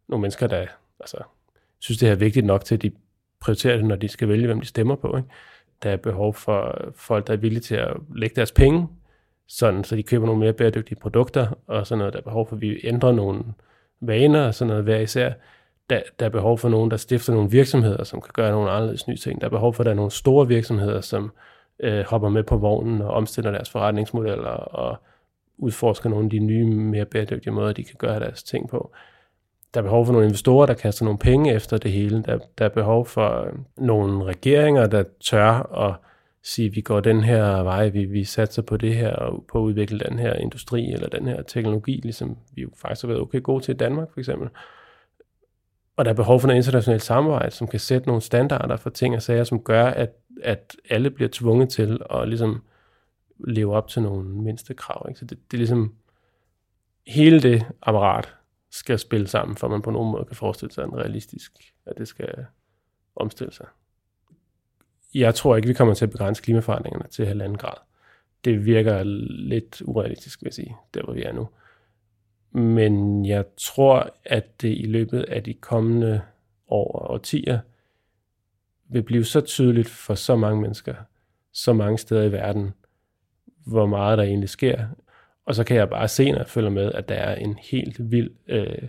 nogle 0.08 0.20
mennesker, 0.20 0.46
der 0.46 0.66
altså, 1.00 1.18
synes, 1.78 1.98
det 1.98 2.08
er 2.08 2.14
vigtigt 2.14 2.46
nok 2.46 2.64
til, 2.64 2.74
at 2.74 2.82
de 2.82 2.90
prioriterer 3.40 3.76
det, 3.76 3.84
når 3.84 3.96
de 3.96 4.08
skal 4.08 4.28
vælge, 4.28 4.46
hvem 4.46 4.60
de 4.60 4.66
stemmer 4.66 4.96
på. 4.96 5.16
Ikke? 5.16 5.28
Der 5.82 5.90
er 5.90 5.96
behov 5.96 6.34
for 6.34 6.78
folk, 6.96 7.26
der 7.26 7.32
er 7.32 7.36
villige 7.36 7.60
til 7.60 7.74
at 7.74 7.96
lægge 8.14 8.36
deres 8.36 8.52
penge, 8.52 8.88
sådan, 9.48 9.84
så 9.84 9.96
de 9.96 10.02
køber 10.02 10.26
nogle 10.26 10.40
mere 10.40 10.52
bæredygtige 10.52 10.98
produkter, 11.00 11.46
og 11.66 11.86
sådan 11.86 11.98
noget. 11.98 12.12
Der 12.12 12.18
er 12.18 12.24
behov 12.24 12.48
for, 12.48 12.56
at 12.56 12.60
vi 12.60 12.80
ændrer 12.84 13.12
nogle 13.12 13.44
vaner 14.00 14.46
og 14.46 14.54
sådan 14.54 14.68
noget 14.68 14.84
hver 14.84 14.98
især 14.98 15.32
der, 15.90 16.02
der 16.18 16.26
er 16.26 16.30
behov 16.30 16.58
for 16.58 16.68
nogen, 16.68 16.90
der 16.90 16.96
stifter 16.96 17.32
nogle 17.32 17.50
virksomheder, 17.50 18.04
som 18.04 18.20
kan 18.20 18.30
gøre 18.34 18.50
nogle 18.50 18.70
anderledes 18.70 19.08
nye 19.08 19.16
ting. 19.16 19.40
Der 19.40 19.46
er 19.46 19.50
behov 19.50 19.74
for, 19.74 19.82
at 19.82 19.84
der 19.84 19.90
er 19.90 19.96
nogle 19.96 20.10
store 20.10 20.48
virksomheder, 20.48 21.00
som 21.00 21.32
øh, 21.80 22.04
hopper 22.04 22.28
med 22.28 22.42
på 22.42 22.56
vognen 22.56 23.02
og 23.02 23.10
omstiller 23.10 23.50
deres 23.50 23.70
forretningsmodeller 23.70 24.50
og 24.50 24.96
udforsker 25.58 26.10
nogle 26.10 26.24
af 26.24 26.30
de 26.30 26.38
nye, 26.38 26.64
mere 26.64 27.04
bæredygtige 27.04 27.52
måder, 27.52 27.72
de 27.72 27.84
kan 27.84 27.96
gøre 27.98 28.20
deres 28.20 28.42
ting 28.42 28.68
på. 28.68 28.92
Der 29.74 29.80
er 29.80 29.84
behov 29.84 30.06
for 30.06 30.12
nogle 30.12 30.26
investorer, 30.26 30.66
der 30.66 30.74
kaster 30.74 31.04
nogle 31.04 31.18
penge 31.18 31.52
efter 31.52 31.78
det 31.78 31.92
hele. 31.92 32.22
Der, 32.22 32.38
der 32.58 32.64
er 32.64 32.68
behov 32.68 33.06
for 33.06 33.44
øh, 33.44 33.52
nogle 33.76 34.24
regeringer, 34.24 34.86
der 34.86 35.04
tør 35.20 35.50
at 35.86 35.94
sige, 36.42 36.72
vi 36.72 36.80
går 36.80 37.00
den 37.00 37.24
her 37.24 37.62
vej, 37.62 37.88
vi, 37.88 38.04
vi 38.04 38.24
satser 38.24 38.62
på 38.62 38.76
det 38.76 38.94
her, 38.94 39.10
og 39.12 39.44
på 39.48 39.58
at 39.58 39.62
udvikle 39.62 39.98
den 39.98 40.18
her 40.18 40.34
industri 40.34 40.92
eller 40.92 41.08
den 41.08 41.26
her 41.26 41.42
teknologi, 41.42 42.00
ligesom 42.02 42.36
vi 42.54 42.62
jo 42.62 42.70
faktisk 42.76 43.02
har 43.02 43.08
været 43.08 43.20
okay 43.20 43.42
gode 43.42 43.64
til 43.64 43.74
i 43.74 43.76
Danmark 43.76 44.12
for 44.12 44.20
eksempel. 44.20 44.48
Og 45.96 46.04
der 46.04 46.10
er 46.10 46.14
behov 46.14 46.40
for 46.40 46.46
noget 46.46 46.58
internationalt 46.58 47.02
samarbejde, 47.02 47.50
som 47.50 47.66
kan 47.66 47.80
sætte 47.80 48.06
nogle 48.06 48.22
standarder 48.22 48.76
for 48.76 48.90
ting 48.90 49.14
og 49.14 49.22
sager, 49.22 49.44
som 49.44 49.60
gør, 49.60 49.86
at, 49.86 50.10
at 50.42 50.76
alle 50.90 51.10
bliver 51.10 51.28
tvunget 51.32 51.68
til 51.68 52.00
at 52.10 52.28
ligesom 52.28 52.62
leve 53.38 53.74
op 53.74 53.88
til 53.88 54.02
nogle 54.02 54.28
mindste 54.28 54.74
krav. 54.74 55.06
Ikke? 55.08 55.18
Så 55.18 55.24
det, 55.24 55.38
det 55.50 55.56
er 55.56 55.58
ligesom, 55.58 55.94
hele 57.06 57.42
det 57.42 57.66
apparat 57.82 58.34
skal 58.70 58.98
spille 58.98 59.28
sammen, 59.28 59.56
for 59.56 59.68
man 59.68 59.82
på 59.82 59.90
nogen 59.90 60.12
måde 60.12 60.24
kan 60.24 60.36
forestille 60.36 60.72
sig 60.72 60.84
en 60.84 60.96
realistisk, 60.96 61.52
at 61.86 61.98
det 61.98 62.08
skal 62.08 62.46
omstille 63.16 63.52
sig. 63.52 63.66
Jeg 65.14 65.34
tror 65.34 65.56
ikke, 65.56 65.68
vi 65.68 65.74
kommer 65.74 65.94
til 65.94 66.04
at 66.04 66.10
begrænse 66.10 66.42
klimaforandringerne 66.42 67.08
til 67.08 67.26
halvanden 67.26 67.58
grad. 67.58 67.76
Det 68.44 68.64
virker 68.64 69.02
lidt 69.48 69.82
urealistisk, 69.84 70.42
vil 70.42 70.46
jeg 70.46 70.54
sige, 70.54 70.76
der 70.94 71.02
hvor 71.02 71.12
vi 71.12 71.22
er 71.22 71.32
nu. 71.32 71.48
Men 72.50 73.26
jeg 73.26 73.44
tror, 73.56 74.16
at 74.24 74.62
det 74.62 74.78
i 74.78 74.86
løbet 74.86 75.22
af 75.22 75.44
de 75.44 75.54
kommende 75.54 76.22
år 76.68 76.98
og 76.98 77.10
årtier 77.10 77.60
vil 78.88 79.02
blive 79.02 79.24
så 79.24 79.40
tydeligt 79.40 79.88
for 79.88 80.14
så 80.14 80.36
mange 80.36 80.60
mennesker, 80.60 80.94
så 81.52 81.72
mange 81.72 81.98
steder 81.98 82.22
i 82.22 82.32
verden, 82.32 82.74
hvor 83.66 83.86
meget 83.86 84.18
der 84.18 84.24
egentlig 84.24 84.48
sker. 84.48 84.86
Og 85.46 85.54
så 85.54 85.64
kan 85.64 85.76
jeg 85.76 85.90
bare 85.90 86.08
se, 86.08 86.30
når 86.30 86.38
jeg 86.38 86.48
følger 86.48 86.70
med, 86.70 86.92
at 86.92 87.08
der 87.08 87.14
er 87.14 87.34
en 87.34 87.58
helt 87.62 88.10
vild 88.10 88.30
øh, 88.48 88.88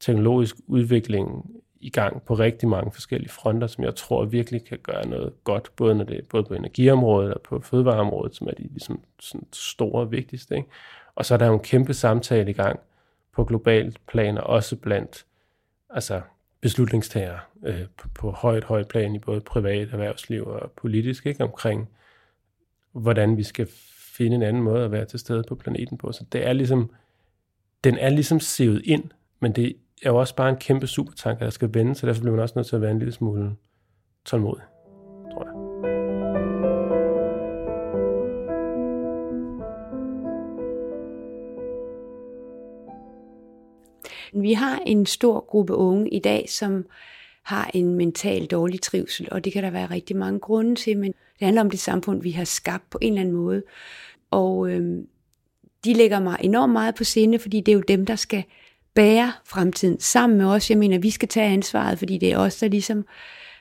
teknologisk 0.00 0.56
udvikling 0.66 1.50
i 1.80 1.90
gang 1.90 2.22
på 2.22 2.34
rigtig 2.34 2.68
mange 2.68 2.92
forskellige 2.92 3.30
fronter, 3.30 3.66
som 3.66 3.84
jeg 3.84 3.94
tror 3.94 4.24
virkelig 4.24 4.64
kan 4.64 4.78
gøre 4.82 5.06
noget 5.06 5.32
godt, 5.44 5.70
både, 5.76 5.94
når 5.94 6.04
det, 6.04 6.28
både 6.28 6.44
på 6.44 6.54
energiområdet 6.54 7.34
og 7.34 7.40
på 7.40 7.60
fødevareområdet, 7.60 8.36
som 8.36 8.46
er 8.46 8.52
de 8.52 8.62
ligesom, 8.62 9.00
sådan 9.20 9.46
store 9.52 10.00
og 10.00 10.10
vigtigste. 10.10 10.56
Ikke? 10.56 10.68
Og 11.14 11.24
så 11.24 11.34
er 11.34 11.38
der 11.38 11.46
jo 11.46 11.54
en 11.54 11.60
kæmpe 11.60 11.94
samtale 11.94 12.50
i 12.50 12.54
gang 12.54 12.80
på 13.32 13.44
globalt 13.44 14.06
plan, 14.06 14.38
og 14.38 14.44
også 14.44 14.76
blandt 14.76 15.26
altså, 15.90 16.20
beslutningstager 16.60 17.38
øh, 17.66 17.86
på, 17.96 18.08
på 18.14 18.30
højt, 18.30 18.64
højt 18.64 18.88
plan 18.88 19.14
i 19.14 19.18
både 19.18 19.40
privat, 19.40 19.88
erhvervsliv 19.92 20.46
og 20.46 20.70
politisk, 20.70 21.26
ikke? 21.26 21.44
omkring 21.44 21.88
hvordan 22.92 23.36
vi 23.36 23.42
skal 23.42 23.68
finde 24.16 24.36
en 24.36 24.42
anden 24.42 24.62
måde 24.62 24.84
at 24.84 24.92
være 24.92 25.04
til 25.04 25.18
stede 25.18 25.42
på 25.48 25.54
planeten 25.54 25.98
på. 25.98 26.12
Så 26.12 26.24
det 26.32 26.46
er 26.46 26.52
ligesom, 26.52 26.90
den 27.84 27.98
er 27.98 28.08
ligesom 28.08 28.40
sevet 28.40 28.82
ind, 28.84 29.04
men 29.40 29.52
det 29.52 29.76
er 30.02 30.10
jo 30.10 30.16
også 30.16 30.34
bare 30.34 30.48
en 30.48 30.56
kæmpe 30.56 30.86
supertanker, 30.86 31.44
der 31.44 31.50
skal 31.50 31.74
vende, 31.74 31.94
så 31.94 32.06
derfor 32.06 32.20
bliver 32.20 32.34
man 32.34 32.42
også 32.42 32.52
nødt 32.56 32.66
til 32.66 32.76
at 32.76 32.82
være 32.82 32.90
en 32.90 32.98
lille 32.98 33.12
smule 33.12 33.56
tålmodig, 34.24 34.62
tror 35.32 35.44
jeg. 35.44 35.70
Vi 44.32 44.52
har 44.52 44.78
en 44.86 45.06
stor 45.06 45.40
gruppe 45.48 45.74
unge 45.74 46.08
i 46.08 46.18
dag, 46.18 46.48
som 46.48 46.86
har 47.44 47.70
en 47.74 47.94
mental 47.94 48.46
dårlig 48.46 48.82
trivsel, 48.82 49.28
og 49.30 49.44
det 49.44 49.52
kan 49.52 49.62
der 49.62 49.70
være 49.70 49.90
rigtig 49.90 50.16
mange 50.16 50.40
grunde 50.40 50.74
til, 50.74 50.98
men 50.98 51.12
det 51.12 51.44
handler 51.44 51.60
om 51.60 51.70
det 51.70 51.80
samfund, 51.80 52.22
vi 52.22 52.30
har 52.30 52.44
skabt 52.44 52.90
på 52.90 52.98
en 53.00 53.12
eller 53.12 53.20
anden 53.20 53.34
måde. 53.34 53.62
Og 54.30 54.70
øhm, 54.70 55.06
de 55.84 55.92
lægger 55.92 56.20
mig 56.20 56.36
enormt 56.40 56.72
meget 56.72 56.94
på 56.94 57.04
sinde, 57.04 57.38
fordi 57.38 57.60
det 57.60 57.72
er 57.72 57.76
jo 57.76 57.82
dem, 57.88 58.06
der 58.06 58.16
skal 58.16 58.44
bære 58.94 59.32
fremtiden 59.44 60.00
sammen 60.00 60.38
med 60.38 60.46
os. 60.46 60.70
Jeg 60.70 60.78
mener, 60.78 60.98
vi 60.98 61.10
skal 61.10 61.28
tage 61.28 61.52
ansvaret, 61.52 61.98
fordi 61.98 62.18
det 62.18 62.32
er 62.32 62.38
os, 62.38 62.56
der 62.56 62.68
ligesom 62.68 63.04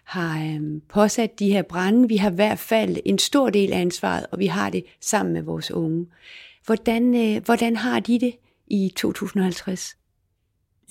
har 0.04 0.44
øhm, 0.44 0.82
påsat 0.90 1.40
de 1.40 1.52
her 1.52 1.62
brænde. 1.62 2.08
Vi 2.08 2.18
har 2.18 2.32
i 2.32 2.36
hvert 2.36 2.60
fald 2.60 2.98
en 3.06 3.20
stor 3.20 3.50
del 3.50 3.74
af 3.74 3.80
ansvaret, 3.80 4.26
og 4.32 4.40
vi 4.40 4.46
har 4.46 4.70
det 4.70 4.84
sammen 5.02 5.34
med 5.34 5.42
vores 5.42 5.72
unge. 5.72 6.06
Hvordan, 6.66 7.16
øh, 7.16 7.46
hvordan 7.46 7.76
har 7.76 8.00
de 8.00 8.20
det 8.20 8.36
i 8.68 8.94
2050? 8.96 9.99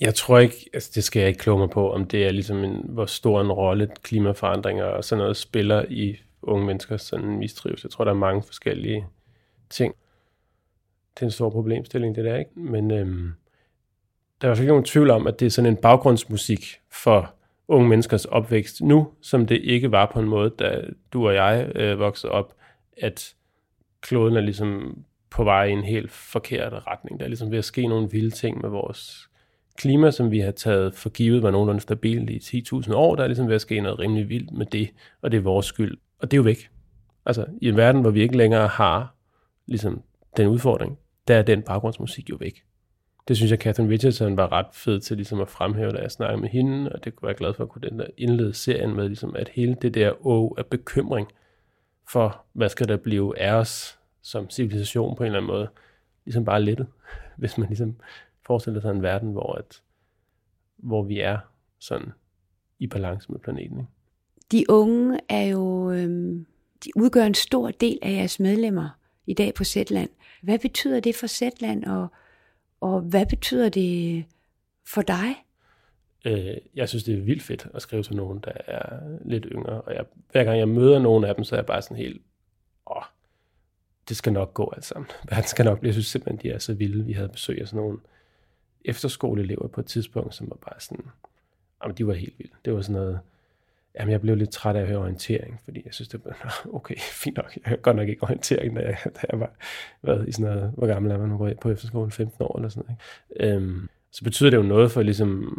Jeg 0.01 0.15
tror 0.15 0.39
ikke, 0.39 0.69
altså 0.73 0.91
det 0.95 1.03
skal 1.03 1.19
jeg 1.19 1.27
ikke 1.27 1.39
kloge 1.39 1.59
mig 1.59 1.69
på, 1.69 1.93
om 1.93 2.05
det 2.05 2.25
er 2.25 2.31
ligesom 2.31 2.63
en, 2.63 2.85
hvor 2.89 3.05
stor 3.05 3.41
en 3.41 3.51
rolle 3.51 3.89
klimaforandringer 4.03 4.83
og 4.83 5.03
sådan 5.03 5.21
noget 5.21 5.37
spiller 5.37 5.85
i 5.89 6.17
unge 6.41 6.65
menneskers 6.65 7.01
sådan 7.01 7.37
mistrivsel. 7.37 7.87
Jeg 7.87 7.91
tror, 7.91 8.03
der 8.03 8.11
er 8.11 8.15
mange 8.15 8.43
forskellige 8.43 9.05
ting. 9.69 9.95
Det 11.15 11.21
er 11.21 11.25
en 11.25 11.31
stor 11.31 11.49
problemstilling, 11.49 12.15
det 12.15 12.25
der, 12.25 12.37
ikke? 12.37 12.51
Men 12.59 12.91
øhm, 12.91 13.33
der 14.41 14.47
er 14.47 14.47
i 14.47 14.49
hvert 14.49 14.57
fald 14.57 14.63
ikke 14.63 14.71
nogen 14.71 14.85
tvivl 14.85 15.09
om, 15.09 15.27
at 15.27 15.39
det 15.39 15.45
er 15.45 15.49
sådan 15.49 15.71
en 15.71 15.77
baggrundsmusik 15.77 16.79
for 16.91 17.33
unge 17.67 17.89
menneskers 17.89 18.25
opvækst 18.25 18.81
nu, 18.81 19.07
som 19.21 19.45
det 19.45 19.61
ikke 19.63 19.91
var 19.91 20.11
på 20.13 20.19
en 20.19 20.27
måde, 20.27 20.49
da 20.49 20.81
du 21.13 21.27
og 21.27 21.35
jeg 21.35 21.71
øh, 21.75 21.99
voksede 21.99 22.31
op, 22.31 22.53
at 22.97 23.35
kloden 24.01 24.37
er 24.37 24.41
ligesom 24.41 25.03
på 25.29 25.43
vej 25.43 25.65
i 25.65 25.71
en 25.71 25.83
helt 25.83 26.11
forkert 26.11 26.73
retning. 26.87 27.19
Der 27.19 27.25
er 27.25 27.29
ligesom 27.29 27.51
ved 27.51 27.57
at 27.57 27.65
ske 27.65 27.87
nogle 27.87 28.11
vilde 28.11 28.31
ting 28.31 28.61
med 28.61 28.69
vores 28.69 29.28
klima, 29.79 30.11
som 30.11 30.31
vi 30.31 30.39
har 30.39 30.51
taget 30.51 30.95
for 30.95 31.09
givet, 31.09 31.43
var 31.43 31.51
nogenlunde 31.51 31.81
stabilt 31.81 32.29
i 32.29 32.63
10.000 32.73 32.93
år. 32.93 33.15
Der 33.15 33.23
er 33.23 33.27
ligesom 33.27 33.47
ved 33.47 33.55
at 33.55 33.61
ske 33.61 33.81
noget 33.81 33.99
rimelig 33.99 34.29
vildt 34.29 34.51
med 34.51 34.65
det, 34.65 34.89
og 35.21 35.31
det 35.31 35.37
er 35.37 35.41
vores 35.41 35.65
skyld. 35.65 35.97
Og 36.19 36.31
det 36.31 36.37
er 36.37 36.39
jo 36.39 36.43
væk. 36.43 36.69
Altså, 37.25 37.45
i 37.61 37.69
en 37.69 37.77
verden, 37.77 38.01
hvor 38.01 38.09
vi 38.09 38.21
ikke 38.21 38.37
længere 38.37 38.67
har 38.67 39.15
ligesom, 39.65 40.03
den 40.37 40.47
udfordring, 40.47 40.99
der 41.27 41.35
er 41.35 41.41
den 41.41 41.61
baggrundsmusik 41.61 42.29
jo 42.29 42.35
væk. 42.35 42.63
Det 43.27 43.37
synes 43.37 43.51
jeg, 43.51 43.59
Catherine 43.59 43.93
Richardson 43.93 44.37
var 44.37 44.51
ret 44.51 44.65
fed 44.73 44.99
til 44.99 45.17
ligesom 45.17 45.41
at 45.41 45.49
fremhæve, 45.49 45.91
da 45.91 45.97
jeg 45.97 46.11
snakkede 46.11 46.41
med 46.41 46.49
hende, 46.49 46.91
og 46.91 47.05
det 47.05 47.15
kunne 47.15 47.29
jeg 47.29 47.35
glad 47.35 47.53
for 47.53 47.63
at 47.63 47.69
kunne 47.69 47.89
den 47.89 47.99
der 47.99 48.05
indlede 48.17 48.53
serien 48.53 48.95
med, 48.95 49.07
ligesom, 49.07 49.35
at 49.35 49.49
hele 49.49 49.77
det 49.81 49.93
der 49.93 50.27
å 50.27 50.55
af 50.57 50.65
bekymring 50.65 51.27
for, 52.09 52.41
hvad 52.53 52.69
skal 52.69 52.87
der 52.87 52.97
blive 52.97 53.39
af 53.39 53.53
os 53.53 53.99
som 54.21 54.49
civilisation 54.49 55.15
på 55.15 55.23
en 55.23 55.27
eller 55.27 55.39
anden 55.39 55.51
måde, 55.51 55.67
ligesom 56.25 56.45
bare 56.45 56.61
lettet, 56.61 56.87
hvis 57.37 57.57
man 57.57 57.67
ligesom 57.67 57.95
forestiller 58.49 58.81
sig 58.81 58.91
en 58.91 59.01
verden, 59.01 59.31
hvor, 59.31 59.53
at, 59.53 59.81
hvor 60.77 61.03
vi 61.03 61.19
er 61.19 61.37
sådan 61.79 62.11
i 62.79 62.87
balance 62.87 63.31
med 63.31 63.39
planeten. 63.39 63.77
Ikke? 63.79 63.91
De 64.51 64.65
unge 64.69 65.19
er 65.29 65.43
jo, 65.43 65.91
øhm, 65.91 66.45
de 66.83 66.89
udgør 66.95 67.23
en 67.23 67.33
stor 67.33 67.71
del 67.71 67.99
af 68.01 68.11
jeres 68.11 68.39
medlemmer 68.39 68.89
i 69.25 69.33
dag 69.33 69.53
på 69.53 69.63
Zetland. 69.63 70.09
Hvad 70.41 70.59
betyder 70.59 70.99
det 70.99 71.15
for 71.15 71.27
Zetland, 71.27 71.85
og, 71.85 72.07
og 72.81 73.01
hvad 73.01 73.25
betyder 73.25 73.69
det 73.69 74.25
for 74.87 75.01
dig? 75.01 75.35
Øh, 76.25 76.57
jeg 76.75 76.89
synes, 76.89 77.03
det 77.03 77.17
er 77.17 77.21
vildt 77.21 77.43
fedt 77.43 77.67
at 77.73 77.81
skrive 77.81 78.03
til 78.03 78.15
nogen, 78.15 78.39
der 78.39 78.51
er 78.67 78.99
lidt 79.25 79.45
yngre. 79.51 79.81
Og 79.81 79.93
jeg, 79.93 80.05
hver 80.31 80.43
gang 80.43 80.59
jeg 80.59 80.67
møder 80.67 80.99
nogen 80.99 81.23
af 81.23 81.35
dem, 81.35 81.43
så 81.43 81.55
er 81.55 81.59
jeg 81.59 81.65
bare 81.65 81.81
sådan 81.81 81.97
helt, 81.97 82.21
åh, 82.87 83.03
det 84.09 84.17
skal 84.17 84.33
nok 84.33 84.53
gå 84.53 84.73
alt 84.75 84.85
sammen. 84.85 85.09
Verden 85.29 85.47
skal 85.47 85.65
nok 85.65 85.79
blive, 85.79 85.87
jeg 85.87 85.93
synes 85.93 86.07
simpelthen, 86.07 86.41
de 86.41 86.55
er 86.55 86.59
så 86.59 86.73
vilde. 86.73 87.05
Vi 87.05 87.13
havde 87.13 87.29
besøg 87.29 87.61
af 87.61 87.67
sådan 87.67 87.83
nogle 87.83 87.99
efterskoleelever 88.85 89.67
på 89.67 89.79
et 89.79 89.85
tidspunkt, 89.85 90.35
som 90.35 90.49
var 90.49 90.55
bare 90.55 90.79
sådan, 90.79 91.05
jamen 91.83 91.97
de 91.97 92.07
var 92.07 92.13
helt 92.13 92.33
vilde. 92.37 92.53
Det 92.65 92.73
var 92.73 92.81
sådan 92.81 93.01
noget, 93.01 93.19
jamen 93.99 94.11
jeg 94.11 94.21
blev 94.21 94.35
lidt 94.35 94.49
træt 94.49 94.75
af 94.75 94.81
at 94.81 94.87
høre 94.87 94.97
orientering, 94.97 95.59
fordi 95.63 95.81
jeg 95.85 95.93
synes, 95.93 96.07
det 96.07 96.21
var, 96.25 96.61
okay, 96.77 96.95
fint 96.97 97.37
nok, 97.37 97.51
jeg 97.55 97.69
hørte 97.69 97.81
godt 97.81 97.95
nok 97.95 98.09
ikke 98.09 98.23
orientering, 98.23 98.75
da 98.75 98.81
jeg, 98.81 98.97
da 99.05 99.19
jeg 99.31 99.39
var 99.39 99.51
hvad, 100.01 100.27
i 100.27 100.31
sådan 100.31 100.55
noget, 100.55 100.73
hvor 100.77 100.87
gammel 100.87 101.11
er 101.11 101.17
man 101.17 101.29
nu 101.29 101.53
på 101.61 101.69
efterskolen, 101.69 102.11
15 102.11 102.43
år 102.43 102.57
eller 102.57 102.69
sådan 102.69 102.97
noget. 103.37 103.55
Øhm, 103.55 103.89
så 104.11 104.23
betyder 104.23 104.49
det 104.49 104.57
jo 104.57 104.63
noget 104.63 104.91
for 104.91 105.01
ligesom, 105.01 105.57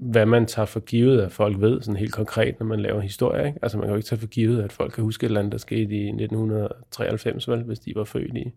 hvad 0.00 0.26
man 0.26 0.46
tager 0.46 0.66
for 0.66 0.80
givet, 0.80 1.20
at 1.22 1.32
folk 1.32 1.60
ved 1.60 1.82
sådan 1.82 1.96
helt 1.96 2.12
konkret, 2.12 2.58
når 2.60 2.66
man 2.66 2.80
laver 2.80 3.00
historie. 3.00 3.46
Ikke? 3.46 3.58
Altså 3.62 3.78
man 3.78 3.86
kan 3.86 3.90
jo 3.90 3.96
ikke 3.96 4.06
tage 4.06 4.20
for 4.20 4.26
givet, 4.26 4.62
at 4.62 4.72
folk 4.72 4.92
kan 4.92 5.04
huske 5.04 5.24
et 5.24 5.28
eller 5.28 5.40
andet, 5.40 5.52
der 5.52 5.58
skete 5.58 5.94
i 5.94 6.08
1993, 6.08 7.48
vel, 7.48 7.62
hvis 7.62 7.78
de 7.78 7.94
var 7.94 8.04
født 8.04 8.36
i, 8.36 8.52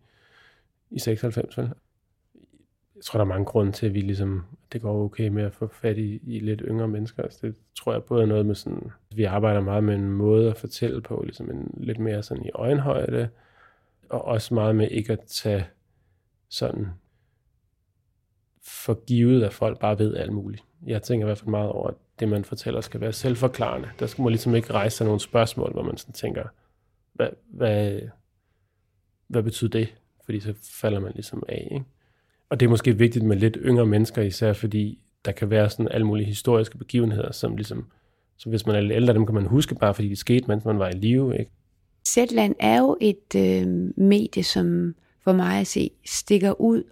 i 0.92 1.00
96, 1.00 1.58
vel? 1.58 1.70
Jeg 3.04 3.06
tror, 3.06 3.18
der 3.18 3.26
er 3.26 3.30
mange 3.30 3.46
grunde 3.46 3.72
til, 3.72 3.86
at 3.86 3.94
vi 3.94 4.02
ligesom, 4.02 4.44
det 4.74 4.82
går 4.82 5.04
okay 5.04 5.28
med 5.28 5.44
at 5.44 5.54
få 5.54 5.68
fat 5.68 5.98
i, 5.98 6.20
i 6.24 6.40
lidt 6.40 6.62
yngre 6.66 6.88
mennesker. 6.88 7.24
Altså, 7.24 7.40
det 7.48 7.56
tror 7.76 7.94
jeg 7.94 8.04
både 8.04 8.22
er 8.22 8.28
noget 8.28 8.46
med 8.46 8.56
sådan, 8.56 8.92
vi 9.16 9.24
arbejder 9.24 9.62
meget 9.62 9.84
med 9.84 9.96
en 9.96 10.12
måde 10.12 10.50
at 10.50 10.58
fortælle 10.58 11.02
på, 11.02 11.22
ligesom 11.24 11.52
en 11.52 11.74
lidt 11.78 12.00
mere 12.00 12.24
sådan 12.24 12.46
i 12.46 12.50
øjenhøjde, 12.54 13.30
og 14.10 14.26
også 14.26 14.54
meget 14.54 14.76
med 14.76 14.88
ikke 14.92 15.14
at 15.14 15.20
tage 15.20 15.68
sådan 16.50 16.88
for 18.62 19.06
givet, 19.06 19.44
at 19.44 19.54
folk 19.54 19.80
bare 19.80 20.00
ved 20.00 20.16
alt 20.16 20.34
muligt. 20.34 20.64
Jeg 20.86 21.02
tænker 21.02 21.26
i 21.26 21.28
hvert 21.28 21.38
fald 21.38 21.50
meget 21.50 21.70
over, 21.70 21.88
at 21.88 21.96
det, 22.20 22.30
man 22.30 22.46
fortæller, 22.46 22.82
skal 22.82 23.02
være 23.02 23.14
selvforklarende. 23.14 23.90
Der 24.00 24.08
skal 24.08 24.22
man 24.22 24.32
ligesom 24.32 24.56
ikke 24.56 24.74
rejse 24.74 24.98
sig 24.98 25.06
nogle 25.06 25.20
spørgsmål, 25.20 25.72
hvor 25.72 25.84
man 25.84 25.98
sådan 25.98 26.14
tænker, 26.14 26.44
hvad, 27.14 27.30
hvad, 27.48 28.02
hvad 29.28 29.44
betyder 29.44 29.70
det? 29.70 29.96
Fordi 30.26 30.40
så 30.40 30.54
falder 30.82 31.00
man 31.00 31.12
ligesom 31.12 31.44
af, 31.48 31.68
ikke? 31.72 31.86
Og 32.54 32.60
det 32.60 32.66
er 32.66 32.70
måske 32.70 32.98
vigtigt 32.98 33.26
med 33.26 33.38
lidt 33.38 33.58
yngre 33.62 33.86
mennesker, 33.86 34.22
især 34.22 34.54
fordi 34.54 35.00
der 35.26 35.32
kan 35.32 35.50
være 35.50 35.70
sådan 35.70 35.88
alle 35.92 36.08
mulige 36.08 36.26
historiske 36.26 36.78
begivenheder, 36.78 37.32
som 37.32 37.56
ligesom, 37.56 37.86
så 38.38 38.50
hvis 38.50 38.66
man 38.66 38.76
er 38.76 38.82
lidt 38.82 38.94
ældre, 38.94 39.14
dem 39.14 39.26
kan 39.26 39.36
man 39.36 39.46
huske 39.46 39.76
bare, 39.76 39.94
fordi 39.94 40.10
det 40.10 40.18
skete, 40.18 40.48
mens 40.48 40.66
man 40.66 40.80
var 40.80 40.90
i 40.90 40.94
live. 40.94 41.40
Ikke? 41.40 41.52
Zetland 42.08 42.56
er 42.60 42.80
jo 42.80 42.98
et 43.02 43.36
øh, 43.36 43.68
medie, 43.98 44.44
som 44.44 44.96
for 45.24 45.34
mig 45.34 45.60
at 45.60 45.68
se 45.68 45.92
stikker 46.06 46.62
ud. 46.62 46.84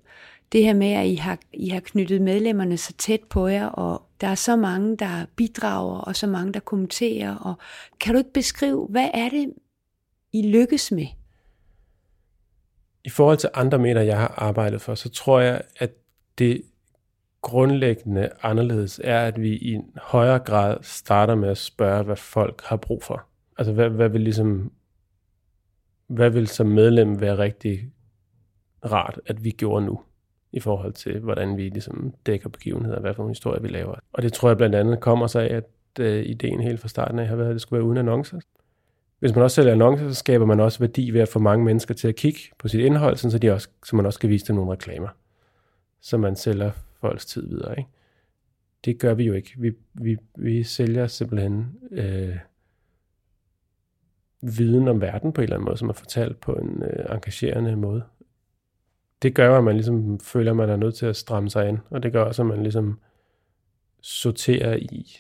Det 0.51 0.63
her 0.63 0.73
med, 0.73 0.91
at 0.91 1.07
I 1.07 1.15
har, 1.15 1.39
I 1.53 1.69
har 1.69 1.79
knyttet 1.79 2.21
medlemmerne 2.21 2.77
så 2.77 2.93
tæt 2.97 3.21
på 3.29 3.47
jer, 3.47 3.65
og 3.65 4.01
der 4.21 4.27
er 4.27 4.35
så 4.35 4.55
mange, 4.55 4.97
der 4.97 5.25
bidrager, 5.35 5.97
og 5.97 6.15
så 6.15 6.27
mange, 6.27 6.53
der 6.53 6.59
kommenterer. 6.59 7.35
Og 7.35 7.53
kan 7.99 8.13
du 8.13 8.17
ikke 8.17 8.33
beskrive, 8.33 8.87
hvad 8.89 9.09
er 9.13 9.29
det, 9.29 9.53
I 10.33 10.51
lykkes 10.51 10.91
med? 10.91 11.07
I 13.03 13.09
forhold 13.09 13.37
til 13.37 13.49
andre 13.53 13.77
medier, 13.77 14.01
jeg 14.01 14.17
har 14.17 14.33
arbejdet 14.37 14.81
for, 14.81 14.95
så 14.95 15.09
tror 15.09 15.39
jeg, 15.39 15.61
at 15.79 15.91
det 16.37 16.61
grundlæggende 17.41 18.29
anderledes 18.41 19.01
er, 19.03 19.19
at 19.19 19.41
vi 19.41 19.57
i 19.57 19.73
en 19.73 19.91
højere 19.97 20.39
grad 20.39 20.77
starter 20.81 21.35
med 21.35 21.49
at 21.49 21.57
spørge, 21.57 22.03
hvad 22.03 22.15
folk 22.15 22.61
har 22.63 22.75
brug 22.75 23.03
for. 23.03 23.25
Altså, 23.57 23.73
hvad, 23.73 23.89
hvad 23.89 24.09
vil 24.09 24.21
ligesom, 24.21 24.71
hvad 26.07 26.29
vil 26.29 26.47
som 26.47 26.67
medlem 26.67 27.21
være 27.21 27.37
rigtig 27.37 27.91
rart, 28.85 29.19
at 29.25 29.43
vi 29.43 29.51
gjorde 29.51 29.85
nu, 29.85 30.01
i 30.51 30.59
forhold 30.59 30.93
til, 30.93 31.19
hvordan 31.19 31.57
vi 31.57 31.69
ligesom 31.69 32.13
dækker 32.25 32.49
begivenheder, 32.49 32.99
hvad 32.99 33.13
for 33.13 33.23
en 33.23 33.29
historie 33.29 33.61
vi 33.61 33.67
laver. 33.67 33.95
Og 34.13 34.21
det 34.23 34.33
tror 34.33 34.49
jeg 34.49 34.57
blandt 34.57 34.75
andet 34.75 34.99
kommer 34.99 35.27
sig 35.27 35.49
af, 35.49 35.55
at 35.55 35.69
øh, 35.99 36.25
ideen 36.25 36.59
helt 36.59 36.79
fra 36.79 36.87
starten 36.87 37.19
af 37.19 37.27
har 37.27 37.35
været, 37.35 37.49
at 37.49 37.53
det 37.53 37.61
skulle 37.61 37.77
være 37.77 37.87
uden 37.87 37.97
annoncer. 37.97 38.39
Hvis 39.21 39.35
man 39.35 39.43
også 39.43 39.55
sælger 39.55 39.71
annoncer, 39.71 40.09
så 40.09 40.15
skaber 40.15 40.45
man 40.45 40.59
også 40.59 40.79
værdi 40.79 41.11
ved 41.11 41.21
at 41.21 41.29
få 41.29 41.39
mange 41.39 41.65
mennesker 41.65 41.93
til 41.93 42.07
at 42.07 42.15
kigge 42.15 42.39
på 42.57 42.67
sit 42.67 42.79
indhold, 42.79 43.15
så, 43.15 43.37
de 43.37 43.51
også, 43.51 43.69
så 43.85 43.95
man 43.95 44.05
også 44.05 44.19
kan 44.19 44.29
vise 44.29 44.47
dem 44.47 44.55
nogle 44.55 44.71
reklamer, 44.71 45.07
så 46.01 46.17
man 46.17 46.35
sælger 46.35 46.71
folks 47.01 47.25
tid 47.25 47.47
videre. 47.47 47.77
Ikke? 47.77 47.89
Det 48.85 48.99
gør 48.99 49.13
vi 49.13 49.23
jo 49.23 49.33
ikke. 49.33 49.53
Vi, 49.57 49.71
vi, 49.93 50.17
vi 50.35 50.63
sælger 50.63 51.07
simpelthen 51.07 51.75
øh, 51.91 52.37
viden 54.41 54.87
om 54.87 55.01
verden 55.01 55.33
på 55.33 55.41
en 55.41 55.43
eller 55.43 55.55
anden 55.55 55.65
måde, 55.65 55.77
som 55.77 55.89
er 55.89 55.93
fortalt 55.93 56.39
på 56.39 56.53
en 56.53 56.83
øh, 56.83 57.15
engagerende 57.15 57.75
måde. 57.75 58.03
Det 59.21 59.35
gør, 59.35 59.57
at 59.57 59.63
man 59.63 59.75
ligesom 59.75 60.19
føler, 60.19 60.51
at 60.51 60.57
man 60.57 60.69
er 60.69 60.75
nødt 60.75 60.95
til 60.95 61.05
at 61.05 61.15
stramme 61.15 61.49
sig 61.49 61.69
ind, 61.69 61.77
og 61.89 62.03
det 62.03 62.11
gør 62.11 62.23
også, 62.23 62.41
at 62.41 62.47
man 62.47 62.63
ligesom 62.63 62.99
sorterer 64.01 64.75
i. 64.75 65.17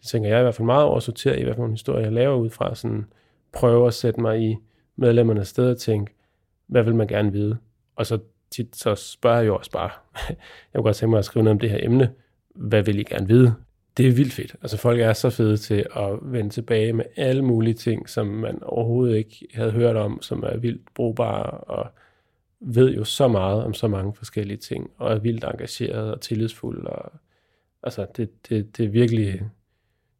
Det 0.00 0.08
tænker 0.08 0.28
jeg 0.28 0.38
i 0.38 0.42
hvert 0.42 0.54
fald 0.54 0.66
meget 0.66 0.84
over, 0.84 0.96
at 0.96 1.02
sortere 1.02 1.40
i, 1.40 1.44
hvad 1.44 1.54
for 1.54 1.60
nogle 1.60 1.74
historier 1.74 2.02
jeg 2.02 2.12
laver 2.12 2.36
ud 2.36 2.50
fra 2.50 2.74
sådan 2.74 3.06
prøve 3.52 3.86
at 3.86 3.94
sætte 3.94 4.20
mig 4.20 4.42
i 4.42 4.56
medlemmernes 4.96 5.48
sted 5.48 5.70
og 5.70 5.78
tænke, 5.78 6.12
hvad 6.66 6.82
vil 6.82 6.94
man 6.94 7.06
gerne 7.06 7.32
vide? 7.32 7.58
Og 7.96 8.06
så 8.06 8.18
tit 8.50 8.76
så 8.76 8.94
spørger 8.94 9.38
jeg 9.38 9.46
jo 9.46 9.56
også 9.56 9.70
bare, 9.70 9.90
jeg 10.28 10.36
kunne 10.74 10.82
godt 10.82 10.96
tænke 10.96 11.10
mig 11.10 11.18
at 11.18 11.24
skrive 11.24 11.44
noget 11.44 11.54
om 11.54 11.60
det 11.60 11.70
her 11.70 11.78
emne, 11.82 12.12
hvad 12.54 12.82
vil 12.82 12.98
I 12.98 13.02
gerne 13.02 13.28
vide? 13.28 13.54
det 13.96 14.08
er 14.08 14.12
vildt 14.12 14.32
fedt. 14.32 14.56
Altså 14.62 14.76
folk 14.76 15.00
er 15.00 15.12
så 15.12 15.30
fede 15.30 15.56
til 15.56 15.86
at 15.96 16.18
vende 16.22 16.50
tilbage 16.50 16.92
med 16.92 17.04
alle 17.16 17.42
mulige 17.42 17.74
ting, 17.74 18.08
som 18.08 18.26
man 18.26 18.62
overhovedet 18.62 19.16
ikke 19.16 19.46
havde 19.54 19.70
hørt 19.70 19.96
om, 19.96 20.22
som 20.22 20.42
er 20.42 20.56
vildt 20.56 20.94
brugbare 20.94 21.50
og 21.50 21.90
ved 22.60 22.94
jo 22.94 23.04
så 23.04 23.28
meget 23.28 23.64
om 23.64 23.74
så 23.74 23.88
mange 23.88 24.14
forskellige 24.14 24.56
ting, 24.56 24.90
og 24.96 25.12
er 25.12 25.18
vildt 25.18 25.44
engageret 25.44 26.12
og 26.12 26.20
tillidsfuld. 26.20 26.86
Og, 26.86 27.12
altså 27.82 28.06
det, 28.16 28.48
det, 28.48 28.76
det, 28.76 28.84
er 28.84 28.90
virkelig, 28.90 29.42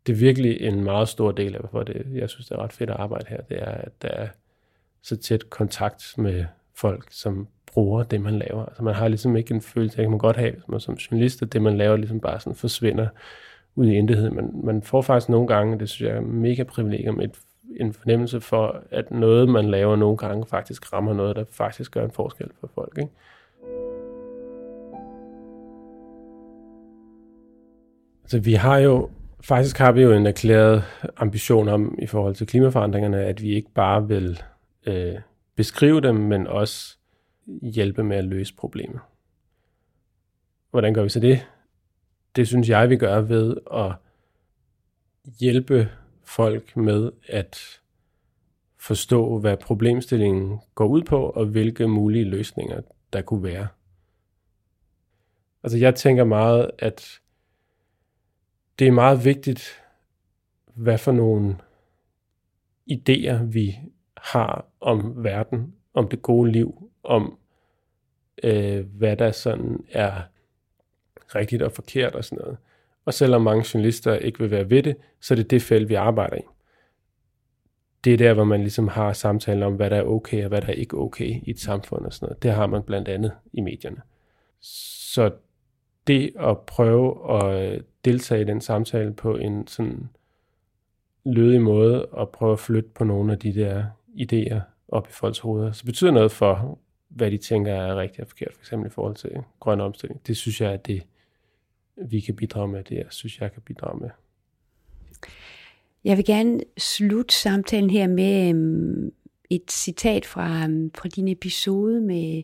det 0.06 0.12
er 0.12 0.16
virkelig 0.16 0.60
en 0.60 0.84
meget 0.84 1.08
stor 1.08 1.32
del 1.32 1.54
af, 1.54 1.60
hvorfor 1.60 1.82
det, 1.82 2.06
jeg 2.14 2.30
synes, 2.30 2.46
det 2.46 2.54
er 2.54 2.62
ret 2.62 2.72
fedt 2.72 2.90
at 2.90 2.96
arbejde 2.96 3.26
her. 3.28 3.40
Det 3.40 3.58
er, 3.62 3.70
at 3.70 4.02
der 4.02 4.08
er 4.08 4.28
så 5.02 5.16
tæt 5.16 5.50
kontakt 5.50 6.14
med 6.18 6.44
folk, 6.74 7.06
som 7.10 7.48
bruger 7.66 8.02
det, 8.02 8.20
man 8.20 8.38
laver. 8.38 8.66
Altså 8.66 8.82
man 8.82 8.94
har 8.94 9.08
ligesom 9.08 9.36
ikke 9.36 9.54
en 9.54 9.60
følelse, 9.60 9.96
det 9.96 10.02
kan 10.02 10.10
man 10.10 10.18
godt 10.18 10.36
have 10.36 10.54
man 10.68 10.80
som 10.80 10.94
journalist, 10.94 11.42
at 11.42 11.52
det, 11.52 11.62
man 11.62 11.76
laver, 11.76 11.96
ligesom 11.96 12.20
bare 12.20 12.40
sådan 12.40 12.56
forsvinder 12.56 13.08
ud 13.74 13.86
i 13.86 13.94
intethed. 13.94 14.30
Men 14.30 14.66
man 14.66 14.82
får 14.82 15.02
faktisk 15.02 15.28
nogle 15.28 15.46
gange, 15.46 15.78
det 15.78 15.88
synes 15.88 16.08
jeg 16.08 16.16
er 16.16 16.20
mega 16.20 16.62
privilegium, 16.62 17.20
et, 17.20 17.38
en 17.76 17.92
fornemmelse 17.92 18.40
for, 18.40 18.82
at 18.90 19.10
noget, 19.10 19.48
man 19.48 19.70
laver 19.70 19.96
nogle 19.96 20.16
gange, 20.16 20.46
faktisk 20.46 20.92
rammer 20.92 21.14
noget, 21.14 21.36
der 21.36 21.44
faktisk 21.50 21.92
gør 21.92 22.04
en 22.04 22.10
forskel 22.10 22.50
for 22.60 22.70
folk. 22.74 22.98
Ikke? 22.98 23.10
Altså, 28.22 28.38
vi 28.40 28.52
har 28.52 28.78
jo, 28.78 29.10
faktisk 29.44 29.78
har 29.78 29.92
vi 29.92 30.02
jo 30.02 30.12
en 30.12 30.26
erklæret 30.26 30.84
ambition 31.16 31.68
om, 31.68 31.98
i 31.98 32.06
forhold 32.06 32.34
til 32.34 32.46
klimaforandringerne, 32.46 33.24
at 33.24 33.42
vi 33.42 33.54
ikke 33.54 33.70
bare 33.74 34.08
vil 34.08 34.42
øh, 34.86 35.14
beskrive 35.56 36.00
dem, 36.00 36.14
men 36.14 36.46
også 36.46 36.96
hjælpe 37.62 38.04
med 38.04 38.16
at 38.16 38.24
løse 38.24 38.54
problemet. 38.54 39.00
Hvordan 40.70 40.94
gør 40.94 41.02
vi 41.02 41.08
så 41.08 41.20
det? 41.20 41.46
Det 42.36 42.48
synes 42.48 42.68
jeg, 42.68 42.90
vi 42.90 42.96
gør 42.96 43.20
ved 43.20 43.56
at 43.74 43.92
hjælpe 45.40 45.88
folk 46.24 46.76
med 46.76 47.10
at 47.28 47.80
forstå, 48.78 49.38
hvad 49.38 49.56
problemstillingen 49.56 50.60
går 50.74 50.86
ud 50.86 51.02
på, 51.02 51.30
og 51.30 51.46
hvilke 51.46 51.88
mulige 51.88 52.24
løsninger 52.24 52.80
der 53.12 53.22
kunne 53.22 53.42
være. 53.42 53.68
Altså 55.62 55.78
jeg 55.78 55.94
tænker 55.94 56.24
meget, 56.24 56.70
at 56.78 57.20
det 58.80 58.88
er 58.88 58.92
meget 58.92 59.24
vigtigt, 59.24 59.82
hvad 60.74 60.98
for 60.98 61.12
nogle 61.12 61.56
idéer 62.90 63.42
vi 63.44 63.78
har 64.16 64.66
om 64.80 65.24
verden, 65.24 65.74
om 65.94 66.08
det 66.08 66.22
gode 66.22 66.52
liv, 66.52 66.90
om 67.02 67.38
øh, 68.42 68.86
hvad 68.86 69.16
der 69.16 69.30
sådan 69.30 69.84
er 69.90 70.22
rigtigt 71.34 71.62
og 71.62 71.72
forkert 71.72 72.14
og 72.14 72.24
sådan 72.24 72.38
noget. 72.44 72.58
Og 73.04 73.14
selvom 73.14 73.42
mange 73.42 73.64
journalister 73.74 74.14
ikke 74.14 74.38
vil 74.38 74.50
være 74.50 74.70
ved 74.70 74.82
det, 74.82 74.96
så 75.20 75.34
er 75.34 75.36
det 75.36 75.50
det 75.50 75.62
felt, 75.62 75.88
vi 75.88 75.94
arbejder 75.94 76.36
i. 76.36 76.42
Det 78.04 78.12
er 78.12 78.16
der, 78.16 78.34
hvor 78.34 78.44
man 78.44 78.60
ligesom 78.60 78.88
har 78.88 79.12
samtaler 79.12 79.66
om, 79.66 79.74
hvad 79.74 79.90
der 79.90 79.96
er 79.96 80.04
okay 80.04 80.42
og 80.42 80.48
hvad 80.48 80.60
der 80.60 80.68
er 80.68 80.72
ikke 80.72 80.96
okay 80.96 81.40
i 81.42 81.50
et 81.50 81.60
samfund 81.60 82.06
og 82.06 82.12
sådan 82.12 82.26
noget. 82.26 82.42
Det 82.42 82.52
har 82.52 82.66
man 82.66 82.82
blandt 82.82 83.08
andet 83.08 83.32
i 83.52 83.60
medierne. 83.60 84.02
Så 84.60 85.30
det 86.06 86.32
at 86.38 86.60
prøve 86.60 87.34
at 87.42 87.82
deltage 88.04 88.40
i 88.40 88.44
den 88.44 88.60
samtale 88.60 89.12
på 89.12 89.36
en 89.36 89.66
sådan 89.66 90.08
lødig 91.24 91.62
måde 91.62 92.06
og 92.06 92.30
prøve 92.30 92.52
at 92.52 92.58
flytte 92.58 92.90
på 92.94 93.04
nogle 93.04 93.32
af 93.32 93.38
de 93.38 93.54
der 93.54 93.84
idéer 94.08 94.60
op 94.88 95.08
i 95.08 95.12
folks 95.12 95.38
hoveder, 95.38 95.72
så 95.72 95.84
betyder 95.84 96.10
noget 96.10 96.32
for, 96.32 96.78
hvad 97.08 97.30
de 97.30 97.38
tænker 97.38 97.72
er 97.72 97.96
rigtigt 97.96 98.20
og 98.20 98.28
forkert, 98.28 98.52
for 98.54 98.60
eksempel 98.60 98.86
i 98.86 98.90
forhold 98.90 99.14
til 99.14 99.30
grøn 99.60 99.80
omstilling. 99.80 100.20
Det 100.26 100.36
synes 100.36 100.60
jeg, 100.60 100.72
at 100.72 100.86
det, 100.86 101.02
vi 101.96 102.20
kan 102.20 102.36
bidrage 102.36 102.68
med, 102.68 102.84
det 102.84 102.96
jeg 102.96 103.06
synes, 103.10 103.40
jeg 103.40 103.52
kan 103.52 103.62
bidrage 103.62 104.00
med. 104.00 104.10
Jeg 106.04 106.16
vil 106.16 106.24
gerne 106.24 106.60
slutte 106.78 107.34
samtalen 107.34 107.90
her 107.90 108.06
med 108.06 108.48
øhm, 108.48 109.12
et 109.50 109.70
citat 109.70 110.26
fra, 110.26 110.64
um, 110.64 110.90
fra 110.94 111.08
din 111.08 111.28
episode 111.28 112.00
med 112.00 112.42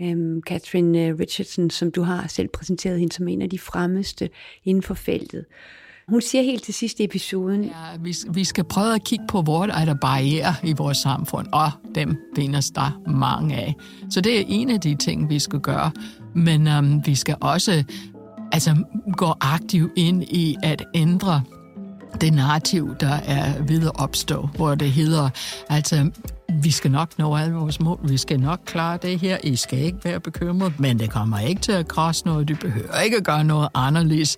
um, 0.00 0.42
Catherine 0.46 1.06
øh, 1.06 1.18
Richardson, 1.18 1.70
som 1.70 1.90
du 1.90 2.02
har 2.02 2.26
selv 2.28 2.48
præsenteret 2.48 2.98
hende 2.98 3.14
som 3.14 3.28
en 3.28 3.42
af 3.42 3.50
de 3.50 3.58
fremmeste 3.58 4.30
inden 4.64 4.82
for 4.82 4.94
feltet. 4.94 5.44
Hun 6.08 6.20
siger 6.20 6.42
helt 6.42 6.62
til 6.62 6.74
sidst 6.74 7.00
i 7.00 7.04
episoden... 7.04 7.64
Ja, 7.64 7.70
vi, 8.00 8.14
vi 8.30 8.44
skal 8.44 8.64
prøve 8.64 8.94
at 8.94 9.04
kigge 9.04 9.24
på, 9.28 9.42
hvor 9.42 9.66
der 9.66 9.74
er 9.74 9.84
der 9.84 9.94
barriere 9.94 10.54
i 10.64 10.72
vores 10.72 10.98
samfund, 10.98 11.46
og 11.52 11.70
dem 11.94 12.16
findes 12.36 12.70
der 12.70 13.02
mange 13.06 13.56
af. 13.56 13.74
Så 14.10 14.20
det 14.20 14.40
er 14.40 14.44
en 14.48 14.70
af 14.70 14.80
de 14.80 14.94
ting, 14.94 15.30
vi 15.30 15.38
skal 15.38 15.60
gøre. 15.60 15.90
Men 16.34 16.68
um, 16.68 17.06
vi 17.06 17.14
skal 17.14 17.36
også 17.40 17.84
altså, 18.52 18.76
gå 19.16 19.34
aktivt 19.40 19.92
ind 19.96 20.22
i 20.22 20.56
at 20.62 20.84
ændre 20.94 21.42
det 22.20 22.32
narrativ, 22.32 22.94
der 23.00 23.14
er 23.26 23.62
ved 23.62 23.86
at 23.86 23.92
opstå, 23.94 24.48
hvor 24.56 24.74
det 24.74 24.92
hedder, 24.92 25.30
altså, 25.68 26.10
vi 26.48 26.70
skal 26.70 26.90
nok 26.90 27.18
nå 27.18 27.36
alle 27.36 27.54
vores 27.54 27.80
mål, 27.80 27.98
vi 28.02 28.16
skal 28.16 28.40
nok 28.40 28.60
klare 28.64 28.98
det 29.02 29.18
her, 29.18 29.38
I 29.44 29.56
skal 29.56 29.78
ikke 29.78 29.98
være 30.04 30.20
bekymret, 30.20 30.80
men 30.80 30.98
det 30.98 31.10
kommer 31.10 31.38
ikke 31.38 31.60
til 31.60 31.72
at 31.72 31.88
krasse 31.88 32.26
noget, 32.26 32.48
du 32.48 32.56
behøver 32.60 33.00
ikke 33.00 33.16
at 33.16 33.24
gøre 33.24 33.44
noget 33.44 33.68
anderledes. 33.74 34.36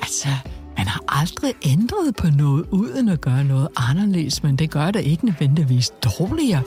Altså, 0.00 0.28
man 0.76 0.86
har 0.86 1.04
aldrig 1.08 1.54
ændret 1.66 2.16
på 2.16 2.26
noget 2.26 2.66
uden 2.70 3.08
at 3.08 3.20
gøre 3.20 3.44
noget 3.44 3.68
anderledes, 3.76 4.42
men 4.42 4.56
det 4.56 4.70
gør 4.70 4.90
det 4.90 5.00
ikke 5.00 5.24
nødvendigvis 5.24 5.90
dårligere, 5.90 6.62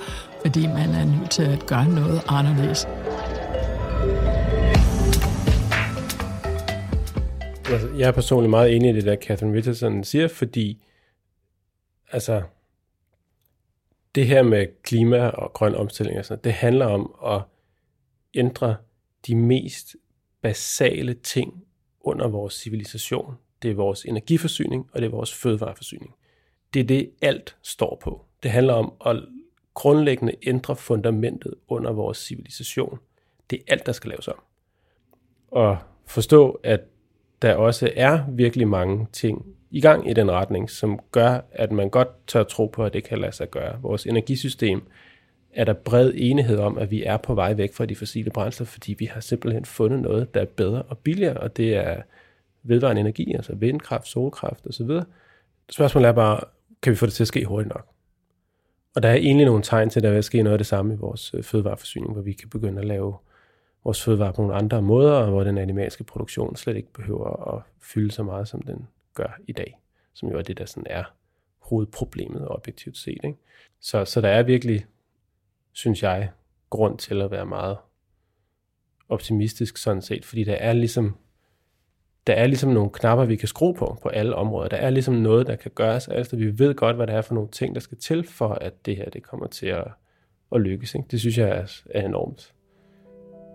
fordi 0.45 0.67
man 0.67 0.89
er 0.89 1.05
nødt 1.05 1.29
til 1.29 1.43
at 1.43 1.65
gøre 1.65 1.89
noget 1.89 2.21
anderledes. 2.27 2.85
Altså, 7.71 7.87
jeg 7.97 8.07
er 8.07 8.11
personligt 8.11 8.49
meget 8.49 8.75
enig 8.75 8.89
i 8.89 8.95
det, 8.95 9.05
der 9.05 9.15
Catherine 9.15 9.57
Richardson 9.57 10.03
siger, 10.03 10.27
fordi 10.27 10.83
altså, 12.11 12.41
det 14.15 14.27
her 14.27 14.43
med 14.43 14.67
klima 14.83 15.27
og 15.27 15.53
grøn 15.53 15.75
omstilling, 15.75 16.19
og 16.19 16.25
sådan, 16.25 16.43
det 16.43 16.53
handler 16.53 16.85
om 16.85 17.15
at 17.25 17.41
ændre 18.33 18.75
de 19.27 19.35
mest 19.35 19.95
basale 20.41 21.13
ting 21.13 21.63
under 22.01 22.27
vores 22.27 22.53
civilisation 22.53 23.35
det 23.61 23.71
er 23.71 23.75
vores 23.75 24.05
energiforsyning, 24.05 24.89
og 24.93 25.01
det 25.01 25.07
er 25.07 25.11
vores 25.11 25.33
fødevareforsyning. 25.33 26.15
Det 26.73 26.79
er 26.79 26.83
det, 26.83 27.11
alt 27.21 27.57
står 27.61 27.99
på. 28.03 28.25
Det 28.43 28.51
handler 28.51 28.73
om 28.73 28.93
at 29.05 29.23
grundlæggende 29.73 30.35
ændre 30.43 30.75
fundamentet 30.75 31.53
under 31.67 31.91
vores 31.91 32.17
civilisation. 32.17 32.99
Det 33.49 33.59
er 33.59 33.73
alt, 33.73 33.85
der 33.85 33.91
skal 33.91 34.09
laves 34.09 34.27
om. 34.27 34.39
Og 35.47 35.77
forstå, 36.05 36.51
at 36.63 36.81
der 37.41 37.55
også 37.55 37.91
er 37.95 38.25
virkelig 38.31 38.67
mange 38.67 39.07
ting 39.13 39.45
i 39.71 39.81
gang 39.81 40.09
i 40.09 40.13
den 40.13 40.31
retning, 40.31 40.69
som 40.69 40.99
gør, 41.11 41.39
at 41.51 41.71
man 41.71 41.89
godt 41.89 42.27
tør 42.27 42.43
tro 42.43 42.65
på, 42.65 42.85
at 42.85 42.93
det 42.93 43.03
kan 43.03 43.17
lade 43.17 43.31
sig 43.31 43.49
gøre. 43.49 43.81
Vores 43.81 44.05
energisystem 44.05 44.81
er 45.53 45.63
der 45.63 45.73
bred 45.73 46.11
enighed 46.15 46.57
om, 46.57 46.77
at 46.77 46.91
vi 46.91 47.03
er 47.03 47.17
på 47.17 47.33
vej 47.33 47.53
væk 47.53 47.73
fra 47.73 47.85
de 47.85 47.95
fossile 47.95 48.31
brændsler, 48.31 48.65
fordi 48.65 48.93
vi 48.93 49.05
har 49.05 49.21
simpelthen 49.21 49.65
fundet 49.65 49.99
noget, 50.01 50.33
der 50.33 50.41
er 50.41 50.45
bedre 50.45 50.81
og 50.81 50.97
billigere, 50.97 51.37
og 51.37 51.57
det 51.57 51.75
er 51.75 52.01
vedvarende 52.63 52.99
energi, 52.99 53.33
altså 53.33 53.55
vindkraft, 53.55 54.07
solkraft 54.07 54.67
osv. 54.67 54.89
Spørgsmålet 55.69 56.07
er 56.07 56.13
bare, 56.13 56.39
kan 56.81 56.91
vi 56.91 56.95
få 56.95 57.05
det 57.05 57.13
til 57.13 57.23
at 57.23 57.27
ske 57.27 57.45
hurtigt 57.45 57.73
nok? 57.73 57.87
Og 58.95 59.03
der 59.03 59.09
er 59.09 59.15
egentlig 59.15 59.45
nogle 59.45 59.63
tegn 59.63 59.89
til, 59.89 59.99
at 59.99 60.03
der 60.03 60.11
vil 60.11 60.23
ske 60.23 60.43
noget 60.43 60.53
af 60.53 60.59
det 60.59 60.67
samme 60.67 60.93
i 60.93 60.97
vores 60.97 61.33
øh, 61.33 61.43
fødevareforsyning, 61.43 62.13
hvor 62.13 62.21
vi 62.21 62.33
kan 62.33 62.49
begynde 62.49 62.79
at 62.79 62.87
lave 62.87 63.15
vores 63.83 64.03
fødevarer 64.03 64.31
på 64.31 64.41
nogle 64.41 64.55
andre 64.55 64.81
måder, 64.81 65.11
og 65.11 65.29
hvor 65.29 65.43
den 65.43 65.57
animalske 65.57 66.03
produktion 66.03 66.55
slet 66.55 66.75
ikke 66.75 66.93
behøver 66.93 67.55
at 67.55 67.61
fylde 67.81 68.11
så 68.11 68.23
meget, 68.23 68.47
som 68.47 68.61
den 68.61 68.87
gør 69.19 69.39
i 69.47 69.51
dag, 69.51 69.79
som 70.13 70.29
jo 70.29 70.37
er 70.37 70.41
det, 70.41 70.57
der 70.57 70.65
sådan 70.65 70.87
er 70.89 71.03
hovedproblemet 71.59 72.47
objektivt 72.47 72.97
set. 72.97 73.19
Ikke? 73.23 73.37
Så, 73.79 74.05
så 74.05 74.21
der 74.21 74.29
er 74.29 74.43
virkelig, 74.43 74.85
synes 75.71 76.03
jeg, 76.03 76.29
grund 76.69 76.97
til 76.97 77.21
at 77.21 77.31
være 77.31 77.45
meget 77.45 77.77
optimistisk 79.09 79.77
sådan 79.77 80.01
set, 80.01 80.25
fordi 80.25 80.43
der 80.43 80.55
er 80.55 80.73
ligesom 80.73 81.17
der 82.27 82.33
er 82.33 82.47
ligesom 82.47 82.69
nogle 82.69 82.89
knapper, 82.89 83.25
vi 83.25 83.35
kan 83.35 83.47
skrue 83.47 83.73
på 83.75 83.97
på 84.01 84.09
alle 84.09 84.35
områder. 84.35 84.69
Der 84.69 84.77
er 84.77 84.89
ligesom 84.89 85.13
noget, 85.13 85.47
der 85.47 85.55
kan 85.55 85.71
gøres. 85.75 86.07
Altså, 86.07 86.35
vi 86.35 86.59
ved 86.59 86.75
godt, 86.75 86.95
hvad 86.95 87.07
der 87.07 87.13
er 87.13 87.21
for 87.21 87.33
nogle 87.33 87.49
ting, 87.49 87.75
der 87.75 87.81
skal 87.81 87.97
til, 87.97 88.27
for 88.27 88.47
at 88.49 88.85
det 88.85 88.95
her 88.95 89.09
det 89.09 89.23
kommer 89.23 89.47
til 89.47 89.67
at, 89.67 89.87
at 90.51 90.61
lykkes. 90.61 90.95
Ikke? 90.95 91.07
Det 91.11 91.19
synes 91.19 91.37
jeg 91.37 91.49
er, 91.49 91.81
er 91.89 92.05
enormt 92.05 92.53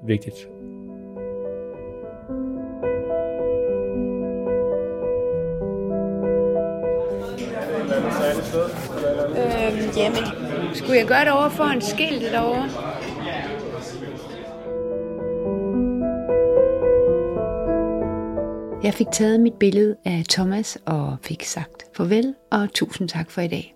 vigtigt. 0.07 0.49
Øhm, 8.55 9.91
jamen, 9.97 10.25
skulle 10.75 10.99
jeg 10.99 11.07
gøre 11.07 11.25
det 11.25 11.33
over 11.33 11.49
for 11.49 11.65
en 11.65 11.81
skilt 11.81 12.23
derovre? 12.23 12.69
Jeg 18.85 18.95
fik 18.95 19.07
taget 19.13 19.41
mit 19.41 19.55
billede 19.55 19.97
af 20.05 20.25
Thomas 20.29 20.79
og 20.87 21.17
fik 21.23 21.45
sagt 21.45 21.85
farvel 21.97 22.35
og 22.53 22.73
tusind 22.75 23.09
tak 23.09 23.31
for 23.31 23.41
i 23.41 23.49
dag. 23.49 23.75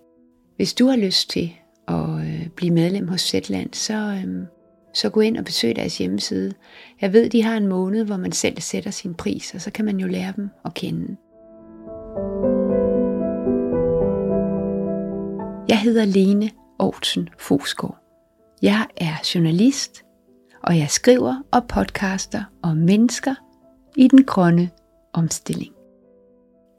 Hvis 0.55 0.73
du 0.73 0.87
har 0.87 0.97
lyst 0.97 1.29
til 1.29 1.51
at 1.87 2.09
øh, 2.09 2.47
blive 2.55 2.73
medlem 2.73 3.07
hos 3.07 3.21
Zetland, 3.21 3.73
så, 3.73 3.93
øhm, 4.23 4.45
så 4.93 5.09
gå 5.09 5.19
ind 5.19 5.37
og 5.37 5.45
besøg 5.45 5.75
deres 5.75 5.97
hjemmeside. 5.97 6.53
Jeg 7.01 7.13
ved, 7.13 7.29
de 7.29 7.43
har 7.43 7.57
en 7.57 7.67
måned, 7.67 8.05
hvor 8.05 8.17
man 8.17 8.31
selv 8.31 8.61
sætter 8.61 8.91
sin 8.91 9.13
pris, 9.13 9.53
og 9.53 9.61
så 9.61 9.71
kan 9.71 9.85
man 9.85 9.97
jo 9.99 10.07
lære 10.07 10.33
dem 10.35 10.49
at 10.65 10.73
kende. 10.73 11.17
Jeg 15.69 15.79
hedder 15.79 16.05
Lene 16.05 16.51
Aarhusen 16.79 17.29
Fosgaard. 17.39 17.97
Jeg 18.61 18.87
er 18.97 19.13
journalist, 19.35 20.03
og 20.63 20.77
jeg 20.77 20.89
skriver 20.89 21.35
og 21.51 21.67
podcaster 21.67 22.43
om 22.63 22.77
mennesker 22.77 23.35
i 23.97 24.07
den 24.07 24.23
grønne 24.23 24.69
omstilling. 25.13 25.73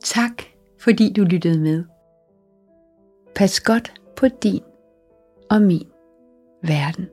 Tak 0.05 0.43
fordi 0.81 1.13
du 1.13 1.23
lyttede 1.25 1.61
med. 1.61 1.85
Pas 3.35 3.61
godt 3.61 3.93
på 4.17 4.29
din 4.29 4.63
og 5.51 5.63
min 5.63 5.89
verden. 6.63 7.09